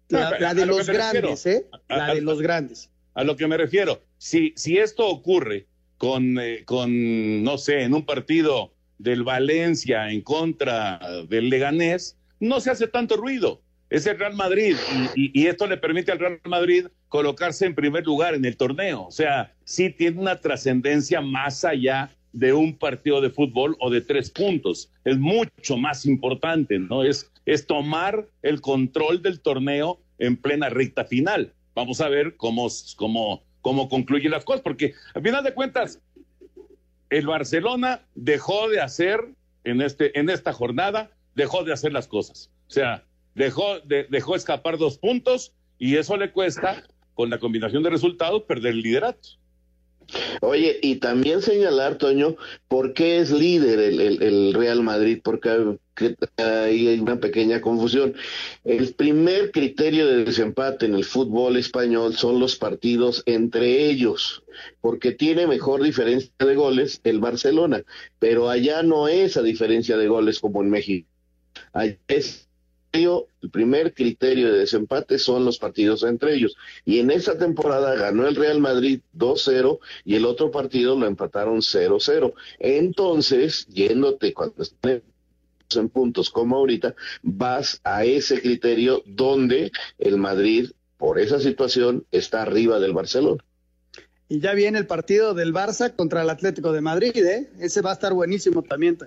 La, 0.10 0.54
de 0.54 0.65
los 0.65 0.88
grandes, 0.88 1.46
¿eh? 1.46 1.68
La 1.89 2.13
de 2.13 2.22
los 2.22 2.41
grandes. 2.41 2.91
A 3.13 3.24
lo 3.24 3.36
que 3.36 3.48
me 3.48 3.58
refiero, 3.58 4.02
si, 4.18 4.54
si 4.56 4.78
esto 4.78 5.08
ocurre 5.08 5.68
con, 5.97 6.39
eh, 6.39 6.63
con, 6.65 7.43
no 7.43 7.58
sé, 7.58 7.84
en 7.84 7.93
un 7.93 8.05
partido 8.05 8.73
del 8.97 9.23
Valencia 9.23 10.12
en 10.12 10.21
contra 10.21 10.99
del 11.27 11.49
Leganés, 11.49 12.17
no 12.39 12.60
se 12.60 12.71
hace 12.71 12.88
tanto 12.88 13.17
ruido. 13.17 13.62
Es 13.89 14.05
el 14.08 14.17
Real 14.17 14.34
Madrid 14.34 14.75
y, 15.15 15.45
esto 15.45 15.67
le 15.67 15.77
permite 15.77 16.12
al 16.12 16.19
Real 16.19 16.39
Madrid 16.45 16.88
colocarse 17.08 17.65
en 17.65 17.75
primer 17.75 18.03
lugar 18.05 18.34
en 18.34 18.43
el 18.43 18.58
torneo. 18.58 19.05
O 19.05 19.12
sea, 19.12 19.53
sí 19.63 19.89
tiene 19.89 20.19
una 20.19 20.41
trascendencia 20.41 21.21
más 21.21 21.63
allá 21.63 22.10
de 22.34 22.51
un 22.51 22.77
partido 22.77 23.21
de 23.21 23.29
fútbol 23.29 23.77
o 23.79 23.89
de 23.89 24.01
tres 24.01 24.29
puntos. 24.29 24.91
Es 25.05 25.17
mucho 25.17 25.77
más 25.77 26.05
importante, 26.05 26.79
¿no? 26.79 27.03
Es, 27.03 27.31
es 27.45 27.67
tomar 27.67 28.27
el 28.41 28.60
control 28.60 29.21
del 29.21 29.39
torneo 29.39 29.99
en 30.17 30.36
plena 30.36 30.69
recta 30.69 31.05
final. 31.05 31.53
Vamos 31.75 32.01
a 32.01 32.10
ver 32.10 32.36
cómo, 32.36 32.67
cómo, 32.95 33.43
cómo 33.65 33.89
concluyen 33.89 34.30
las 34.30 34.45
cosas, 34.45 34.62
porque 34.62 34.93
al 35.15 35.23
final 35.23 35.43
de 35.43 35.56
cuentas, 35.56 35.99
el 37.10 37.25
Barcelona 37.25 38.06
dejó 38.13 38.69
de 38.69 38.80
hacer 38.80 39.19
en, 39.63 39.82
este, 39.82 40.19
en 40.19 40.30
esta 40.30 40.54
jornada, 40.54 41.10
dejó 41.34 41.63
de 41.63 41.73
hacer 41.73 41.91
las 41.91 42.08
cosas. 42.08 42.51
O 42.67 42.71
sea, 42.71 43.06
dejó, 43.34 43.80
de, 43.80 44.04
dejó 44.04 44.36
escapar 44.36 44.78
dos 44.78 44.99
puntos 44.99 45.51
y 45.80 45.97
eso 45.97 46.15
le 46.15 46.32
cuesta, 46.32 46.84
con 47.15 47.32
la 47.32 47.39
combinación 47.39 47.82
de 47.82 47.89
resultados, 47.89 48.43
perder 48.43 48.73
el 48.73 48.82
liderato. 48.82 49.30
Oye, 50.41 50.80
y 50.82 50.98
también 50.98 51.41
señalar, 51.41 51.98
Toño, 51.98 52.36
por 52.68 52.94
qué 52.94 53.20
es 53.20 53.32
líder 53.32 53.80
el, 53.80 54.54
Real 54.54 54.84
Madrid, 54.84 55.20
porque 55.24 55.78
hay 56.38 57.00
una 57.00 57.20
pequeña 57.20 57.62
confusión. 57.62 58.15
El 58.63 58.94
primer 58.94 59.52
criterio 59.52 60.08
de 60.08 60.26
desempate 60.26 60.86
en 60.86 60.96
el 60.96 61.06
fútbol 61.06 61.58
español 61.58 62.15
son 62.15 62.39
los 62.39 62.56
partidos 62.56 63.24
entre 63.26 63.89
ellos, 63.89 64.44
porque 64.82 65.12
tiene 65.12 65.48
mejor 65.48 65.82
diferencia 65.82 66.32
de 66.39 66.56
goles 66.56 67.02
el 67.04 67.19
Barcelona, 67.19 67.84
pero 68.19 68.50
allá 68.50 68.84
no 68.84 69.08
es 69.08 69.38
a 69.38 69.42
diferencia 69.42 69.98
de 69.98 70.08
goles 70.08 70.40
como 70.40 70.62
en 70.62 70.69
México. 70.69 71.10
Allá 71.73 71.98
es 72.08 72.44
el 73.04 73.50
primer 73.52 73.93
criterio 73.93 74.52
de 74.52 74.60
desempate 74.60 75.19
son 75.19 75.46
los 75.46 75.58
partidos 75.58 76.04
entre 76.04 76.35
ellos. 76.35 76.56
Y 76.85 77.00
en 77.00 77.12
esta 77.12 77.37
temporada 77.37 77.96
ganó 77.96 78.27
el 78.27 78.35
Real 78.35 78.60
Madrid 78.60 79.02
2-0 79.17 79.79
y 80.06 80.15
el 80.15 80.25
otro 80.25 80.52
partido 80.52 80.98
lo 80.98 81.06
empataron 81.06 81.60
0-0. 81.60 82.33
Entonces, 82.60 83.67
yéndote 83.67 84.33
cuando 84.33 84.63
estén 84.63 85.04
en 85.75 85.89
puntos 85.89 86.29
como 86.29 86.58
ahorita, 86.58 86.96
vas 87.21 87.81
a 87.83 88.06
ese 88.06 88.41
criterio 88.41 89.04
donde 89.06 89.71
el 89.98 90.17
Madrid, 90.17 90.71
por 90.98 91.19
esa 91.19 91.39
situación, 91.39 92.06
está 92.12 92.43
arriba 92.43 92.79
del 92.79 92.93
Barcelona. 92.93 93.43
Y 94.27 94.39
ya 94.39 94.54
viene 94.54 94.79
el 94.79 94.87
partido 94.87 95.33
del 95.33 95.54
Barça 95.54 95.96
contra 95.96 96.23
el 96.23 96.29
Atlético 96.29 96.71
de 96.71 96.81
Madrid, 96.81 97.15
¿eh? 97.17 97.52
Ese 97.60 97.81
va 97.81 97.91
a 97.91 97.93
estar 97.93 98.13
buenísimo 98.13 98.63
también. 98.63 98.98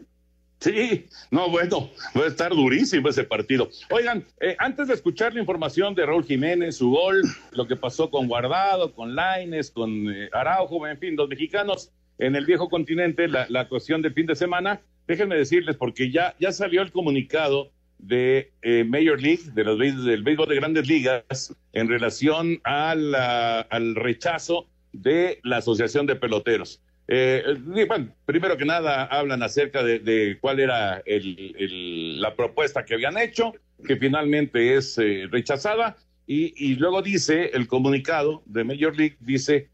Sí, 0.61 1.07
no, 1.31 1.49
bueno, 1.51 1.91
va 2.17 2.25
a 2.25 2.27
estar 2.27 2.51
durísimo 2.51 3.09
ese 3.09 3.23
partido. 3.23 3.71
Oigan, 3.91 4.25
eh, 4.41 4.57
antes 4.59 4.89
de 4.89 4.95
escuchar 4.95 5.33
la 5.33 5.41
información 5.41 5.95
de 5.95 6.05
Raúl 6.05 6.25
Jiménez, 6.25 6.77
su 6.77 6.91
gol, 6.91 7.23
lo 7.53 7.69
que 7.69 7.77
pasó 7.77 8.11
con 8.11 8.27
Guardado, 8.27 8.93
con 8.93 9.15
Laines, 9.15 9.71
con 9.71 10.11
eh, 10.13 10.29
Araujo, 10.33 10.85
en 10.87 10.99
fin, 10.99 11.15
los 11.17 11.29
mexicanos 11.29 11.93
en 12.19 12.35
el 12.35 12.45
viejo 12.45 12.69
continente, 12.69 13.29
la, 13.29 13.47
la 13.49 13.69
cuestión 13.69 14.03
del 14.03 14.15
fin 14.15 14.27
de 14.27 14.35
semana, 14.35 14.81
déjenme 15.07 15.37
decirles, 15.37 15.77
porque 15.77 16.11
ya, 16.11 16.35
ya 16.41 16.51
salió 16.51 16.83
el 16.83 16.91
comunicado 16.91 17.71
de 17.99 18.53
eh, 18.63 18.85
Major 18.85 19.21
League, 19.21 19.43
de 19.55 19.65
los, 19.65 19.79
del 19.79 20.23
béisbol 20.23 20.49
de 20.49 20.57
grandes 20.57 20.89
ligas, 20.89 21.55
en 21.73 21.89
relación 21.89 22.61
al, 22.65 23.15
al 23.15 23.95
rechazo 23.95 24.67
de 24.93 25.41
la 25.43 25.59
Asociación 25.59 26.07
de 26.07 26.17
Peloteros. 26.17 26.81
Eh, 27.11 27.43
bueno, 27.89 28.15
primero 28.27 28.59
que 28.59 28.67
nada 28.67 29.05
hablan 29.05 29.43
acerca 29.43 29.83
de, 29.83 30.37
cuál 30.43 30.61
era 30.61 31.03
la 31.07 32.37
propuesta 32.37 32.85
que 32.85 32.95
habían 32.95 33.17
hecho, 33.17 33.55
que 33.87 33.97
finalmente 33.97 34.77
es 34.77 34.99
eh, 34.99 35.27
rechazada, 35.31 35.97
y, 36.31 36.75
luego 36.75 37.01
dice 37.01 37.53
el 37.55 37.67
comunicado 37.67 38.43
de 38.45 38.63
Major 38.63 38.95
League, 38.95 39.17
dice, 39.21 39.71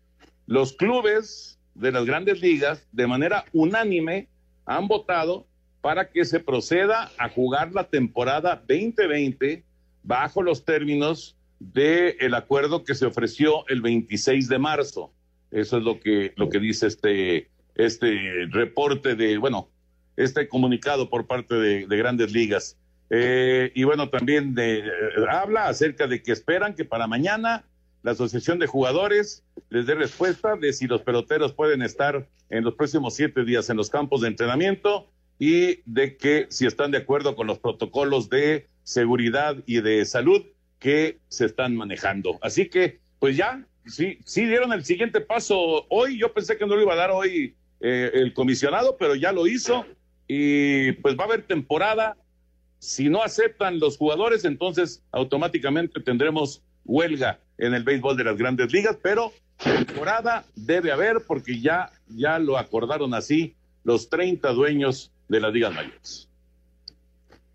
los 0.46 0.72
clubes 0.72 1.58
de 1.74 1.90
las 1.90 2.04
grandes 2.04 2.40
ligas 2.40 2.86
de 2.92 3.08
manera 3.08 3.44
unánime 3.52 4.28
han 4.64 4.86
votado 4.86 5.48
para 5.80 6.10
que 6.10 6.24
se 6.24 6.38
proceda 6.38 7.10
a 7.18 7.28
jugar 7.28 7.72
la 7.72 7.88
temporada 7.88 8.62
2020 8.68 9.64
bajo 10.04 10.42
los 10.42 10.64
términos 10.64 11.36
del 11.58 12.34
acuerdo 12.34 12.84
que 12.84 12.94
se 12.94 13.06
ofreció 13.06 13.66
el 13.66 13.82
26 13.82 14.48
de 14.48 14.58
marzo. 14.60 15.12
Eso 15.54 15.78
es 15.78 15.84
lo 15.84 16.00
que, 16.00 16.32
lo 16.36 16.48
que 16.48 16.58
dice 16.58 16.88
este, 16.88 17.48
este 17.76 18.18
reporte 18.50 19.14
de, 19.14 19.38
bueno, 19.38 19.68
este 20.16 20.48
comunicado 20.48 21.08
por 21.08 21.28
parte 21.28 21.54
de, 21.54 21.86
grandes 21.96 22.32
ligas. 22.32 22.76
Eh, 23.08 23.70
y 23.72 23.84
bueno, 23.84 24.08
también 24.08 24.56
eh, 24.58 24.82
habla 25.30 25.68
acerca 25.68 26.08
de 26.08 26.22
que 26.22 26.32
esperan 26.32 26.74
que 26.74 26.84
para 26.84 27.06
mañana 27.06 27.64
la 28.02 28.10
Asociación 28.10 28.58
de 28.58 28.66
Jugadores 28.66 29.44
les 29.70 29.86
dé 29.86 29.94
respuesta 29.94 30.56
de 30.56 30.72
si 30.72 30.88
los 30.88 31.02
peloteros 31.02 31.52
pueden 31.52 31.82
estar 31.82 32.26
en 32.50 32.64
los 32.64 32.74
próximos 32.74 33.14
siete 33.14 33.44
días 33.44 33.70
en 33.70 33.76
los 33.76 33.90
campos 33.90 34.22
de 34.22 34.28
entrenamiento 34.28 35.08
y 35.38 35.82
de 35.86 36.16
que 36.16 36.46
si 36.50 36.66
están 36.66 36.90
de 36.90 36.98
acuerdo 36.98 37.36
con 37.36 37.46
los 37.46 37.60
protocolos 37.60 38.28
de 38.28 38.66
seguridad 38.82 39.56
y 39.66 39.80
de 39.80 40.04
salud 40.04 40.42
que 40.80 41.18
se 41.28 41.46
están 41.46 41.76
manejando. 41.76 42.38
Así 42.42 42.68
que, 42.68 43.00
pues 43.20 43.36
ya, 43.36 43.64
sí, 43.86 44.18
sí 44.24 44.46
dieron 44.46 44.72
el 44.72 44.84
siguiente 44.84 45.20
paso 45.20 45.86
hoy. 45.88 46.18
Yo 46.18 46.32
pensé 46.32 46.56
que 46.56 46.66
no 46.66 46.76
lo 46.76 46.82
iba 46.82 46.94
a 46.94 46.96
dar 46.96 47.10
hoy 47.10 47.54
eh, 47.80 48.10
el 48.14 48.32
comisionado, 48.34 48.96
pero 48.98 49.14
ya 49.14 49.32
lo 49.32 49.46
hizo. 49.46 49.86
Y 50.26 50.92
pues 50.92 51.16
va 51.16 51.24
a 51.24 51.26
haber 51.26 51.42
temporada. 51.42 52.16
Si 52.78 53.08
no 53.08 53.22
aceptan 53.22 53.78
los 53.78 53.96
jugadores, 53.96 54.44
entonces 54.44 55.02
automáticamente 55.12 56.00
tendremos 56.00 56.62
huelga 56.84 57.40
en 57.58 57.74
el 57.74 57.82
béisbol 57.82 58.16
de 58.16 58.24
las 58.24 58.36
grandes 58.36 58.72
ligas, 58.72 58.98
pero 59.02 59.32
temporada 59.56 60.44
debe 60.54 60.92
haber 60.92 61.22
porque 61.26 61.60
ya, 61.60 61.90
ya 62.08 62.38
lo 62.38 62.58
acordaron 62.58 63.14
así 63.14 63.54
los 63.84 64.08
30 64.08 64.50
dueños 64.52 65.12
de 65.28 65.40
las 65.40 65.52
ligas 65.52 65.72
mayores. 65.72 66.28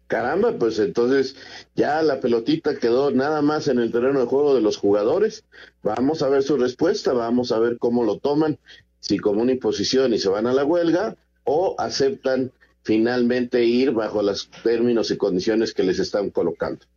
Caramba, 0.09 0.57
pues 0.57 0.79
entonces 0.79 1.35
ya 1.75 2.01
la 2.01 2.19
pelotita 2.19 2.79
quedó 2.79 3.11
nada 3.11 3.43
más 3.43 3.67
en 3.67 3.77
el 3.77 3.91
terreno 3.91 4.19
de 4.19 4.25
juego 4.25 4.55
de 4.55 4.61
los 4.61 4.75
jugadores. 4.75 5.43
Vamos 5.83 6.23
a 6.23 6.29
ver 6.29 6.41
su 6.41 6.57
respuesta, 6.57 7.13
vamos 7.13 7.51
a 7.51 7.59
ver 7.59 7.77
cómo 7.77 8.03
lo 8.03 8.17
toman, 8.17 8.57
si 8.99 9.19
como 9.19 9.43
una 9.43 9.51
imposición 9.51 10.11
y 10.11 10.17
se 10.17 10.27
van 10.27 10.47
a 10.47 10.53
la 10.53 10.65
huelga 10.65 11.15
o 11.43 11.75
aceptan 11.77 12.51
finalmente 12.81 13.63
ir 13.63 13.91
bajo 13.91 14.23
los 14.23 14.49
términos 14.63 15.11
y 15.11 15.17
condiciones 15.17 15.75
que 15.75 15.83
les 15.83 15.99
están 15.99 16.31
colocando. 16.31 16.87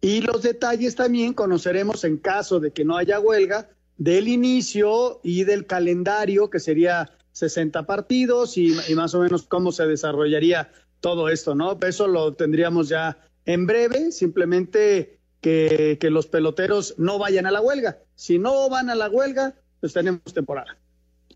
Y 0.00 0.20
los 0.20 0.42
detalles 0.42 0.94
también 0.94 1.34
conoceremos 1.34 2.04
en 2.04 2.18
caso 2.18 2.60
de 2.60 2.70
que 2.70 2.84
no 2.84 2.96
haya 2.96 3.18
huelga 3.18 3.68
del 3.98 4.28
inicio 4.28 5.18
y 5.24 5.42
del 5.42 5.66
calendario, 5.66 6.50
que 6.50 6.60
sería 6.60 7.10
60 7.32 7.84
partidos 7.84 8.56
y, 8.56 8.76
y 8.86 8.94
más 8.94 9.12
o 9.16 9.18
menos 9.18 9.42
cómo 9.42 9.72
se 9.72 9.86
desarrollaría 9.86 10.70
todo 11.04 11.28
esto, 11.28 11.54
¿no? 11.54 11.78
Eso 11.86 12.08
lo 12.08 12.32
tendríamos 12.32 12.88
ya 12.88 13.18
en 13.44 13.66
breve, 13.66 14.10
simplemente 14.10 15.18
que, 15.42 15.98
que 16.00 16.08
los 16.08 16.26
peloteros 16.26 16.94
no 16.96 17.18
vayan 17.18 17.44
a 17.44 17.50
la 17.50 17.60
huelga. 17.60 17.98
Si 18.14 18.38
no 18.38 18.70
van 18.70 18.88
a 18.88 18.94
la 18.94 19.10
huelga, 19.10 19.54
pues 19.80 19.92
tenemos 19.92 20.32
temporada. 20.32 20.78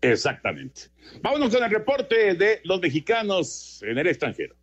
Exactamente. 0.01 0.89
Vámonos 1.21 1.53
con 1.53 1.63
el 1.63 1.69
reporte 1.69 2.33
de 2.33 2.61
los 2.63 2.81
mexicanos 2.81 3.83
en 3.83 3.99
el 3.99 4.07
extranjero. 4.07 4.55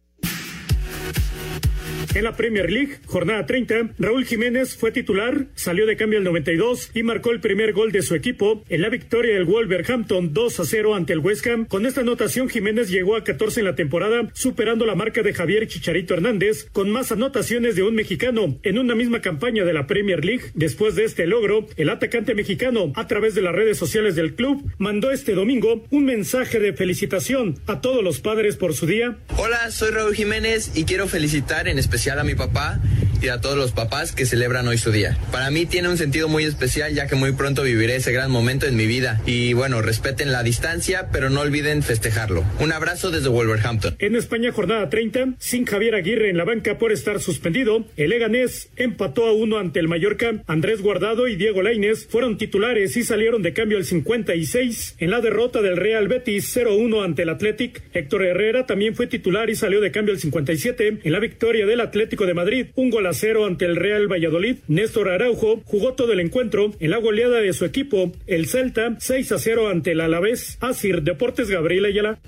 En 2.14 2.24
la 2.24 2.36
Premier 2.36 2.70
League, 2.70 2.98
jornada 3.06 3.46
30, 3.46 3.94
Raúl 3.98 4.24
Jiménez 4.24 4.76
fue 4.76 4.92
titular, 4.92 5.46
salió 5.54 5.86
de 5.86 5.96
cambio 5.96 6.18
al 6.18 6.24
92 6.24 6.90
y 6.94 7.02
marcó 7.02 7.30
el 7.30 7.40
primer 7.40 7.72
gol 7.72 7.92
de 7.92 8.02
su 8.02 8.14
equipo 8.14 8.64
en 8.68 8.82
la 8.82 8.88
victoria 8.88 9.34
del 9.34 9.44
Wolverhampton 9.44 10.32
2 10.32 10.60
a 10.60 10.64
0 10.64 10.94
ante 10.94 11.12
el 11.12 11.18
West 11.18 11.46
Ham. 11.46 11.66
Con 11.66 11.84
esta 11.84 12.02
anotación, 12.02 12.48
Jiménez 12.48 12.88
llegó 12.88 13.16
a 13.16 13.24
14 13.24 13.60
en 13.60 13.66
la 13.66 13.74
temporada, 13.74 14.30
superando 14.34 14.86
la 14.86 14.94
marca 14.94 15.22
de 15.22 15.34
Javier 15.34 15.66
Chicharito 15.66 16.14
Hernández, 16.14 16.68
con 16.72 16.90
más 16.90 17.12
anotaciones 17.12 17.76
de 17.76 17.82
un 17.82 17.94
mexicano 17.94 18.58
en 18.62 18.78
una 18.78 18.94
misma 18.94 19.20
campaña 19.20 19.64
de 19.64 19.72
la 19.72 19.86
Premier 19.86 20.24
League. 20.24 20.44
Después 20.54 20.94
de 20.94 21.04
este 21.04 21.26
logro, 21.26 21.66
el 21.76 21.90
atacante 21.90 22.34
mexicano, 22.34 22.92
a 22.94 23.06
través 23.06 23.34
de 23.34 23.42
las 23.42 23.54
redes 23.54 23.78
sociales 23.78 24.14
del 24.14 24.34
club, 24.34 24.70
mandó 24.78 25.10
este 25.10 25.34
domingo 25.34 25.84
un 25.90 26.04
mensaje 26.04 26.60
de 26.60 26.72
felicitación 26.72 27.58
a 27.66 27.80
todos 27.80 28.02
los 28.02 28.20
padres 28.20 28.56
por 28.56 28.74
su 28.74 28.86
día. 28.86 29.18
Hola, 29.36 29.70
soy 29.70 29.90
Raúl 29.90 30.14
Jiménez 30.14 30.72
y 30.74 30.84
quiero 30.84 31.08
felicitar 31.08 31.68
en 31.68 31.78
especial 31.78 31.95
a 31.96 32.24
mi 32.24 32.34
papá 32.34 32.78
y 33.22 33.28
a 33.28 33.40
todos 33.40 33.56
los 33.56 33.72
papás 33.72 34.12
que 34.12 34.26
celebran 34.26 34.68
hoy 34.68 34.76
su 34.76 34.92
día. 34.92 35.16
Para 35.32 35.50
mí 35.50 35.64
tiene 35.64 35.88
un 35.88 35.96
sentido 35.96 36.28
muy 36.28 36.44
especial 36.44 36.94
ya 36.94 37.06
que 37.06 37.16
muy 37.16 37.32
pronto 37.32 37.62
viviré 37.62 37.96
ese 37.96 38.12
gran 38.12 38.30
momento 38.30 38.66
en 38.66 38.76
mi 38.76 38.86
vida. 38.86 39.22
Y 39.24 39.54
bueno, 39.54 39.80
respeten 39.80 40.30
la 40.30 40.42
distancia, 40.42 41.08
pero 41.10 41.30
no 41.30 41.40
olviden 41.40 41.82
festejarlo. 41.82 42.44
Un 42.60 42.72
abrazo 42.72 43.10
desde 43.10 43.30
Wolverhampton. 43.30 43.96
En 43.98 44.14
España, 44.14 44.52
jornada 44.52 44.90
30, 44.90 45.36
sin 45.38 45.64
Javier 45.64 45.94
Aguirre 45.94 46.28
en 46.28 46.36
la 46.36 46.44
banca 46.44 46.76
por 46.76 46.92
estar 46.92 47.18
suspendido, 47.20 47.86
el 47.96 48.12
Eganés 48.12 48.68
empató 48.76 49.26
a 49.26 49.32
uno 49.32 49.58
ante 49.58 49.80
el 49.80 49.88
Mallorca. 49.88 50.42
Andrés 50.46 50.82
Guardado 50.82 51.28
y 51.28 51.36
Diego 51.36 51.62
Lainez 51.62 52.06
fueron 52.06 52.36
titulares 52.36 52.96
y 52.96 53.04
salieron 53.04 53.42
de 53.42 53.54
cambio 53.54 53.78
al 53.78 53.86
56 53.86 54.96
en 54.98 55.10
la 55.10 55.22
derrota 55.22 55.62
del 55.62 55.78
Real 55.78 56.08
Betis 56.08 56.54
0-1 56.54 57.04
ante 57.04 57.22
el 57.22 57.30
Athletic. 57.30 57.82
Héctor 57.94 58.24
Herrera 58.24 58.66
también 58.66 58.94
fue 58.94 59.06
titular 59.06 59.48
y 59.48 59.56
salió 59.56 59.80
de 59.80 59.90
cambio 59.90 60.12
al 60.12 60.20
57 60.20 60.98
en 61.02 61.12
la 61.12 61.20
victoria 61.20 61.64
del 61.64 61.80
Atlético 61.86 62.26
de 62.26 62.34
Madrid, 62.34 62.66
un 62.74 62.90
gol 62.90 63.06
a 63.06 63.12
cero 63.12 63.46
ante 63.46 63.64
el 63.64 63.76
Real 63.76 64.10
Valladolid. 64.10 64.56
Néstor 64.66 65.08
Araujo 65.08 65.62
jugó 65.64 65.94
todo 65.94 66.12
el 66.12 66.20
encuentro 66.20 66.72
en 66.80 66.90
la 66.90 66.98
goleada 66.98 67.40
de 67.40 67.52
su 67.52 67.64
equipo, 67.64 68.12
el 68.26 68.46
Celta, 68.46 68.96
6 68.98 69.32
a 69.32 69.38
0 69.38 69.68
ante 69.68 69.92
el 69.92 70.00
Alavés. 70.00 70.58
Asir 70.60 71.02
Deportes 71.02 71.48
Gabriel 71.48 71.84
Ayala. 71.84 72.18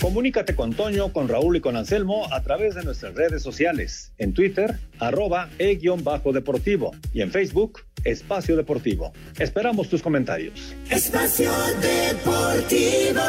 Comunícate 0.00 0.54
con 0.54 0.74
Toño, 0.74 1.14
con 1.14 1.28
Raúl 1.28 1.56
y 1.56 1.60
con 1.60 1.78
Anselmo 1.78 2.30
a 2.30 2.42
través 2.42 2.74
de 2.74 2.84
nuestras 2.84 3.14
redes 3.14 3.42
sociales. 3.42 4.12
En 4.18 4.34
Twitter, 4.34 4.78
arroba 4.98 5.48
e-deportivo 5.58 6.90
y 7.14 7.22
en 7.22 7.30
Facebook, 7.30 7.80
Espacio 8.04 8.54
Deportivo. 8.54 9.14
Esperamos 9.38 9.88
tus 9.88 10.02
comentarios. 10.02 10.74
Espacio 10.90 11.50
Deportivo. 11.80 13.22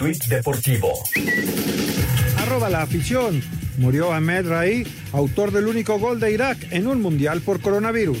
Tuit 0.00 0.24
deportivo. 0.28 0.94
Arroba 2.38 2.70
la 2.70 2.80
afición. 2.80 3.42
Murió 3.76 4.14
Ahmed 4.14 4.48
Raí, 4.48 4.86
autor 5.12 5.52
del 5.52 5.66
único 5.66 5.98
gol 5.98 6.18
de 6.18 6.32
Irak 6.32 6.56
en 6.70 6.86
un 6.86 7.02
mundial 7.02 7.42
por 7.42 7.60
coronavirus. 7.60 8.16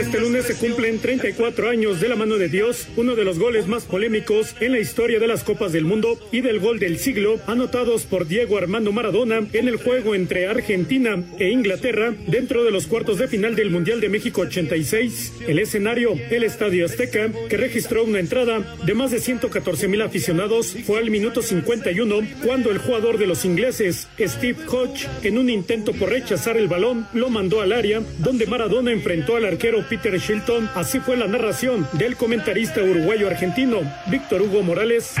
Este 0.00 0.20
lunes 0.20 0.46
se 0.46 0.54
cumplen 0.54 0.98
34 0.98 1.68
años 1.70 2.00
de 2.00 2.08
la 2.08 2.16
mano 2.16 2.36
de 2.36 2.48
Dios, 2.48 2.88
uno 2.96 3.14
de 3.14 3.24
los 3.24 3.38
goles 3.38 3.66
más 3.66 3.84
polémicos 3.84 4.54
en 4.60 4.72
la 4.72 4.78
historia 4.78 5.18
de 5.18 5.26
las 5.26 5.44
Copas 5.44 5.72
del 5.72 5.84
Mundo 5.84 6.18
y 6.32 6.40
del 6.40 6.58
gol 6.58 6.78
del 6.78 6.98
siglo, 6.98 7.38
anotados 7.46 8.04
por 8.04 8.26
Diego 8.26 8.56
Armando 8.58 8.92
Maradona 8.92 9.46
en 9.52 9.68
el 9.68 9.76
juego 9.76 10.14
entre 10.14 10.48
Argentina 10.48 11.22
e 11.38 11.50
Inglaterra 11.50 12.14
dentro 12.26 12.64
de 12.64 12.70
los 12.70 12.86
cuartos 12.86 13.18
de 13.18 13.28
final 13.28 13.54
del 13.54 13.70
Mundial 13.70 14.00
de 14.00 14.08
México 14.08 14.40
86. 14.40 15.34
El 15.46 15.58
escenario, 15.58 16.14
el 16.30 16.44
Estadio 16.44 16.86
Azteca, 16.86 17.30
que 17.48 17.56
registró 17.56 18.04
una 18.04 18.20
entrada 18.20 18.76
de 18.84 18.94
más 18.94 19.10
de 19.10 19.20
114 19.20 19.88
mil 19.88 20.02
aficionados, 20.02 20.76
fue 20.84 20.98
al 20.98 21.10
minuto 21.10 21.42
51 21.42 22.20
cuando 22.44 22.70
el 22.70 22.78
jugador 22.78 23.18
de 23.18 23.26
los 23.26 23.44
ingleses, 23.44 24.08
Steve 24.18 24.58
Hodge, 24.68 25.08
en 25.22 25.38
un 25.38 25.48
intento 25.48 25.92
por 25.92 26.10
rechazar 26.10 26.56
el 26.56 26.68
balón, 26.68 27.06
lo 27.12 27.30
mandó 27.30 27.60
al 27.60 27.72
área, 27.72 28.00
donde 28.18 28.46
Maradona 28.46 28.92
enfrentó 28.92 29.36
al 29.36 29.44
arquero 29.44 29.84
Peter 29.88 30.18
Shilton. 30.18 30.68
Así 30.74 31.00
fue 31.00 31.16
la 31.16 31.26
narración 31.26 31.86
del 31.92 32.16
comentarista 32.16 32.82
uruguayo-argentino 32.82 33.80
Víctor 34.06 34.42
Hugo 34.42 34.62
Morales. 34.62 35.14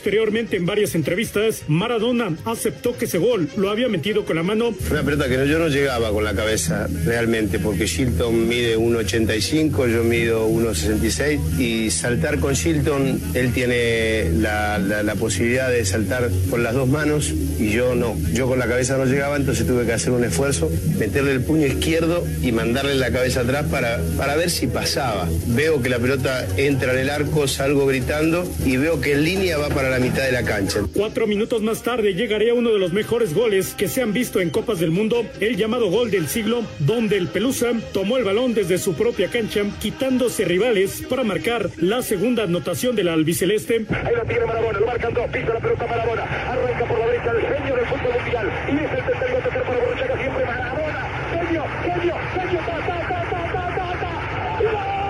Posteriormente, 0.00 0.56
en 0.56 0.64
varias 0.64 0.94
entrevistas, 0.94 1.64
Maradona 1.68 2.34
aceptó 2.46 2.96
que 2.96 3.04
ese 3.04 3.18
gol 3.18 3.50
lo 3.58 3.68
había 3.68 3.86
metido 3.86 4.24
con 4.24 4.36
la 4.36 4.42
mano. 4.42 4.72
Una 4.90 5.02
pelota 5.02 5.28
que 5.28 5.46
yo 5.46 5.58
no 5.58 5.68
llegaba 5.68 6.10
con 6.10 6.24
la 6.24 6.32
cabeza 6.32 6.88
realmente, 7.04 7.58
porque 7.58 7.84
Shilton 7.84 8.48
mide 8.48 8.78
1,85, 8.78 9.92
yo 9.92 10.02
mido 10.02 10.48
1,66 10.48 11.58
y 11.60 11.90
saltar 11.90 12.38
con 12.38 12.54
Shilton, 12.54 13.20
él 13.34 13.52
tiene 13.52 14.30
la, 14.38 14.78
la 14.78 15.14
posibilidad 15.16 15.68
de 15.68 15.84
saltar 15.84 16.30
con 16.48 16.62
las 16.62 16.72
dos 16.72 16.88
manos 16.88 17.34
y 17.58 17.70
yo 17.70 17.94
no. 17.94 18.16
Yo 18.32 18.48
con 18.48 18.58
la 18.58 18.66
cabeza 18.66 18.96
no 18.96 19.04
llegaba, 19.04 19.36
entonces 19.36 19.66
tuve 19.66 19.84
que 19.84 19.92
hacer 19.92 20.12
un 20.12 20.24
esfuerzo, 20.24 20.70
meterle 20.98 21.32
el 21.32 21.42
puño 21.42 21.66
izquierdo 21.66 22.26
y 22.40 22.52
mandarle 22.52 22.94
la 22.94 23.10
cabeza 23.10 23.40
atrás 23.42 23.66
para, 23.70 24.00
para 24.16 24.34
ver 24.34 24.48
si 24.48 24.66
pasaba. 24.66 25.28
Veo 25.48 25.82
que 25.82 25.90
la 25.90 25.98
pelota 25.98 26.46
entra 26.56 26.94
en 26.94 27.00
el 27.00 27.10
arco, 27.10 27.46
salgo 27.46 27.84
gritando 27.84 28.50
y 28.64 28.78
veo 28.78 29.02
que 29.02 29.12
en 29.12 29.24
línea 29.24 29.58
va 29.58 29.68
para 29.68 29.89
la 29.90 29.98
mitad 29.98 30.22
de 30.22 30.32
la 30.32 30.42
cancha. 30.42 30.80
Cuatro 30.94 31.26
minutos 31.26 31.62
más 31.62 31.82
tarde 31.82 32.14
llegaría 32.14 32.54
uno 32.54 32.70
de 32.70 32.78
los 32.78 32.92
mejores 32.92 33.34
goles 33.34 33.74
que 33.74 33.88
se 33.88 34.02
han 34.02 34.12
visto 34.12 34.40
en 34.40 34.50
Copas 34.50 34.78
del 34.78 34.90
Mundo, 34.90 35.26
el 35.40 35.56
llamado 35.56 35.90
gol 35.90 36.10
del 36.10 36.28
siglo, 36.28 36.62
donde 36.78 37.16
el 37.16 37.28
Pelusa 37.28 37.72
tomó 37.92 38.16
el 38.16 38.24
balón 38.24 38.54
desde 38.54 38.78
su 38.78 38.94
propia 38.94 39.28
cancha, 39.28 39.62
quitándose 39.80 40.44
rivales 40.44 41.02
para 41.08 41.24
marcar 41.24 41.70
la 41.76 42.02
segunda 42.02 42.44
anotación 42.44 42.94
de 42.94 43.04
la 43.04 43.14
albiceleste. 43.14 43.86
Ahí 43.90 44.14
lo 44.14 44.24
tiene 44.24 44.46
Marabona, 44.46 44.80
lo 44.80 44.86
marcan 44.86 45.12
dos, 45.12 45.28
pisa 45.30 45.54
la 45.54 45.60
pelota 45.60 45.86
Marabona, 45.86 46.22
arranca 46.22 46.84
por 46.86 46.98
la 46.98 47.06
derecha 47.06 47.30
el 47.32 47.40
genio 47.40 47.76
del 47.76 47.86
fútbol 47.86 48.12
mundial 48.22 48.52
y 48.68 48.76
es 48.76 48.92
el 48.92 49.04
tercer 49.04 49.62
para 49.64 49.78
Borruchaga 49.78 50.16
siempre 50.20 50.44
Marabona, 50.44 51.08
genio, 51.32 51.64
genio, 51.82 52.14
genio, 52.34 52.60
ta, 52.60 52.76
ta, 52.86 53.08
ta, 53.08 53.30
ta, 53.30 53.52
ta, 53.52 53.74
ta, 53.76 54.00
ta. 54.00 55.00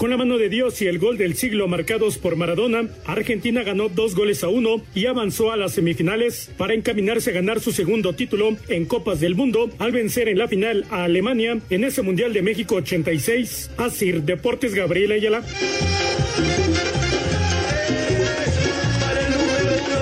Con 0.00 0.08
la 0.08 0.16
mano 0.16 0.38
de 0.38 0.48
Dios 0.48 0.80
y 0.80 0.86
el 0.86 0.98
gol 0.98 1.18
del 1.18 1.36
siglo 1.36 1.68
marcados 1.68 2.16
por 2.16 2.34
Maradona, 2.34 2.88
Argentina 3.04 3.62
ganó 3.62 3.90
dos 3.90 4.14
goles 4.14 4.42
a 4.42 4.48
uno 4.48 4.82
y 4.94 5.04
avanzó 5.04 5.52
a 5.52 5.58
las 5.58 5.72
semifinales 5.72 6.50
para 6.56 6.72
encaminarse 6.72 7.28
a 7.28 7.32
ganar 7.34 7.60
su 7.60 7.70
segundo 7.70 8.14
título 8.14 8.56
en 8.68 8.86
Copas 8.86 9.20
del 9.20 9.34
Mundo 9.34 9.68
al 9.78 9.92
vencer 9.92 10.30
en 10.30 10.38
la 10.38 10.48
final 10.48 10.86
a 10.90 11.04
Alemania 11.04 11.58
en 11.68 11.84
ese 11.84 12.00
Mundial 12.00 12.32
de 12.32 12.40
México 12.40 12.76
86. 12.76 13.72
Asir 13.76 14.22
Deportes 14.22 14.74
Gabriela 14.74 15.16
Ayala. 15.16 15.42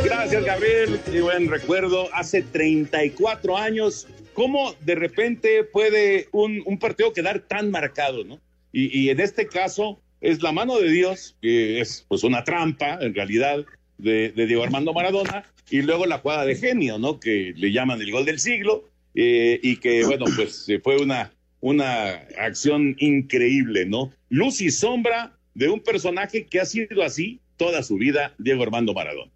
Gracias, 0.04 0.44
Gabriel. 0.44 1.00
Qué 1.10 1.22
buen 1.22 1.50
recuerdo. 1.50 2.08
Hace 2.14 2.42
34 2.42 3.56
años, 3.56 4.06
¿cómo 4.32 4.76
de 4.80 4.94
repente 4.94 5.64
puede 5.64 6.28
un, 6.30 6.62
un 6.66 6.78
partido 6.78 7.12
quedar 7.12 7.40
tan 7.40 7.72
marcado, 7.72 8.22
no? 8.22 8.38
Y, 8.72 8.98
y, 8.98 9.10
en 9.10 9.20
este 9.20 9.46
caso 9.46 10.00
es 10.20 10.42
la 10.42 10.52
mano 10.52 10.78
de 10.78 10.90
Dios, 10.90 11.36
que 11.40 11.80
es 11.80 12.04
pues 12.08 12.24
una 12.24 12.44
trampa, 12.44 12.98
en 13.00 13.14
realidad, 13.14 13.64
de, 13.98 14.32
Diego 14.32 14.62
Armando 14.62 14.92
Maradona, 14.92 15.44
y 15.70 15.82
luego 15.82 16.06
la 16.06 16.18
jugada 16.18 16.44
de 16.44 16.56
genio, 16.56 16.98
¿no? 16.98 17.20
Que 17.20 17.52
le 17.56 17.72
llaman 17.72 18.00
el 18.00 18.10
gol 18.10 18.24
del 18.24 18.38
siglo, 18.38 18.88
eh, 19.14 19.58
y 19.62 19.76
que, 19.76 20.04
bueno, 20.04 20.26
pues 20.34 20.66
fue 20.82 21.00
una, 21.00 21.32
una 21.60 22.10
acción 22.38 22.96
increíble, 22.98 23.86
¿no? 23.86 24.12
Luz 24.28 24.60
y 24.60 24.70
sombra 24.70 25.38
de 25.54 25.68
un 25.68 25.80
personaje 25.80 26.46
que 26.46 26.60
ha 26.60 26.64
sido 26.64 27.02
así 27.02 27.40
toda 27.56 27.82
su 27.82 27.96
vida, 27.96 28.34
Diego 28.38 28.62
Armando 28.62 28.94
Maradona. 28.94 29.30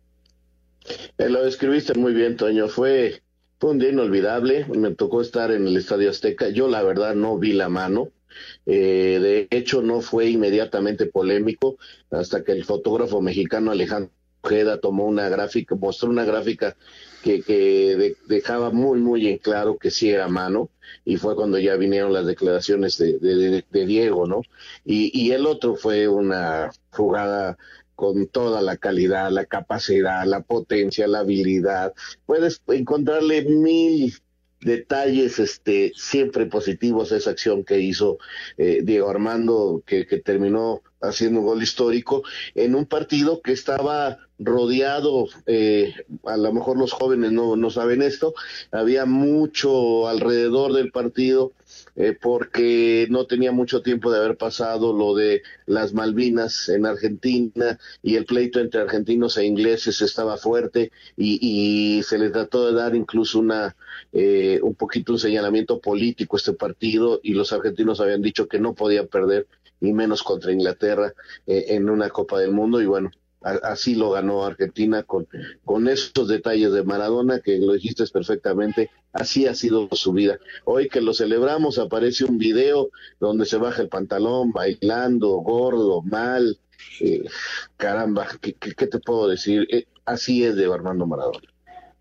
Eh, 1.18 1.28
lo 1.28 1.44
describiste 1.44 1.94
muy 1.94 2.14
bien, 2.14 2.36
Toño. 2.36 2.68
Fue, 2.68 3.22
fue 3.58 3.70
un 3.70 3.78
día 3.78 3.90
inolvidable. 3.90 4.66
Me 4.66 4.92
tocó 4.94 5.20
estar 5.20 5.50
en 5.50 5.66
el 5.66 5.76
Estadio 5.76 6.10
Azteca. 6.10 6.48
Yo, 6.48 6.68
la 6.68 6.82
verdad, 6.82 7.14
no 7.14 7.38
vi 7.38 7.52
la 7.52 7.68
mano. 7.68 8.08
Eh, 8.66 9.18
de 9.20 9.56
hecho, 9.56 9.82
no 9.82 10.00
fue 10.00 10.30
inmediatamente 10.30 11.06
polémico 11.06 11.76
hasta 12.10 12.44
que 12.44 12.52
el 12.52 12.64
fotógrafo 12.64 13.20
mexicano 13.20 13.70
Alejandro 13.70 14.10
Ojeda 14.44 14.80
tomó 14.80 15.06
una 15.06 15.28
gráfica, 15.28 15.76
mostró 15.76 16.10
una 16.10 16.24
gráfica 16.24 16.76
que, 17.22 17.42
que 17.42 17.96
de, 17.96 18.16
dejaba 18.26 18.70
muy, 18.70 18.98
muy 18.98 19.28
en 19.28 19.38
claro 19.38 19.78
que 19.78 19.92
sí 19.92 20.10
era 20.10 20.26
mano, 20.26 20.68
y 21.04 21.16
fue 21.16 21.36
cuando 21.36 21.58
ya 21.58 21.76
vinieron 21.76 22.12
las 22.12 22.26
declaraciones 22.26 22.98
de, 22.98 23.18
de, 23.20 23.64
de 23.70 23.86
Diego, 23.86 24.26
¿no? 24.26 24.42
Y, 24.84 25.16
y 25.16 25.30
el 25.30 25.46
otro 25.46 25.76
fue 25.76 26.08
una 26.08 26.72
jugada 26.90 27.56
con 27.94 28.26
toda 28.26 28.62
la 28.62 28.76
calidad, 28.78 29.30
la 29.30 29.44
capacidad, 29.44 30.24
la 30.26 30.40
potencia, 30.40 31.06
la 31.06 31.20
habilidad. 31.20 31.92
Puedes 32.26 32.60
encontrarle 32.66 33.42
mil 33.42 34.12
detalles 34.62 35.38
este 35.38 35.92
siempre 35.94 36.46
positivos 36.46 37.12
esa 37.12 37.30
acción 37.30 37.64
que 37.64 37.80
hizo 37.80 38.18
eh, 38.56 38.80
Diego 38.82 39.10
Armando 39.10 39.82
que, 39.84 40.06
que, 40.06 40.18
terminó 40.18 40.82
haciendo 41.00 41.40
un 41.40 41.46
gol 41.46 41.62
histórico 41.62 42.22
en 42.54 42.74
un 42.74 42.86
partido 42.86 43.42
que 43.42 43.52
estaba 43.52 44.18
rodeado 44.38 45.26
eh, 45.46 45.94
a 46.24 46.36
lo 46.36 46.52
mejor 46.52 46.78
los 46.78 46.92
jóvenes 46.92 47.32
no, 47.32 47.56
no 47.56 47.70
saben 47.70 48.02
esto 48.02 48.34
había 48.70 49.04
mucho 49.04 50.08
alrededor 50.08 50.72
del 50.72 50.92
partido 50.92 51.52
eh, 51.96 52.16
porque 52.18 53.06
no 53.10 53.26
tenía 53.26 53.52
mucho 53.52 53.82
tiempo 53.82 54.10
de 54.10 54.18
haber 54.18 54.36
pasado 54.36 54.92
lo 54.92 55.14
de 55.14 55.42
las 55.66 55.92
Malvinas 55.92 56.68
en 56.68 56.86
Argentina 56.86 57.78
y 58.02 58.16
el 58.16 58.24
pleito 58.24 58.60
entre 58.60 58.80
argentinos 58.80 59.36
e 59.36 59.44
ingleses 59.44 60.00
estaba 60.00 60.36
fuerte 60.36 60.90
y, 61.16 61.38
y 61.98 62.02
se 62.02 62.18
le 62.18 62.30
trató 62.30 62.66
de 62.66 62.74
dar 62.74 62.94
incluso 62.94 63.38
una 63.38 63.76
eh, 64.12 64.60
un 64.62 64.74
poquito 64.74 65.12
un 65.12 65.18
señalamiento 65.18 65.80
político 65.80 66.36
a 66.36 66.38
este 66.38 66.52
partido 66.54 67.20
y 67.22 67.34
los 67.34 67.52
argentinos 67.52 68.00
habían 68.00 68.22
dicho 68.22 68.48
que 68.48 68.58
no 68.58 68.74
podían 68.74 69.08
perder 69.08 69.46
ni 69.80 69.92
menos 69.92 70.22
contra 70.22 70.52
Inglaterra 70.52 71.12
eh, 71.46 71.66
en 71.68 71.90
una 71.90 72.08
Copa 72.08 72.38
del 72.38 72.52
Mundo 72.52 72.80
y 72.80 72.86
bueno 72.86 73.10
así 73.62 73.94
lo 73.94 74.10
ganó 74.10 74.44
Argentina 74.44 75.02
con, 75.02 75.26
con 75.64 75.88
estos 75.88 76.28
detalles 76.28 76.72
de 76.72 76.82
Maradona, 76.82 77.40
que 77.40 77.58
lo 77.58 77.72
dijiste 77.74 78.04
perfectamente, 78.12 78.90
así 79.12 79.46
ha 79.46 79.54
sido 79.54 79.88
su 79.92 80.12
vida. 80.12 80.38
Hoy 80.64 80.88
que 80.88 81.00
lo 81.00 81.14
celebramos 81.14 81.78
aparece 81.78 82.24
un 82.24 82.38
video 82.38 82.90
donde 83.20 83.46
se 83.46 83.56
baja 83.56 83.82
el 83.82 83.88
pantalón, 83.88 84.52
bailando, 84.52 85.28
gordo, 85.36 86.02
mal, 86.02 86.58
eh, 87.00 87.24
caramba, 87.76 88.26
¿qué, 88.40 88.54
¿qué, 88.54 88.72
qué, 88.72 88.86
te 88.86 88.98
puedo 88.98 89.28
decir? 89.28 89.66
Eh, 89.70 89.86
así 90.04 90.44
es 90.44 90.56
de 90.56 90.72
Armando 90.72 91.06
Maradona. 91.06 91.48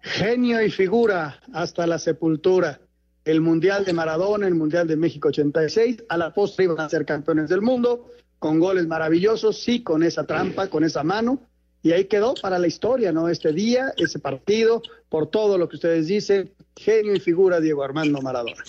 Genio 0.01 0.61
y 0.63 0.71
figura 0.71 1.39
hasta 1.53 1.85
la 1.85 1.99
sepultura. 1.99 2.81
El 3.25 3.41
Mundial 3.41 3.85
de 3.85 3.93
Maradona, 3.93 4.47
el 4.47 4.55
Mundial 4.55 4.87
de 4.87 4.95
México 4.95 5.27
86, 5.27 6.05
a 6.09 6.17
la 6.17 6.33
postre 6.33 6.65
iban 6.65 6.79
a 6.79 6.89
ser 6.89 7.05
campeones 7.05 7.49
del 7.49 7.61
mundo, 7.61 8.11
con 8.39 8.59
goles 8.59 8.87
maravillosos, 8.87 9.61
sí, 9.61 9.83
con 9.83 10.01
esa 10.01 10.25
trampa, 10.25 10.67
con 10.67 10.83
esa 10.83 11.03
mano, 11.03 11.41
y 11.83 11.91
ahí 11.91 12.05
quedó 12.05 12.33
para 12.33 12.59
la 12.59 12.67
historia, 12.67 13.11
¿no? 13.11 13.29
Este 13.29 13.53
día, 13.53 13.93
ese 13.97 14.19
partido, 14.19 14.81
por 15.09 15.29
todo 15.29 15.57
lo 15.57 15.69
que 15.69 15.75
ustedes 15.75 16.07
dicen, 16.07 16.51
genio 16.75 17.15
y 17.15 17.19
figura 17.19 17.59
Diego 17.59 17.83
Armando 17.83 18.21
Maradona. 18.21 18.63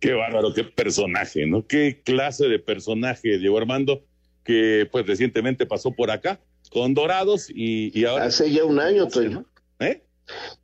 Qué 0.00 0.12
bárbaro, 0.12 0.54
qué 0.54 0.64
personaje, 0.64 1.46
¿no? 1.46 1.66
Qué 1.66 2.00
clase 2.04 2.48
de 2.48 2.58
personaje 2.58 3.38
Diego 3.38 3.58
Armando, 3.58 4.02
que 4.44 4.88
pues 4.90 5.06
recientemente 5.06 5.66
pasó 5.66 5.90
por 5.90 6.10
acá 6.10 6.40
con 6.70 6.94
Dorados 6.94 7.50
y, 7.50 7.98
y 7.98 8.04
ahora... 8.04 8.24
Hace 8.24 8.50
ya 8.50 8.64
un 8.64 8.78
año, 8.78 9.08
Toño. 9.08 9.44
¿Eh? 9.80 10.02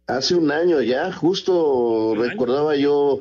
Hace 0.07 0.35
un 0.35 0.51
año 0.51 0.83
ya, 0.83 1.11
justo 1.13 2.11
¿Un 2.11 2.19
recordaba 2.19 2.73
año? 2.73 2.81
yo 2.81 3.21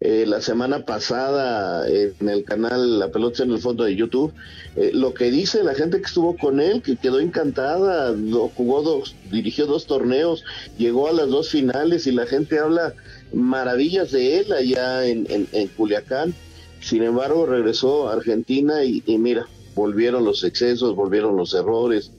eh, 0.00 0.24
la 0.26 0.40
semana 0.40 0.84
pasada 0.84 1.88
en 1.88 2.28
el 2.28 2.44
canal 2.44 2.98
La 2.98 3.12
Pelota 3.12 3.44
en 3.44 3.52
el 3.52 3.60
Fondo 3.60 3.84
de 3.84 3.94
YouTube, 3.94 4.32
eh, 4.74 4.90
lo 4.92 5.14
que 5.14 5.30
dice 5.30 5.62
la 5.62 5.74
gente 5.74 5.98
que 5.98 6.06
estuvo 6.06 6.36
con 6.36 6.60
él, 6.60 6.82
que 6.82 6.96
quedó 6.96 7.20
encantada, 7.20 8.10
lo, 8.10 8.48
jugó 8.48 8.82
dos, 8.82 9.14
dirigió 9.30 9.66
dos 9.66 9.86
torneos, 9.86 10.44
llegó 10.76 11.08
a 11.08 11.12
las 11.12 11.28
dos 11.28 11.50
finales 11.50 12.08
y 12.08 12.12
la 12.12 12.26
gente 12.26 12.58
habla 12.58 12.94
maravillas 13.32 14.10
de 14.10 14.40
él 14.40 14.52
allá 14.52 15.06
en, 15.06 15.26
en, 15.30 15.46
en 15.52 15.68
Culiacán. 15.68 16.34
Sin 16.80 17.04
embargo, 17.04 17.46
regresó 17.46 18.08
a 18.08 18.14
Argentina 18.14 18.82
y, 18.82 19.04
y 19.06 19.18
mira, 19.18 19.46
volvieron 19.76 20.24
los 20.24 20.42
excesos, 20.42 20.96
volvieron 20.96 21.36
los 21.36 21.54
errores. 21.54 22.10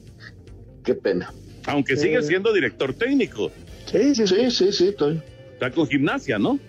Qué 0.84 0.96
pena. 0.96 1.34
Aunque 1.68 1.98
sigue 1.98 2.22
siendo 2.22 2.54
director 2.54 2.94
técnico. 2.94 3.52
Sí, 3.86 4.16
sí, 4.16 4.28
sí, 4.28 4.52
sí, 4.52 4.72
sí, 4.72 4.88
estoy. 4.90 5.22
Está 5.54 5.72
con 5.72 5.88
gimnasia, 5.88 6.38
¿no? 6.38 6.60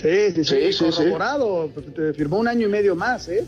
Sí, 0.00 0.32
sí, 0.34 0.44
sí, 0.44 0.72
sí 0.72 0.84
corroborado. 0.84 1.72
Sí. 1.74 2.02
Firmó 2.14 2.38
un 2.38 2.48
año 2.48 2.66
y 2.66 2.70
medio 2.70 2.94
más, 2.94 3.28
¿eh? 3.28 3.44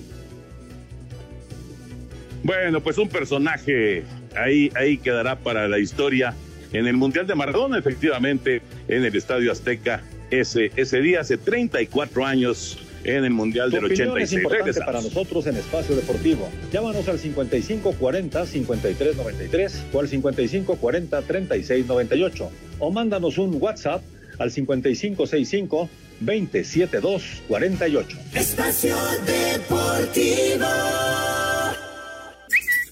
Bueno, 2.43 2.81
pues 2.83 2.99
un 2.99 3.09
personaje 3.09 4.05
ahí, 4.37 4.71
ahí 4.75 4.97
quedará 4.99 5.39
para 5.39 5.69
la 5.69 5.79
historia 5.79 6.35
en 6.73 6.87
el 6.87 6.97
Mundial 6.97 7.27
de 7.27 7.35
Maradona, 7.35 7.79
efectivamente, 7.79 8.63
en 8.89 9.05
el 9.05 9.15
Estadio 9.17 9.53
Azteca 9.53 10.03
ese, 10.31 10.71
ese 10.77 11.01
día, 11.01 11.21
hace 11.21 11.39
34 11.39 12.25
años 12.25 12.79
en 13.05 13.25
el 13.25 13.31
Mundial 13.31 13.71
del 13.71 13.85
86. 13.85 14.33
Es 14.33 14.43
importante 14.43 14.81
para 14.81 15.01
nosotros 15.01 15.47
en 15.47 15.57
Espacio 15.57 15.95
Deportivo. 15.97 16.51
Llámanos 16.73 17.09
al 17.09 17.19
5540-5393 17.19 19.73
o 19.93 20.01
al 20.01 20.09
5540-3698 20.09 22.49
o 22.79 22.91
mándanos 22.91 23.39
un 23.39 23.57
WhatsApp 23.61 24.03
al 24.39 24.51
5565 24.51 25.89
27248. 26.21 28.19
Espacio 28.35 28.97
Deportivo. 29.27 30.67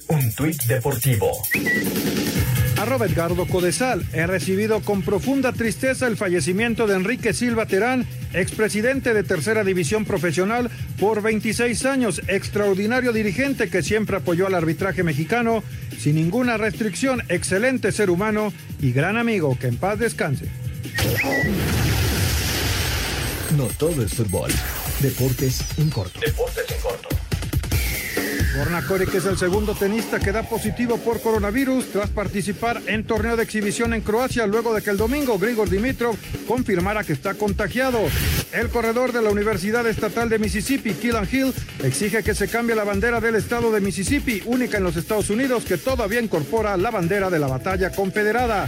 Un 0.09 0.33
tuit 0.35 0.63
deportivo. 0.69 1.33
Arroba 2.79 3.07
Edgardo 3.07 3.47
Codesal. 3.47 4.05
He 4.13 4.27
recibido 4.27 4.81
con 4.81 5.03
profunda 5.03 5.53
tristeza 5.53 6.07
el 6.07 6.17
fallecimiento 6.17 6.87
de 6.87 6.95
Enrique 6.95 7.33
Silva 7.33 7.67
Terán, 7.67 8.07
expresidente 8.33 9.15
de 9.15 9.23
Tercera 9.23 9.65
División 9.65 10.05
Profesional 10.05 10.71
por 10.99 11.23
26 11.23 11.87
años, 11.87 12.21
extraordinario 12.29 13.13
dirigente 13.13 13.71
que 13.71 13.83
siempre 13.83 14.17
apoyó 14.17 14.47
al 14.47 14.55
arbitraje 14.55 15.03
mexicano 15.03 15.63
sin 15.99 16.17
ninguna 16.17 16.57
restricción, 16.59 17.23
excelente 17.29 17.93
ser 17.93 18.11
humano 18.11 18.53
y 18.81 18.93
gran 18.93 19.17
amigo. 19.17 19.57
Que 19.59 19.69
en 19.69 19.77
paz 19.77 19.99
descanse. 19.99 20.47
No 23.57 23.65
todo 23.79 24.03
es 24.03 24.13
fútbol. 24.13 24.51
Deportes 25.01 25.61
en 25.79 25.91
corto. 25.91 26.21
Deportes 26.21 26.65
en 26.71 26.81
corto. 26.81 27.16
Borna 28.57 28.81
Coric 28.87 29.15
es 29.15 29.27
el 29.27 29.37
segundo 29.37 29.75
tenista 29.75 30.19
que 30.19 30.33
da 30.33 30.43
positivo 30.43 30.97
por 30.97 31.21
coronavirus 31.21 31.93
tras 31.93 32.09
participar 32.09 32.81
en 32.87 33.05
torneo 33.05 33.37
de 33.37 33.43
exhibición 33.43 33.93
en 33.93 34.01
Croacia 34.01 34.47
luego 34.47 34.73
de 34.73 34.81
que 34.81 34.89
el 34.89 34.97
domingo 34.97 35.39
Grigor 35.39 35.69
Dimitrov 35.69 36.17
confirmara 36.49 37.05
que 37.05 37.13
está 37.13 37.35
contagiado. 37.35 38.01
El 38.53 38.71
corredor 38.71 39.13
de 39.13 39.21
la 39.21 39.29
Universidad 39.29 39.87
Estatal 39.87 40.31
de 40.31 40.39
Mississippi, 40.39 40.95
Killan 40.95 41.29
Hill, 41.31 41.53
exige 41.83 42.23
que 42.23 42.35
se 42.35 42.49
cambie 42.49 42.75
la 42.75 42.85
bandera 42.85 43.21
del 43.21 43.35
estado 43.35 43.71
de 43.71 43.83
Mississippi, 43.83 44.43
única 44.47 44.79
en 44.79 44.85
los 44.85 44.97
Estados 44.97 45.29
Unidos 45.29 45.65
que 45.65 45.77
todavía 45.77 46.23
incorpora 46.23 46.79
la 46.79 46.91
bandera 46.91 47.29
de 47.29 47.39
la 47.39 47.49
batalla 47.49 47.93
confederada. 47.93 48.67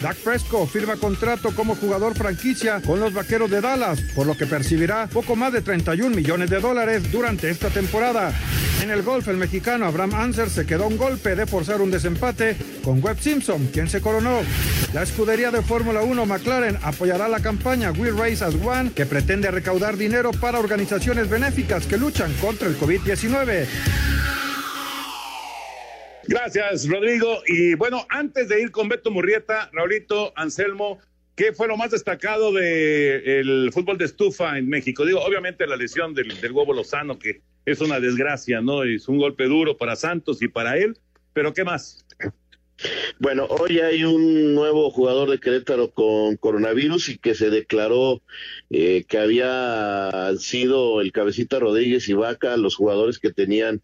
Dak 0.00 0.16
Prescott 0.18 0.68
firma 0.68 0.96
contrato 0.96 1.54
como 1.54 1.74
jugador 1.74 2.14
franquicia 2.16 2.80
con 2.80 3.00
los 3.00 3.12
Vaqueros 3.12 3.50
de 3.50 3.60
Dallas, 3.60 4.00
por 4.14 4.26
lo 4.26 4.36
que 4.36 4.46
percibirá 4.46 5.08
poco 5.08 5.34
más 5.34 5.52
de 5.52 5.62
31 5.62 6.14
millones 6.14 6.50
de 6.50 6.60
dólares 6.60 7.10
durante 7.10 7.50
esta 7.50 7.68
temporada. 7.68 8.32
En 8.80 8.90
el 8.90 9.02
golf, 9.02 9.26
el 9.26 9.36
mexicano 9.36 9.86
Abraham 9.86 10.14
Anser 10.14 10.50
se 10.50 10.64
quedó 10.64 10.86
un 10.86 10.96
golpe 10.96 11.34
de 11.34 11.46
forzar 11.46 11.80
un 11.80 11.90
desempate 11.90 12.56
con 12.84 13.02
Webb 13.02 13.20
Simpson, 13.20 13.68
quien 13.72 13.88
se 13.88 14.00
coronó. 14.00 14.40
La 14.94 15.02
escudería 15.02 15.50
de 15.50 15.62
Fórmula 15.62 16.02
1 16.02 16.26
McLaren 16.26 16.78
apoyará 16.82 17.28
la 17.28 17.40
campaña 17.40 17.90
We 17.90 18.10
Race 18.12 18.44
as 18.44 18.54
One, 18.54 18.92
que 18.92 19.04
pretende 19.04 19.50
recaudar 19.50 19.96
dinero 19.96 20.30
para 20.30 20.60
organizaciones 20.60 21.28
benéficas 21.28 21.86
que 21.86 21.96
luchan 21.96 22.32
contra 22.34 22.68
el 22.68 22.78
COVID-19. 22.78 23.66
Gracias, 26.28 26.86
Rodrigo. 26.86 27.40
Y 27.46 27.74
bueno, 27.74 28.06
antes 28.10 28.50
de 28.50 28.60
ir 28.60 28.70
con 28.70 28.86
Beto 28.86 29.10
Murrieta, 29.10 29.70
Raulito, 29.72 30.34
Anselmo, 30.36 30.98
¿qué 31.34 31.54
fue 31.54 31.68
lo 31.68 31.78
más 31.78 31.90
destacado 31.90 32.52
del 32.52 33.70
fútbol 33.72 33.96
de 33.96 34.04
estufa 34.04 34.58
en 34.58 34.68
México? 34.68 35.06
Digo, 35.06 35.24
obviamente 35.24 35.66
la 35.66 35.76
lesión 35.76 36.12
del, 36.12 36.38
del 36.38 36.52
huevo 36.52 36.74
Lozano, 36.74 37.18
que 37.18 37.40
es 37.64 37.80
una 37.80 37.98
desgracia, 37.98 38.60
¿no? 38.60 38.84
Es 38.84 39.08
un 39.08 39.16
golpe 39.16 39.44
duro 39.44 39.78
para 39.78 39.96
Santos 39.96 40.42
y 40.42 40.48
para 40.48 40.76
él, 40.76 40.98
pero 41.32 41.54
¿qué 41.54 41.64
más? 41.64 42.04
Bueno, 43.18 43.46
hoy 43.46 43.80
hay 43.80 44.04
un 44.04 44.54
nuevo 44.54 44.90
jugador 44.90 45.30
de 45.30 45.40
Querétaro 45.40 45.90
con 45.90 46.36
coronavirus 46.36 47.08
y 47.08 47.18
que 47.18 47.34
se 47.34 47.50
declaró 47.50 48.22
eh, 48.70 49.04
que 49.08 49.18
había 49.18 50.32
sido 50.38 51.00
el 51.00 51.10
cabecita 51.10 51.58
Rodríguez 51.58 52.08
y 52.08 52.12
Vaca, 52.12 52.56
los 52.56 52.76
jugadores 52.76 53.18
que 53.18 53.32
tenían 53.32 53.82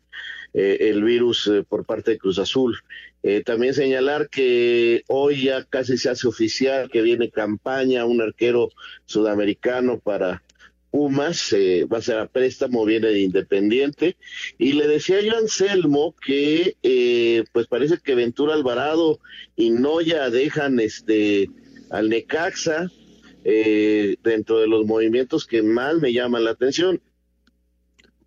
eh, 0.52 0.78
el 0.90 1.02
virus 1.02 1.48
eh, 1.48 1.64
por 1.68 1.84
parte 1.84 2.12
de 2.12 2.18
Cruz 2.18 2.38
Azul. 2.38 2.76
También 3.46 3.72
señalar 3.72 4.28
que 4.28 5.02
hoy 5.08 5.44
ya 5.44 5.64
casi 5.64 5.96
se 5.96 6.10
hace 6.10 6.28
oficial 6.28 6.90
que 6.90 7.00
viene 7.00 7.30
campaña, 7.30 8.04
un 8.04 8.20
arquero 8.20 8.68
sudamericano 9.06 9.98
para 9.98 10.42
Pumas, 10.94 11.52
eh, 11.52 11.88
va 11.92 11.98
a 11.98 12.02
ser 12.02 12.18
a 12.18 12.28
préstamo, 12.28 12.84
viene 12.84 13.08
de 13.08 13.18
Independiente. 13.18 14.16
Y 14.58 14.74
le 14.74 14.86
decía 14.86 15.20
yo 15.22 15.34
a 15.34 15.38
Anselmo 15.38 16.14
que 16.24 16.76
eh, 16.84 17.42
pues 17.50 17.66
parece 17.66 17.98
que 17.98 18.14
Ventura 18.14 18.54
Alvarado 18.54 19.18
y 19.56 19.70
Noya 19.70 20.30
dejan 20.30 20.78
este 20.78 21.50
al 21.90 22.10
Necaxa 22.10 22.92
eh, 23.42 24.18
dentro 24.22 24.60
de 24.60 24.68
los 24.68 24.86
movimientos 24.86 25.48
que 25.48 25.64
más 25.64 25.96
me 25.96 26.12
llaman 26.12 26.44
la 26.44 26.52
atención. 26.52 27.00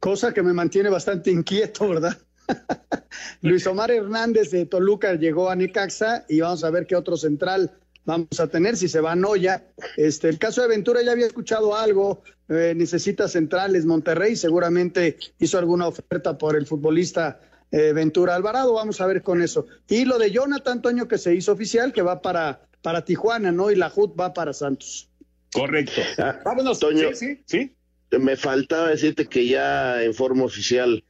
Cosa 0.01 0.33
que 0.33 0.43
me 0.43 0.51
mantiene 0.51 0.89
bastante 0.89 1.31
inquieto, 1.31 1.87
¿verdad? 1.87 2.17
Luis 3.41 3.65
Omar 3.65 3.91
Hernández 3.91 4.51
de 4.51 4.65
Toluca 4.65 5.15
llegó 5.15 5.49
a 5.49 5.55
Necaxa 5.55 6.25
y 6.27 6.41
vamos 6.41 6.65
a 6.65 6.69
ver 6.69 6.85
qué 6.85 6.97
otro 6.97 7.15
central 7.15 7.79
vamos 8.07 8.39
a 8.39 8.47
tener 8.47 8.77
si 8.77 8.87
se 8.87 9.01
va 9.01 9.11
a 9.11 9.15
Noya. 9.15 9.67
Este, 9.97 10.29
el 10.29 10.39
caso 10.39 10.61
de 10.61 10.69
Ventura 10.69 11.03
ya 11.03 11.11
había 11.11 11.27
escuchado 11.27 11.75
algo, 11.75 12.23
eh, 12.47 12.73
necesita 12.75 13.27
centrales 13.27 13.85
Monterrey, 13.85 14.35
seguramente 14.35 15.17
hizo 15.37 15.59
alguna 15.59 15.87
oferta 15.87 16.37
por 16.37 16.55
el 16.55 16.65
futbolista 16.65 17.39
eh, 17.69 17.91
Ventura 17.91 18.33
Alvarado, 18.33 18.73
vamos 18.73 19.01
a 19.01 19.07
ver 19.07 19.21
con 19.21 19.41
eso. 19.41 19.67
Y 19.89 20.05
lo 20.05 20.17
de 20.17 20.31
Jonathan 20.31 20.81
Toño 20.81 21.07
que 21.07 21.17
se 21.17 21.35
hizo 21.35 21.51
oficial, 21.51 21.91
que 21.91 22.01
va 22.01 22.21
para, 22.21 22.61
para 22.81 23.03
Tijuana, 23.03 23.51
¿no? 23.51 23.69
Y 23.69 23.75
la 23.75 23.91
HUD 23.93 24.11
va 24.17 24.33
para 24.33 24.53
Santos. 24.53 25.09
Correcto. 25.53 26.01
Ah, 26.17 26.39
Vámonos, 26.45 26.79
Toño. 26.79 27.13
Sí, 27.13 27.41
sí, 27.45 27.75
Me 28.17 28.37
faltaba 28.37 28.87
decirte 28.87 29.27
que 29.27 29.47
ya 29.47 30.01
en 30.01 30.13
forma 30.13 30.45
oficial 30.45 31.03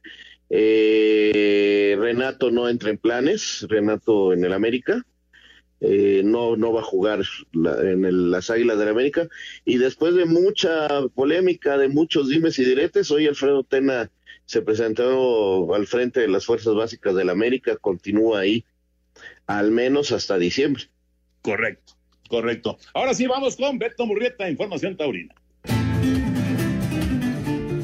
eh, 0.50 1.96
Renato 1.96 2.50
no 2.50 2.68
entra 2.68 2.90
en 2.90 2.98
planes, 2.98 3.64
Renato 3.68 4.32
en 4.32 4.44
el 4.44 4.52
América. 4.52 5.04
Eh, 5.80 6.22
no, 6.24 6.56
no 6.56 6.72
va 6.72 6.80
a 6.80 6.84
jugar 6.84 7.20
la- 7.52 7.80
en 7.90 8.04
el- 8.04 8.30
las 8.32 8.50
Águilas 8.50 8.78
del 8.78 8.88
América. 8.88 9.28
Y 9.64 9.78
después 9.78 10.14
de 10.14 10.24
mucha 10.24 10.88
polémica, 11.14 11.78
de 11.78 11.88
muchos 11.88 12.28
dimes 12.28 12.58
y 12.58 12.64
diretes, 12.64 13.10
hoy 13.12 13.26
Alfredo 13.28 13.62
Tena 13.62 14.10
se 14.44 14.62
presentó 14.62 15.72
al 15.74 15.86
frente 15.86 16.20
de 16.20 16.28
las 16.28 16.46
Fuerzas 16.46 16.74
Básicas 16.74 17.14
del 17.14 17.30
América, 17.30 17.76
continúa 17.76 18.40
ahí, 18.40 18.64
al 19.46 19.70
menos 19.70 20.10
hasta 20.10 20.36
diciembre. 20.38 20.84
Correcto, 21.42 21.92
correcto. 22.28 22.78
Ahora 22.94 23.14
sí, 23.14 23.26
vamos 23.26 23.56
con 23.56 23.78
Beto 23.78 24.04
Murrieta, 24.06 24.50
Información 24.50 24.96
Taurina. 24.96 25.34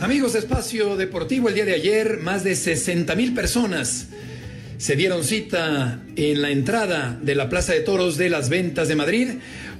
Amigos 0.01 0.35
de 0.35 0.41
Espacio 0.41 0.97
Deportivo, 0.97 1.49
el 1.49 1.55
día 1.55 1.65
de 1.65 1.75
ayer 1.75 2.19
más 2.19 2.45
de 2.45 2.55
60 2.57 3.15
mil 3.15 3.33
personas 3.35 4.11
se 4.79 4.97
dieron 4.97 5.25
cita 5.25 6.01
en 6.17 6.43
la 6.43 6.51
entrada 6.51 7.19
de 7.23 7.35
la 7.35 7.49
Plaza 7.49 7.73
de 7.73 7.81
Toros 7.81 8.17
de 8.17 8.29
las 8.29 8.49
Ventas 8.49 8.89
de 8.89 8.97
Madrid, 8.97 9.29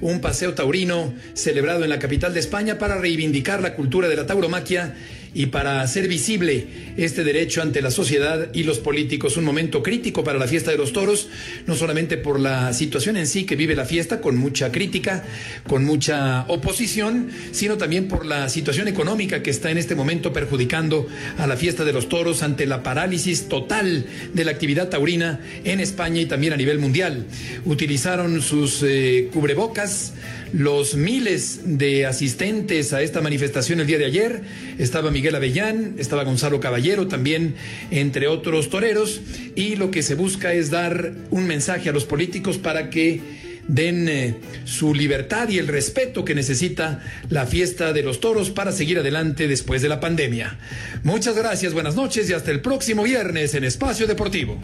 un 0.01 0.21
paseo 0.21 0.53
taurino 0.53 1.13
celebrado 1.33 1.83
en 1.83 1.89
la 1.89 1.99
capital 1.99 2.33
de 2.33 2.39
España 2.39 2.77
para 2.77 2.97
reivindicar 2.97 3.61
la 3.61 3.75
cultura 3.75 4.07
de 4.07 4.15
la 4.15 4.25
tauromaquia 4.25 4.95
y 5.35 5.47
para 5.47 5.81
hacer 5.81 6.07
visible 6.07 6.65
este 6.95 7.25
derecho 7.25 7.61
ante 7.61 7.81
la 7.81 7.91
sociedad 7.91 8.49
y 8.53 8.63
los 8.63 8.79
políticos. 8.79 9.35
Un 9.35 9.43
momento 9.43 9.83
crítico 9.83 10.23
para 10.23 10.39
la 10.39 10.47
fiesta 10.47 10.71
de 10.71 10.77
los 10.77 10.93
toros, 10.93 11.27
no 11.67 11.75
solamente 11.75 12.15
por 12.15 12.39
la 12.39 12.73
situación 12.73 13.17
en 13.17 13.27
sí 13.27 13.43
que 13.43 13.57
vive 13.57 13.75
la 13.75 13.83
fiesta, 13.83 14.21
con 14.21 14.37
mucha 14.37 14.71
crítica, 14.71 15.25
con 15.67 15.83
mucha 15.83 16.45
oposición, 16.47 17.29
sino 17.51 17.77
también 17.77 18.07
por 18.07 18.25
la 18.25 18.47
situación 18.47 18.87
económica 18.87 19.43
que 19.43 19.49
está 19.49 19.69
en 19.71 19.77
este 19.77 19.93
momento 19.93 20.31
perjudicando 20.31 21.05
a 21.37 21.45
la 21.47 21.57
fiesta 21.57 21.83
de 21.83 21.91
los 21.91 22.07
toros 22.07 22.41
ante 22.41 22.65
la 22.65 22.81
parálisis 22.81 23.49
total 23.49 24.05
de 24.33 24.45
la 24.45 24.51
actividad 24.51 24.87
taurina 24.87 25.41
en 25.65 25.81
España 25.81 26.21
y 26.21 26.27
también 26.27 26.53
a 26.53 26.57
nivel 26.57 26.79
mundial. 26.79 27.25
Utilizaron 27.65 28.41
sus 28.41 28.81
eh, 28.83 29.29
cubrebocas, 29.33 30.13
los 30.53 30.95
miles 30.95 31.61
de 31.65 32.05
asistentes 32.05 32.93
a 32.93 33.01
esta 33.01 33.21
manifestación 33.21 33.79
el 33.79 33.87
día 33.87 33.97
de 33.97 34.05
ayer. 34.05 34.41
Estaba 34.77 35.11
Miguel 35.11 35.35
Avellán, 35.35 35.95
estaba 35.97 36.23
Gonzalo 36.23 36.59
Caballero 36.59 37.07
también, 37.07 37.55
entre 37.91 38.27
otros 38.27 38.69
toreros. 38.69 39.21
Y 39.55 39.75
lo 39.75 39.91
que 39.91 40.03
se 40.03 40.15
busca 40.15 40.53
es 40.53 40.69
dar 40.69 41.13
un 41.31 41.47
mensaje 41.47 41.89
a 41.89 41.93
los 41.93 42.05
políticos 42.05 42.57
para 42.57 42.89
que 42.89 43.21
den 43.67 44.07
eh, 44.07 44.35
su 44.65 44.93
libertad 44.93 45.49
y 45.49 45.57
el 45.57 45.67
respeto 45.67 46.23
que 46.23 46.35
necesita 46.35 47.01
la 47.29 47.45
fiesta 47.45 47.93
de 47.93 48.03
los 48.03 48.19
toros 48.19 48.51
para 48.51 48.71
seguir 48.71 48.99
adelante 48.99 49.47
después 49.47 49.81
de 49.81 49.89
la 49.89 49.99
pandemia. 49.99 50.57
Muchas 51.03 51.35
gracias, 51.35 51.73
buenas 51.73 51.95
noches 51.95 52.29
y 52.29 52.33
hasta 52.33 52.51
el 52.51 52.61
próximo 52.61 53.03
viernes 53.03 53.55
en 53.55 53.63
Espacio 53.63 54.07
Deportivo. 54.07 54.59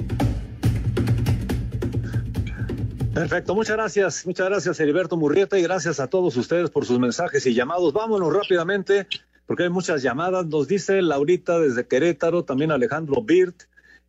Perfecto, 3.14 3.54
muchas 3.56 3.76
gracias, 3.76 4.26
muchas 4.26 4.48
gracias 4.48 4.80
Heriberto 4.80 5.18
Murrieta 5.18 5.60
y 5.60 5.64
gracias 5.64 6.00
a 6.00 6.08
todos 6.08 6.36
ustedes 6.38 6.70
por 6.70 6.86
sus 6.86 6.98
mensajes 6.98 7.46
y 7.46 7.54
llamados. 7.54 7.92
Vámonos 7.92 8.34
rápidamente 8.34 9.06
porque 9.46 9.64
hay 9.64 9.70
muchas 9.70 10.02
llamadas. 10.02 10.46
Nos 10.48 10.68
dice 10.68 11.02
Laurita 11.02 11.60
desde 11.60 11.86
Querétaro, 11.86 12.46
también 12.46 12.72
Alejandro 12.72 13.22
Birt 13.22 13.64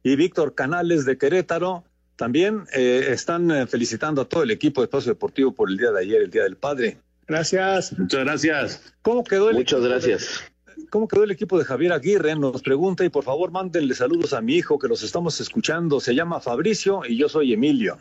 y 0.04 0.14
Víctor 0.14 0.54
Canales 0.54 1.04
de 1.04 1.18
Querétaro. 1.18 1.84
También 2.14 2.64
eh, 2.74 3.06
están 3.08 3.50
eh, 3.50 3.66
felicitando 3.66 4.22
a 4.22 4.24
todo 4.28 4.44
el 4.44 4.52
equipo 4.52 4.80
de 4.80 4.84
Espacio 4.84 5.12
Deportivo 5.12 5.52
por 5.52 5.68
el 5.68 5.78
día 5.78 5.90
de 5.90 6.00
ayer, 6.00 6.22
el 6.22 6.30
Día 6.30 6.44
del 6.44 6.56
Padre. 6.56 6.98
Gracias. 7.26 7.98
Muchas 7.98 8.20
gracias. 8.20 8.94
¿Cómo 9.02 9.24
quedó 9.24 9.50
el 9.50 9.56
Muchas 9.56 9.82
de- 9.82 9.88
gracias. 9.88 10.40
¿Cómo 10.90 11.08
quedó 11.08 11.24
el 11.24 11.30
equipo 11.32 11.58
de 11.58 11.64
Javier 11.64 11.92
Aguirre? 11.92 12.36
Nos 12.36 12.62
pregunta 12.62 13.04
y 13.04 13.08
por 13.08 13.24
favor 13.24 13.50
mándenle 13.50 13.94
saludos 13.94 14.32
a 14.32 14.40
mi 14.42 14.54
hijo 14.56 14.78
que 14.78 14.86
los 14.88 15.02
estamos 15.02 15.40
escuchando. 15.40 15.98
Se 16.00 16.14
llama 16.14 16.38
Fabricio 16.40 17.00
y 17.08 17.16
yo 17.16 17.28
soy 17.28 17.52
Emilio. 17.52 17.98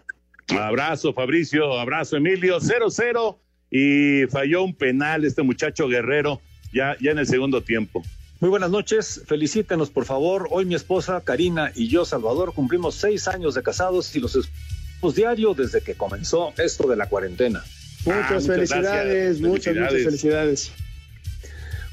Abrazo, 0.59 1.13
Fabricio, 1.13 1.79
abrazo, 1.79 2.17
Emilio, 2.17 2.59
0-0 2.59 3.37
y 3.69 4.25
falló 4.29 4.63
un 4.63 4.75
penal 4.75 5.23
este 5.25 5.43
muchacho 5.43 5.87
guerrero 5.87 6.41
ya, 6.73 6.95
ya 6.99 7.11
en 7.11 7.19
el 7.19 7.27
segundo 7.27 7.61
tiempo. 7.63 8.03
Muy 8.39 8.49
buenas 8.49 8.71
noches, 8.71 9.21
felicítenos 9.27 9.89
por 9.91 10.05
favor. 10.05 10.47
Hoy 10.51 10.65
mi 10.65 10.75
esposa 10.75 11.21
Karina 11.23 11.71
y 11.75 11.87
yo, 11.87 12.05
Salvador, 12.05 12.53
cumplimos 12.53 12.95
seis 12.95 13.27
años 13.27 13.53
de 13.55 13.63
casados 13.63 14.15
y 14.15 14.19
los 14.19 14.35
escuchamos 14.35 15.15
diario 15.15 15.53
desde 15.53 15.81
que 15.81 15.95
comenzó 15.95 16.53
esto 16.57 16.87
de 16.87 16.95
la 16.95 17.07
cuarentena. 17.07 17.63
Muchas, 18.05 18.21
Ah, 18.23 18.33
muchas 18.33 18.47
felicidades, 18.47 19.39
gracias. 19.39 19.41
muchas, 19.41 19.75
muchas 19.75 20.03
felicidades. 20.03 20.71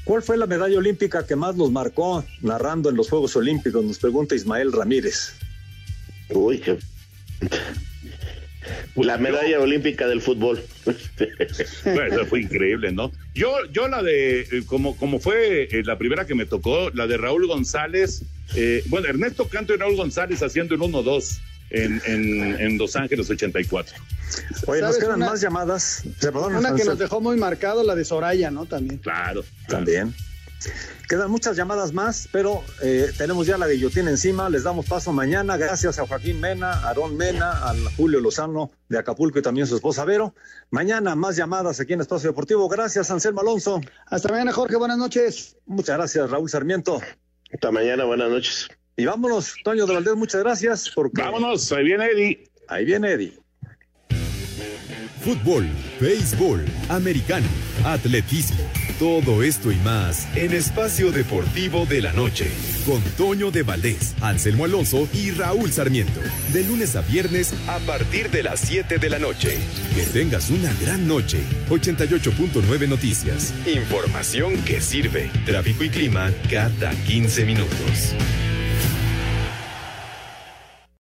¿Cuál 0.03 0.23
fue 0.23 0.37
la 0.37 0.47
medalla 0.47 0.77
olímpica 0.77 1.25
que 1.25 1.35
más 1.35 1.55
nos 1.55 1.71
marcó 1.71 2.25
narrando 2.41 2.89
en 2.89 2.95
los 2.95 3.09
Juegos 3.09 3.35
Olímpicos? 3.35 3.85
Nos 3.85 3.99
pregunta 3.99 4.33
Ismael 4.33 4.71
Ramírez. 4.71 5.33
Uy, 6.29 6.59
qué... 6.59 6.79
La 9.03 9.17
medalla 9.17 9.59
olímpica 9.59 10.07
del 10.07 10.21
fútbol. 10.21 10.61
Bueno, 11.83 12.25
fue 12.25 12.41
increíble, 12.41 12.91
¿no? 12.91 13.11
Yo, 13.33 13.53
yo 13.71 13.87
la 13.87 14.01
de, 14.03 14.41
eh, 14.41 14.63
como, 14.65 14.95
como 14.97 15.19
fue 15.19 15.63
eh, 15.71 15.83
la 15.83 15.97
primera 15.97 16.25
que 16.25 16.35
me 16.35 16.45
tocó, 16.45 16.89
la 16.91 17.07
de 17.07 17.17
Raúl 17.17 17.47
González, 17.47 18.23
eh, 18.55 18.83
bueno, 18.87 19.07
Ernesto 19.07 19.47
Canto 19.47 19.73
y 19.73 19.77
Raúl 19.77 19.95
González 19.95 20.41
haciendo 20.43 20.75
un 20.75 20.81
1-2 20.93 21.39
en, 21.71 22.01
en, 22.05 22.59
en 22.59 22.77
Los 22.77 22.95
Ángeles 22.95 23.29
84. 23.29 23.95
Oye, 24.67 24.81
nos 24.81 24.91
¿Sabes 24.91 25.03
quedan 25.03 25.15
una- 25.17 25.25
más 25.31 25.41
llamadas. 25.41 26.03
Perdón, 26.21 26.55
Una 26.55 26.75
que 26.75 26.83
nos 26.85 26.97
dejó 26.97 27.21
muy 27.21 27.37
marcado, 27.37 27.83
la 27.83 27.95
de 27.95 28.05
Soraya, 28.05 28.51
¿no? 28.51 28.65
También. 28.65 28.97
Claro. 28.99 29.43
También. 29.67 30.13
Quedan 31.07 31.31
muchas 31.31 31.55
llamadas 31.55 31.93
más, 31.93 32.29
pero 32.31 32.63
eh, 32.81 33.11
tenemos 33.17 33.47
ya 33.47 33.57
la 33.57 33.67
guillotina 33.67 34.09
encima. 34.09 34.49
Les 34.49 34.63
damos 34.63 34.85
paso 34.85 35.11
mañana. 35.11 35.57
Gracias 35.57 35.99
a 35.99 36.05
Joaquín 36.05 36.39
Mena, 36.39 36.73
a 36.73 36.89
Aarón 36.89 37.17
Mena, 37.17 37.51
a 37.51 37.73
Julio 37.97 38.19
Lozano 38.19 38.71
de 38.89 38.97
Acapulco 38.97 39.39
y 39.39 39.41
también 39.41 39.67
su 39.67 39.75
esposa 39.75 40.05
Vero. 40.05 40.35
Mañana 40.69 41.15
más 41.15 41.35
llamadas 41.35 41.79
aquí 41.79 41.93
en 41.93 42.01
Espacio 42.01 42.29
Deportivo. 42.29 42.67
Gracias, 42.67 43.09
Anselmo 43.09 43.41
Alonso. 43.41 43.81
Hasta 44.05 44.29
mañana, 44.29 44.51
Jorge. 44.51 44.75
Buenas 44.75 44.97
noches. 44.97 45.57
Muchas 45.65 45.97
gracias, 45.97 46.29
Raúl 46.29 46.49
Sarmiento. 46.49 47.01
Hasta 47.51 47.71
mañana, 47.71 48.03
buenas 48.05 48.29
noches. 48.29 48.67
Y 48.95 49.05
vámonos, 49.05 49.55
Toño 49.63 49.85
de 49.85 49.93
Valdés, 49.93 50.15
muchas 50.15 50.41
gracias. 50.41 50.91
Porque... 50.93 51.21
Vámonos, 51.21 51.71
ahí 51.71 51.85
viene 51.85 52.05
Eddie. 52.07 52.51
Ahí 52.67 52.85
viene 52.85 53.11
Eddie. 53.13 53.39
Fútbol, 55.21 55.67
béisbol, 55.99 56.65
americano, 56.89 57.47
atletismo, 57.85 58.63
todo 58.99 59.43
esto 59.43 59.71
y 59.71 59.77
más 59.77 60.27
en 60.35 60.53
Espacio 60.53 61.11
Deportivo 61.13 61.85
de 61.85 62.01
la 62.01 62.11
Noche. 62.11 62.51
Con 62.85 63.01
Toño 63.17 63.49
de 63.49 63.63
Valdés, 63.63 64.13
Anselmo 64.19 64.65
Alonso 64.65 65.07
y 65.13 65.31
Raúl 65.31 65.71
Sarmiento. 65.71 66.19
De 66.51 66.65
lunes 66.65 66.97
a 66.97 67.01
viernes 67.01 67.53
a 67.67 67.79
partir 67.79 68.29
de 68.29 68.43
las 68.43 68.59
7 68.59 68.97
de 68.97 69.09
la 69.09 69.17
noche. 69.17 69.57
Que 69.95 70.03
tengas 70.03 70.49
una 70.49 70.73
gran 70.81 71.07
noche. 71.07 71.39
88.9 71.69 72.89
Noticias. 72.89 73.53
Información 73.65 74.61
que 74.63 74.81
sirve. 74.81 75.31
Tráfico 75.45 75.85
y 75.85 75.89
clima 75.89 76.31
cada 76.49 76.91
15 76.91 77.45
minutos. 77.45 78.13